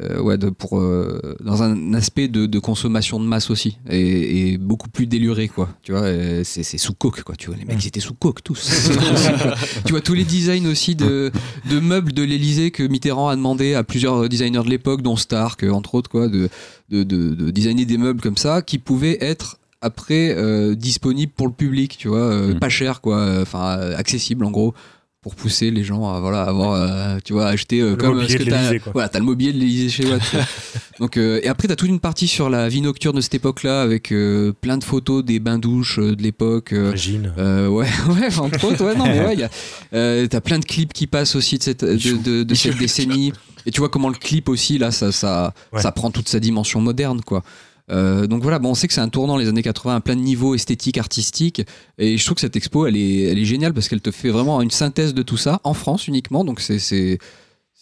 [0.01, 4.53] euh, ouais, de, pour, euh, dans un aspect de, de consommation de masse aussi, et,
[4.53, 5.69] et beaucoup plus déluré, quoi.
[5.83, 6.05] Tu vois,
[6.45, 7.37] c'est sous coke, quoi.
[7.37, 8.91] Tu vois, les mecs, ils étaient sous coke tous.
[9.85, 11.31] Tu vois, tous les designs aussi de,
[11.71, 15.63] de meubles de l'Elysée que Mitterrand a demandé à plusieurs designers de l'époque, dont Stark,
[15.65, 16.49] entre autres, quoi, de,
[16.91, 21.49] de, de, de designer des meubles comme ça qui pouvaient être après euh, disponibles pour
[21.49, 22.59] le public, tu vois, euh, Mm.
[22.61, 24.75] pas cher, quoi, euh, enfin euh, accessible en gros
[25.23, 28.37] pour pousser les gens à voilà avoir euh, tu vois acheter euh, comme mobilier ce
[28.39, 30.19] que t'as voilà t'as le mobilier de l'Élysée chez toi
[30.99, 33.63] donc euh, et après t'as toute une partie sur la vie nocturne de cette époque
[33.63, 36.91] là avec euh, plein de photos des bains douches euh, de l'époque euh,
[37.39, 39.51] euh, ouais, ouais, entre autres, ouais, non, mais ouais, y a,
[39.95, 43.33] euh, t'as plein de clips qui passent aussi de cette, de, de- de cette décennie.
[43.65, 45.81] Et tu vois comment le clip aussi, là, ça, ça, Ouais.
[45.81, 47.45] ça prend toute sa dimension moderne, quoi.
[47.91, 50.17] Euh, donc voilà, bon, on sait que c'est un tournant les années 80 à plein
[50.17, 51.63] de niveaux esthétiques, artistiques.
[51.99, 54.31] Et je trouve que cette expo, elle est, elle est géniale parce qu'elle te fait
[54.31, 56.45] vraiment une synthèse de tout ça, en France uniquement.
[56.45, 57.19] Donc c'est,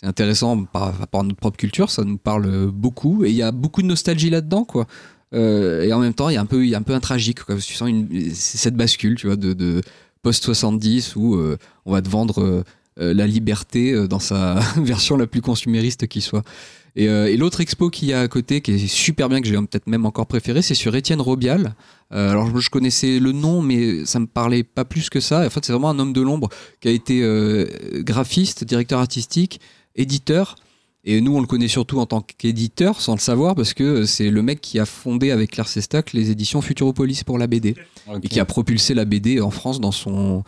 [0.02, 3.24] intéressant par rapport à notre propre culture, ça nous parle beaucoup.
[3.24, 4.86] Et il y a beaucoup de nostalgie là-dedans, quoi.
[5.32, 6.94] Euh, et en même temps, il y a un peu, il y a un peu
[6.94, 7.40] un tragique.
[7.46, 7.90] Tu sens
[8.32, 9.80] cette bascule, tu vois, de,
[10.22, 12.64] post 70 où euh, on va te vendre
[12.96, 16.42] la liberté dans sa version la plus consumériste qui soit.
[16.96, 19.46] Et, euh, et l'autre expo qu'il y a à côté, qui est super bien, que
[19.46, 21.74] j'ai peut-être même encore préféré, c'est sur Étienne Robial.
[22.12, 25.46] Euh, alors je connaissais le nom, mais ça me parlait pas plus que ça.
[25.46, 26.48] En fait, c'est vraiment un homme de l'ombre
[26.80, 27.66] qui a été euh,
[28.02, 29.60] graphiste, directeur artistique,
[29.94, 30.56] éditeur.
[31.02, 34.28] Et nous, on le connaît surtout en tant qu'éditeur, sans le savoir, parce que c'est
[34.28, 37.74] le mec qui a fondé avec Claire Sestac les éditions Futuropolis pour la BD
[38.22, 40.44] et qui a propulsé la BD en France dans son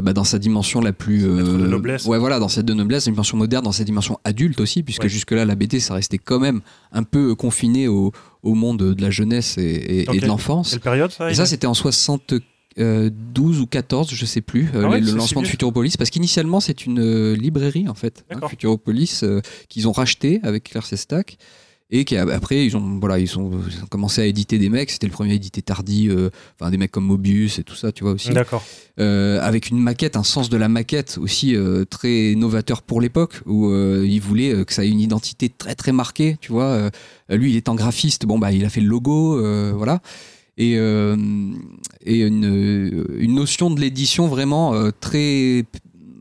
[0.00, 2.06] bah, dans sa dimension la plus euh, de noblesse.
[2.06, 5.02] ouais voilà dans cette de noblesse une dimension moderne dans sa dimension adulte aussi puisque
[5.02, 5.08] Ouais.
[5.08, 6.60] jusque là la BD ça restait quand même
[6.92, 8.12] un peu confiné au,
[8.42, 11.34] au monde de la jeunesse et, et- Dans et de l'enfance Quelle période ça et
[11.34, 15.46] ça c'était en 72 ou 14 je sais plus euh, Ah ouais, le lancement de.
[15.46, 18.40] Futuropolis parce qu'initialement c'est une euh, librairie en fait hein.
[18.48, 21.36] Futuropolis euh, qu'ils ont racheté avec Claire Sestac
[21.94, 24.90] et qui après ils ont voilà ils ont, ils ont commencé à éditer des mecs
[24.90, 28.02] c'était le premier édité tardi euh, enfin des mecs comme Mobius et tout ça tu
[28.02, 28.64] vois aussi D'accord.
[28.98, 33.40] euh, avec une maquette, un sens de la maquette aussi euh, très novateur pour l'époque,
[33.46, 36.90] où euh, il voulait euh, que ça ait une identité très très marquée, tu vois.
[37.28, 39.40] Lui, il est en graphiste, bon bah il a fait le logo,
[39.76, 40.00] voilà.
[40.58, 45.64] Et, et une, une notion de l'édition vraiment très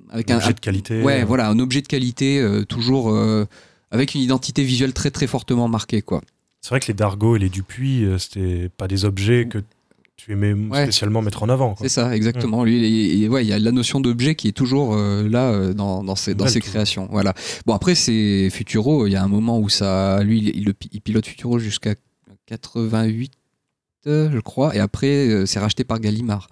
[0.10, 1.02] avec Un un, objet de qualité.
[1.02, 3.14] ouais voilà un objet de qualité toujours
[3.92, 6.22] avec une identité visuelle très très fortement marquée quoi.
[6.62, 9.60] C'est vrai que les Dargo et les Dupuis, euh, c'était pas des objets que
[10.16, 10.84] tu aimais Ouais.
[10.84, 11.76] spécialement mettre en avant.
[11.82, 12.64] C'est ça, exactement.
[12.64, 15.50] Lui, il, il- ouais, il y a la notion d'objet qui est toujours euh, là
[15.50, 17.08] euh, dans, dans ses, dans ses créations.
[17.10, 17.34] Voilà.
[17.66, 19.08] Bon, après, c'est Futuro.
[19.08, 21.96] Il y a un moment où ça, lui, il, il pilote Futuro jusqu'à
[22.46, 23.32] 88,
[24.08, 26.48] euh, je crois, et après, c'est racheté par Gallimard.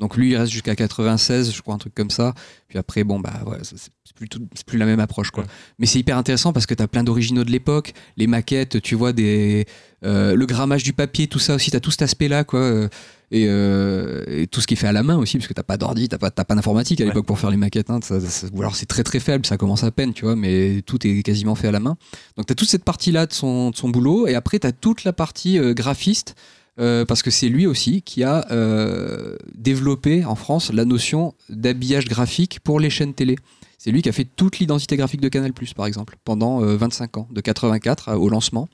[0.00, 2.34] Donc lui, il reste jusqu'à 96, je crois, un truc comme ça.
[2.68, 3.32] Puis après, bon, bah,
[3.62, 5.44] ça, c'est plus, tout- plus la même approche, quoi.
[5.44, 5.48] Ouais.
[5.78, 8.96] Mais c'est hyper intéressant parce que tu as plein d'originaux de l'époque, les maquettes, tu
[8.96, 9.66] vois, des,
[10.04, 12.60] euh, le grammage du papier, tout ça aussi, tu as tout cet aspect-là, quoi.
[12.60, 12.88] euh,
[13.30, 15.64] Et, euh, et tout ce qui est fait à la main aussi, parce que t'as
[15.64, 17.90] pas d'ordi, t'as pas, t'as pas d'informatique à l'époque pour faire les maquettes.
[17.90, 20.36] hein, ça- ça- ou alors c'est très très faible, ça commence à peine, tu vois,
[20.36, 21.96] mais tout est quasiment fait à la main.
[22.36, 25.12] Donc t'as toute cette partie-là de son, de son boulot, et après t'as toute la
[25.12, 26.36] partie euh, graphiste,
[26.80, 32.06] euh, parce que c'est lui aussi qui a euh, développé en France la notion d'habillage
[32.06, 33.36] graphique pour les chaînes télé.
[33.78, 37.18] C'est lui qui a fait toute l'identité graphique de Canal+, par exemple, pendant euh, 25
[37.18, 38.68] ans, de 84 à- au lancement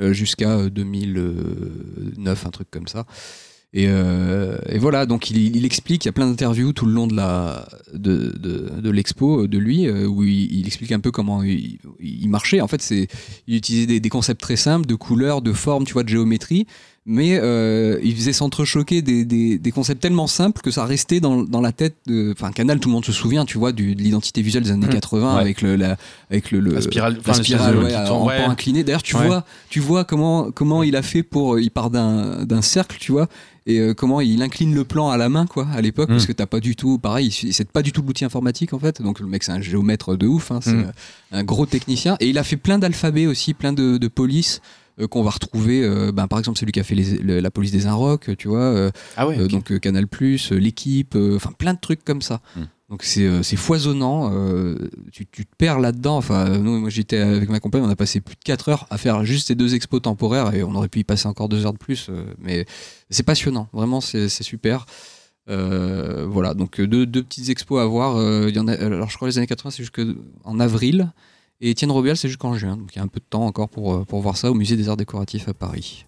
[0.00, 3.06] euh, jusqu'à euh, 2009, un truc comme ça.
[3.72, 8.90] Et, euh, voilà, donc il, explique, il y a plein d'interviews tout le long de
[8.90, 12.60] l'expo euh, de lui euh, où il, explique un peu comment il, marchait.
[12.60, 12.90] En fait,
[13.46, 16.66] il utilisait des, des concepts très simples de couleurs, de formes, tu vois, de géométrie,
[17.08, 21.42] mais euh, il faisait s'entrechoquer des, des, des concepts tellement simples que ça restait dans,
[21.44, 21.94] dans la tête.
[22.06, 24.72] de- Enfin, Canal, tout le monde se souvient, tu vois, du, de l'identité visuelle des
[24.72, 24.90] années Mmh.
[24.90, 25.40] 80 Ouais.
[25.40, 25.96] avec le la,
[26.30, 28.36] avec le, le- La spirale, la spirale ouais, en ouais.
[28.44, 28.82] pan incliné.
[28.82, 29.26] D'ailleurs, tu Ouais.
[29.26, 31.58] vois, tu vois comment comment il a fait pour.
[31.60, 33.28] Il part d'un d'un cercle, tu vois,
[33.66, 36.32] et euh, comment il incline le plan à la main, quoi, à l'époque, parce que
[36.32, 39.00] t'as pas du tout, pareil, il- c'est pas du tout l'outil informatique en fait.
[39.00, 40.92] Donc le mec, c'est un géomètre de ouf, hein, c'est Mm.
[41.32, 44.60] un gros technicien, et il a fait plein d'alphabets aussi, plein de, de polices.
[45.00, 47.50] Euh, qu'on va retrouver, euh, ben, par exemple celui qui a fait les- le- la
[47.50, 49.38] police des Inrocks, tu vois, euh, Ah ouais.
[49.38, 52.40] euh, donc euh, Canal+, euh, l'équipe, euh, enfin plein de trucs comme ça.
[52.56, 52.60] Mm.
[52.88, 54.76] Donc c'est euh, foisonnant, euh,
[55.10, 56.16] tu, tu te perds là-dedans.
[56.16, 58.96] Enfin, nous, moi j'étais avec ma compagne, on a passé plus de 4 heures à
[58.96, 61.72] faire juste ces deux expos temporaires et on aurait pu y passer encore 2 heures
[61.72, 62.06] de plus.
[62.10, 62.64] euh, mais
[63.10, 64.86] c'est passionnant, vraiment c'est super.
[65.48, 68.16] Euh, voilà, donc euh, deux, deux petites expos à voir.
[68.16, 71.12] euh, y en a, alors je crois les années 80 c'est jusqu'en avril
[71.60, 72.76] et Étienne Robial c'est jusqu'en juin.
[72.76, 74.54] Donc il y a un peu de temps encore pour, euh, pour voir ça au
[74.54, 76.06] musée des arts décoratifs à Paris.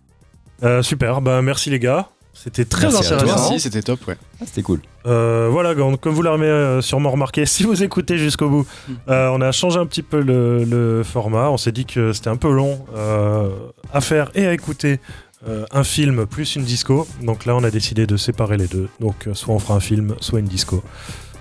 [0.62, 2.09] Euh, super, bah, merci les gars.
[2.40, 3.51] C'était très Merci intéressant.
[3.51, 4.16] Merci, c'était top, ouais.
[4.40, 4.80] Ah, C'était cool.
[5.07, 8.66] Euh, voilà, donc, comme vous l'avez sûrement remarqué, si vous écoutez jusqu'au bout,
[9.09, 11.51] euh, on a changé un petit peu le, le format.
[11.51, 13.51] On s'est dit que c'était un peu long euh,
[13.92, 15.01] à faire et à écouter
[15.49, 17.09] euh, un film plus une disco.
[17.22, 18.88] Donc là, on a décidé de séparer les deux.
[19.01, 20.80] Donc soit on fera un film, soit une disco.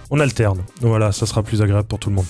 [0.10, 0.64] On alterne.
[0.82, 2.26] Donc voilà, ça sera plus agréable pour tout le monde.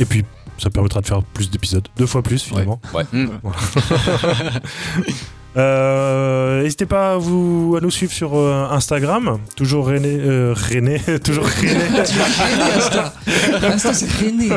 [0.00, 0.24] Et puis,
[0.58, 1.86] ça permettra de faire plus d'épisodes.
[1.96, 2.80] Deux fois plus, finalement.
[3.12, 3.26] Mm.
[3.44, 3.50] Euh,
[5.56, 9.38] N'hésitez pas à, vous, à nous suivre sur euh, Instagram.
[9.56, 10.18] Toujours René.
[10.20, 11.00] euh, René.
[11.24, 12.00] toujours René.
[12.76, 13.14] Insta,
[13.72, 14.48] Insta c'est René.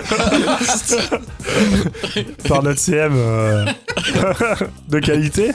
[2.48, 3.66] par notre CM euh,
[4.90, 5.52] de qualité,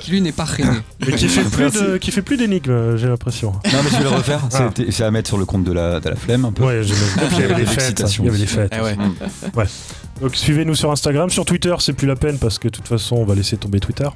[0.00, 0.78] Qui lui n'est pas René.
[1.06, 3.52] mais qui fait plus de, qui fait plus d'énigmes, euh, j'ai l'impression.
[3.72, 4.40] Non, mais je vais le refaire.
[4.52, 4.70] Ah.
[4.90, 6.64] C'est à mettre sur le compte de la, de la flemme un peu.
[6.64, 8.02] Ouais, il y avait les fêtes.
[8.18, 8.46] Il y avait aussi.
[8.46, 8.74] fêtes.
[9.54, 9.64] Ouais.
[10.20, 13.16] Donc suivez-nous sur Instagram, sur Twitter, c'est plus la peine parce que de toute façon
[13.16, 14.08] on va laisser tomber Twitter.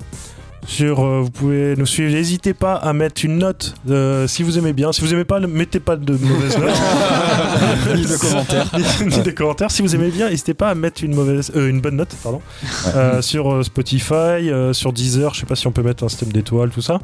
[0.64, 2.12] Sur, euh, vous pouvez nous suivre.
[2.12, 4.92] N'hésitez pas à mettre une note euh, si vous aimez bien.
[4.92, 6.70] Si vous aimez pas, ne mettez pas de mauvaises notes.
[7.96, 8.70] Ni de commentaires.
[9.06, 9.70] ni de commentaires.
[9.72, 12.40] Si vous aimez bien, n'hésitez pas à mettre une mauvaise, euh, une bonne note, pardon,
[12.94, 15.34] Euh, sur Spotify, sur Deezer.
[15.34, 17.00] Je sais pas si on peut mettre un système d'étoiles, tout ça.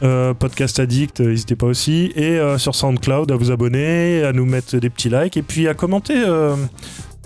[0.00, 2.12] Podcast Addict, n'hésitez pas aussi.
[2.16, 5.74] Et sur SoundCloud, à vous abonner, à nous mettre des petits likes et puis à
[5.74, 6.24] commenter.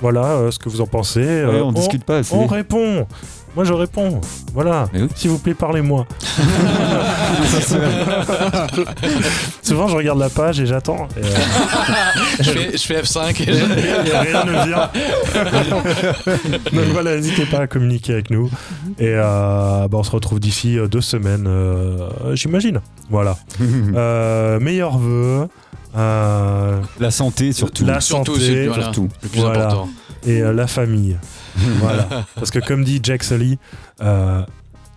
[0.03, 1.21] Voilà euh, ce que vous en pensez.
[1.21, 2.35] Ouais, Euh, on discute pas assez.
[2.35, 3.07] on répond.
[3.55, 4.19] Moi, je réponds.
[4.55, 4.87] Voilà.
[4.95, 5.09] Oui.
[5.15, 6.07] S'il vous plaît, parlez-moi.
[9.63, 11.09] Souvent, je regarde la page et j'attends.
[11.19, 11.23] Euh,
[12.41, 14.91] Je fais, je fais F5 et rien ne vient.
[16.73, 18.51] Donc voilà, n'hésitez pas à communiquer avec nous.
[18.99, 22.81] Et euh, bah, on se retrouve d'ici deux semaines, euh, j'imagine.
[23.11, 23.37] Voilà.
[23.95, 25.49] Euh, meilleurs vœux.
[25.97, 27.85] Euh, La santé surtout.
[27.85, 28.67] La Surtout, santé.
[28.69, 29.09] voilà, surtout.
[29.23, 29.67] le plus Voilà.
[29.67, 29.89] important.
[30.27, 31.17] et euh, la famille.
[31.81, 32.09] voilà.
[32.35, 33.59] Parce que comme dit Jack Sully,
[34.01, 34.43] euh,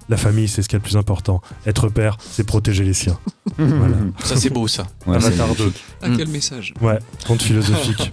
[0.08, 1.42] la famille, c'est ce qui est le plus important.
[1.66, 3.18] Être père, c'est protéger les siens.
[3.58, 3.96] Voilà.
[4.24, 4.86] Ça, c'est beau, ça.
[5.08, 5.72] Ouais, Avatar 2.
[6.02, 6.74] Ah, quel message.
[6.82, 8.12] Ouais, conte philosophique.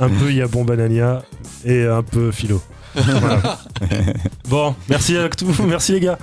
[0.00, 1.22] un peu il y a bon banania
[1.64, 2.62] et un peu philo.
[2.94, 3.58] Voilà.
[4.48, 6.18] bon, merci à tous, merci les gars.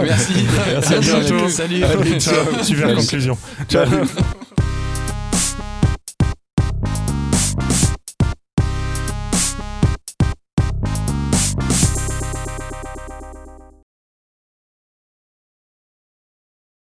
[0.00, 0.32] Merci.
[0.72, 1.48] Merci, à bientôt.
[1.48, 1.82] Salut.
[2.20, 2.62] Ciao.
[2.62, 3.38] Super conclusion.
[3.68, 3.86] Ciao.